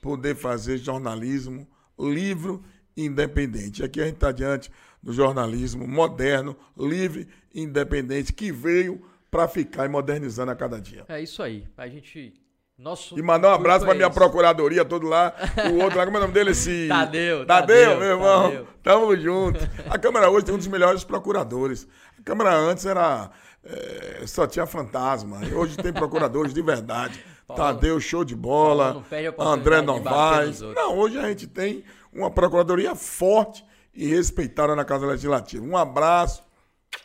poder 0.00 0.34
fazer 0.34 0.78
jornalismo 0.78 1.68
livre 1.98 2.58
independente. 2.96 3.82
Aqui 3.82 4.00
a 4.00 4.04
gente 4.04 4.14
está 4.14 4.32
diante 4.32 4.70
do 5.02 5.12
jornalismo 5.12 5.86
moderno, 5.86 6.56
livre 6.78 7.28
e 7.52 7.62
independente, 7.62 8.32
que 8.32 8.52
veio 8.52 9.02
para 9.30 9.48
ficar 9.48 9.86
e 9.86 9.88
modernizando 9.88 10.52
a 10.52 10.54
cada 10.54 10.80
dia. 10.80 11.04
É 11.08 11.20
isso 11.20 11.42
aí. 11.42 11.66
A 11.76 11.88
gente. 11.88 12.34
Nosso 12.78 13.18
e 13.18 13.22
mandar 13.22 13.50
um 13.50 13.54
abraço 13.54 13.84
para 13.84 13.94
minha 13.94 14.10
procuradoria, 14.10 14.84
todo 14.84 15.06
lá. 15.06 15.32
O 15.72 15.82
outro 15.82 15.98
lá, 15.98 16.04
como 16.04 16.16
é 16.16 16.20
o 16.20 16.22
nome 16.22 16.34
dele? 16.34 16.50
Esse... 16.50 16.88
Tadeu. 16.88 17.46
Tadeu, 17.46 17.76
Tadeu 17.76 17.98
meu 17.98 18.08
irmão. 18.08 18.42
Tadeu. 18.42 18.66
Tamo 18.82 19.16
junto. 19.16 19.60
A 19.88 19.98
Câmara 19.98 20.30
hoje 20.30 20.46
tem 20.46 20.54
um 20.54 20.58
dos 20.58 20.66
melhores 20.66 21.04
procuradores. 21.04 21.86
A 22.18 22.22
Câmara 22.22 22.54
antes 22.54 22.84
era. 22.84 23.30
É, 23.64 24.26
só 24.26 24.46
tinha 24.46 24.66
fantasma. 24.66 25.40
Hoje 25.54 25.76
tem 25.76 25.92
procuradores 25.92 26.52
de 26.52 26.60
verdade. 26.60 27.22
Paulo, 27.46 27.62
Tadeu, 27.62 28.00
show 28.00 28.24
de 28.24 28.34
bola. 28.34 29.04
André 29.38 29.80
Novaes. 29.80 30.60
Não, 30.60 30.98
hoje 30.98 31.18
a 31.18 31.28
gente 31.28 31.46
tem 31.46 31.84
uma 32.12 32.30
procuradoria 32.30 32.94
forte 32.94 33.64
e 33.94 34.06
respeitada 34.06 34.76
na 34.76 34.84
Casa 34.84 35.06
Legislativa. 35.06 35.64
Um 35.64 35.76
abraço, 35.76 36.42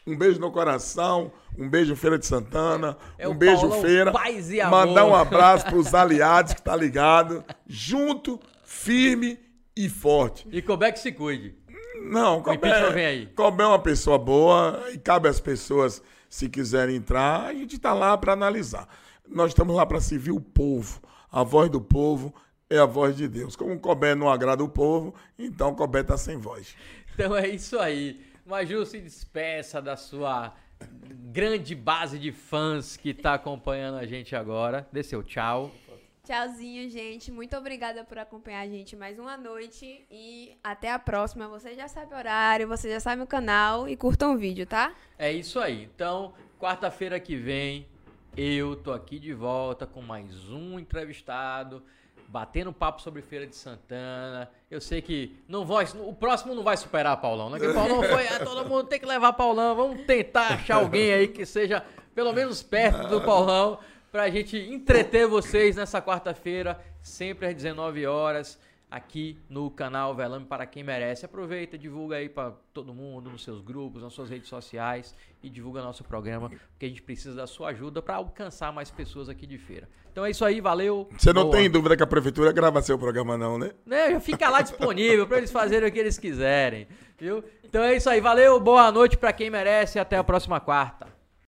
um 0.05 0.17
beijo 0.17 0.39
no 0.39 0.51
coração, 0.51 1.31
um 1.57 1.69
beijo 1.69 1.95
Feira 1.95 2.17
de 2.17 2.25
Santana, 2.25 2.97
é 3.17 3.27
um 3.27 3.35
beijo 3.35 3.61
Paulão, 3.61 3.81
Feira. 3.81 4.11
Paz 4.11 4.51
e 4.51 4.61
amor. 4.61 4.85
Mandar 4.85 5.05
um 5.05 5.15
abraço 5.15 5.65
para 5.65 5.77
os 5.77 5.93
aliados 5.93 6.53
que 6.53 6.61
tá 6.61 6.75
ligado, 6.75 7.43
junto, 7.65 8.39
firme 8.63 9.39
e 9.75 9.89
forte. 9.89 10.47
E 10.51 10.61
como 10.61 10.83
é 10.83 10.91
que 10.91 10.99
se 10.99 11.11
cuide? 11.11 11.55
Não, 12.03 12.41
Cobé, 12.41 13.05
aí. 13.05 13.25
Cobé 13.27 13.63
é 13.63 13.67
uma 13.67 13.79
pessoa 13.79 14.17
boa 14.17 14.83
e 14.93 14.97
cabe 14.97 15.27
às 15.27 15.39
pessoas, 15.39 16.01
se 16.29 16.47
quiserem 16.47 16.95
entrar, 16.97 17.45
a 17.45 17.53
gente 17.53 17.75
está 17.75 17.93
lá 17.93 18.17
para 18.17 18.33
analisar. 18.33 18.87
Nós 19.27 19.51
estamos 19.51 19.75
lá 19.75 19.85
para 19.85 19.99
servir 19.99 20.31
o 20.31 20.39
povo, 20.39 21.01
a 21.29 21.43
voz 21.43 21.69
do 21.69 21.81
povo 21.81 22.33
é 22.69 22.77
a 22.77 22.85
voz 22.85 23.15
de 23.15 23.27
Deus. 23.27 23.55
Como 23.55 23.73
o 23.73 23.79
Cobé 23.79 24.15
não 24.15 24.29
agrada 24.29 24.63
o 24.63 24.69
povo, 24.69 25.13
então 25.37 25.69
o 25.71 25.75
Cobé 25.75 26.01
está 26.01 26.17
sem 26.17 26.37
voz. 26.37 26.75
Então 27.13 27.35
é 27.35 27.47
isso 27.47 27.79
aí. 27.79 28.21
Maju, 28.45 28.85
se 28.85 28.99
despeça 28.99 29.81
da 29.81 29.95
sua 29.95 30.53
grande 31.31 31.73
base 31.73 32.19
de 32.19 32.31
fãs 32.31 32.95
que 32.95 33.09
está 33.09 33.33
acompanhando 33.33 33.97
a 33.97 34.05
gente 34.05 34.35
agora. 34.35 34.87
Dê 34.91 35.03
seu 35.03 35.23
tchau. 35.23 35.71
Tchauzinho, 36.23 36.89
gente. 36.89 37.31
Muito 37.31 37.55
obrigada 37.55 38.03
por 38.03 38.17
acompanhar 38.17 38.61
a 38.61 38.67
gente 38.67 38.95
mais 38.95 39.17
uma 39.17 39.37
noite. 39.37 40.05
E 40.11 40.57
até 40.63 40.91
a 40.91 40.99
próxima. 40.99 41.47
Você 41.47 41.73
já 41.73 41.87
sabe 41.87 42.13
o 42.13 42.17
horário, 42.17 42.67
você 42.67 42.89
já 42.91 42.99
sabe 42.99 43.21
o 43.21 43.27
canal 43.27 43.87
e 43.87 43.95
curtam 43.95 44.33
o 44.33 44.37
vídeo, 44.37 44.65
tá? 44.65 44.93
É 45.17 45.31
isso 45.31 45.59
aí. 45.59 45.89
Então, 45.95 46.33
quarta-feira 46.59 47.19
que 47.19 47.35
vem, 47.35 47.87
eu 48.35 48.75
tô 48.75 48.91
aqui 48.91 49.19
de 49.19 49.33
volta 49.33 49.87
com 49.87 50.01
mais 50.01 50.49
um 50.49 50.77
entrevistado 50.77 51.81
batendo 52.27 52.73
papo 52.73 53.01
sobre 53.01 53.21
Feira 53.21 53.47
de 53.47 53.55
Santana. 53.55 54.49
Eu 54.69 54.81
sei 54.81 55.01
que 55.01 55.37
não 55.47 55.65
vai, 55.65 55.85
o 55.95 56.13
próximo 56.13 56.53
não 56.53 56.63
vai 56.63 56.75
superar 56.75 57.17
Paulão, 57.17 57.49
né? 57.49 57.59
Que 57.59 57.73
Paulão 57.73 58.03
foi, 58.03 58.27
ah, 58.27 58.39
todo 58.43 58.67
mundo 58.67 58.85
tem 58.85 58.99
que 58.99 59.05
levar 59.05 59.33
Paulão. 59.33 59.75
Vamos 59.75 60.05
tentar 60.05 60.53
achar 60.53 60.75
alguém 60.75 61.13
aí 61.13 61.27
que 61.27 61.45
seja 61.45 61.83
pelo 62.13 62.33
menos 62.33 62.61
perto 62.61 63.07
do 63.07 63.21
Paulão 63.21 63.79
pra 64.11 64.29
gente 64.29 64.57
entreter 64.57 65.27
vocês 65.27 65.75
nessa 65.75 66.01
quarta-feira, 66.01 66.79
sempre 67.01 67.47
às 67.47 67.55
19 67.55 68.05
horas 68.05 68.59
aqui 68.89 69.37
no 69.49 69.69
canal 69.69 70.15
Velame 70.15 70.45
para 70.45 70.65
quem 70.65 70.83
merece. 70.83 71.25
Aproveita, 71.25 71.77
divulga 71.77 72.15
aí 72.15 72.29
para 72.29 72.53
todo 72.73 72.93
mundo, 72.93 73.29
nos 73.29 73.43
seus 73.43 73.61
grupos, 73.61 74.01
nas 74.01 74.13
suas 74.13 74.29
redes 74.29 74.47
sociais 74.47 75.13
e 75.43 75.49
divulga 75.49 75.81
nosso 75.81 76.03
programa, 76.03 76.49
porque 76.49 76.85
a 76.85 76.89
gente 76.89 77.01
precisa 77.01 77.35
da 77.35 77.47
sua 77.47 77.69
ajuda 77.69 78.01
para 78.01 78.15
alcançar 78.15 78.71
mais 78.71 78.89
pessoas 78.89 79.29
aqui 79.29 79.45
de 79.45 79.57
feira. 79.57 79.89
Então 80.11 80.25
é 80.25 80.31
isso 80.31 80.43
aí, 80.43 80.59
valeu. 80.59 81.07
Você 81.17 81.31
não 81.31 81.43
Boa. 81.43 81.57
tem 81.57 81.69
dúvida 81.69 81.95
que 81.95 82.03
a 82.03 82.07
prefeitura 82.07 82.51
grava 82.51 82.81
seu 82.81 82.97
programa 82.97 83.37
não, 83.37 83.59
né? 83.59 83.71
Né, 83.85 84.11
já 84.11 84.19
fica 84.19 84.49
lá 84.49 84.61
disponível 84.61 85.27
para 85.27 85.37
eles 85.37 85.51
fazerem 85.51 85.87
o 85.87 85.91
que 85.91 85.99
eles 85.99 86.17
quiserem, 86.17 86.87
viu? 87.17 87.43
Então 87.63 87.83
é 87.83 87.95
isso 87.95 88.09
aí, 88.09 88.19
valeu, 88.21 88.59
boa 88.59 88.91
noite 88.91 89.17
para 89.17 89.33
quem 89.33 89.49
merece 89.49 89.97
e 89.97 90.01
até 90.01 90.17
a 90.17 90.23
próxima 90.23 90.59
quarta. 90.59 91.16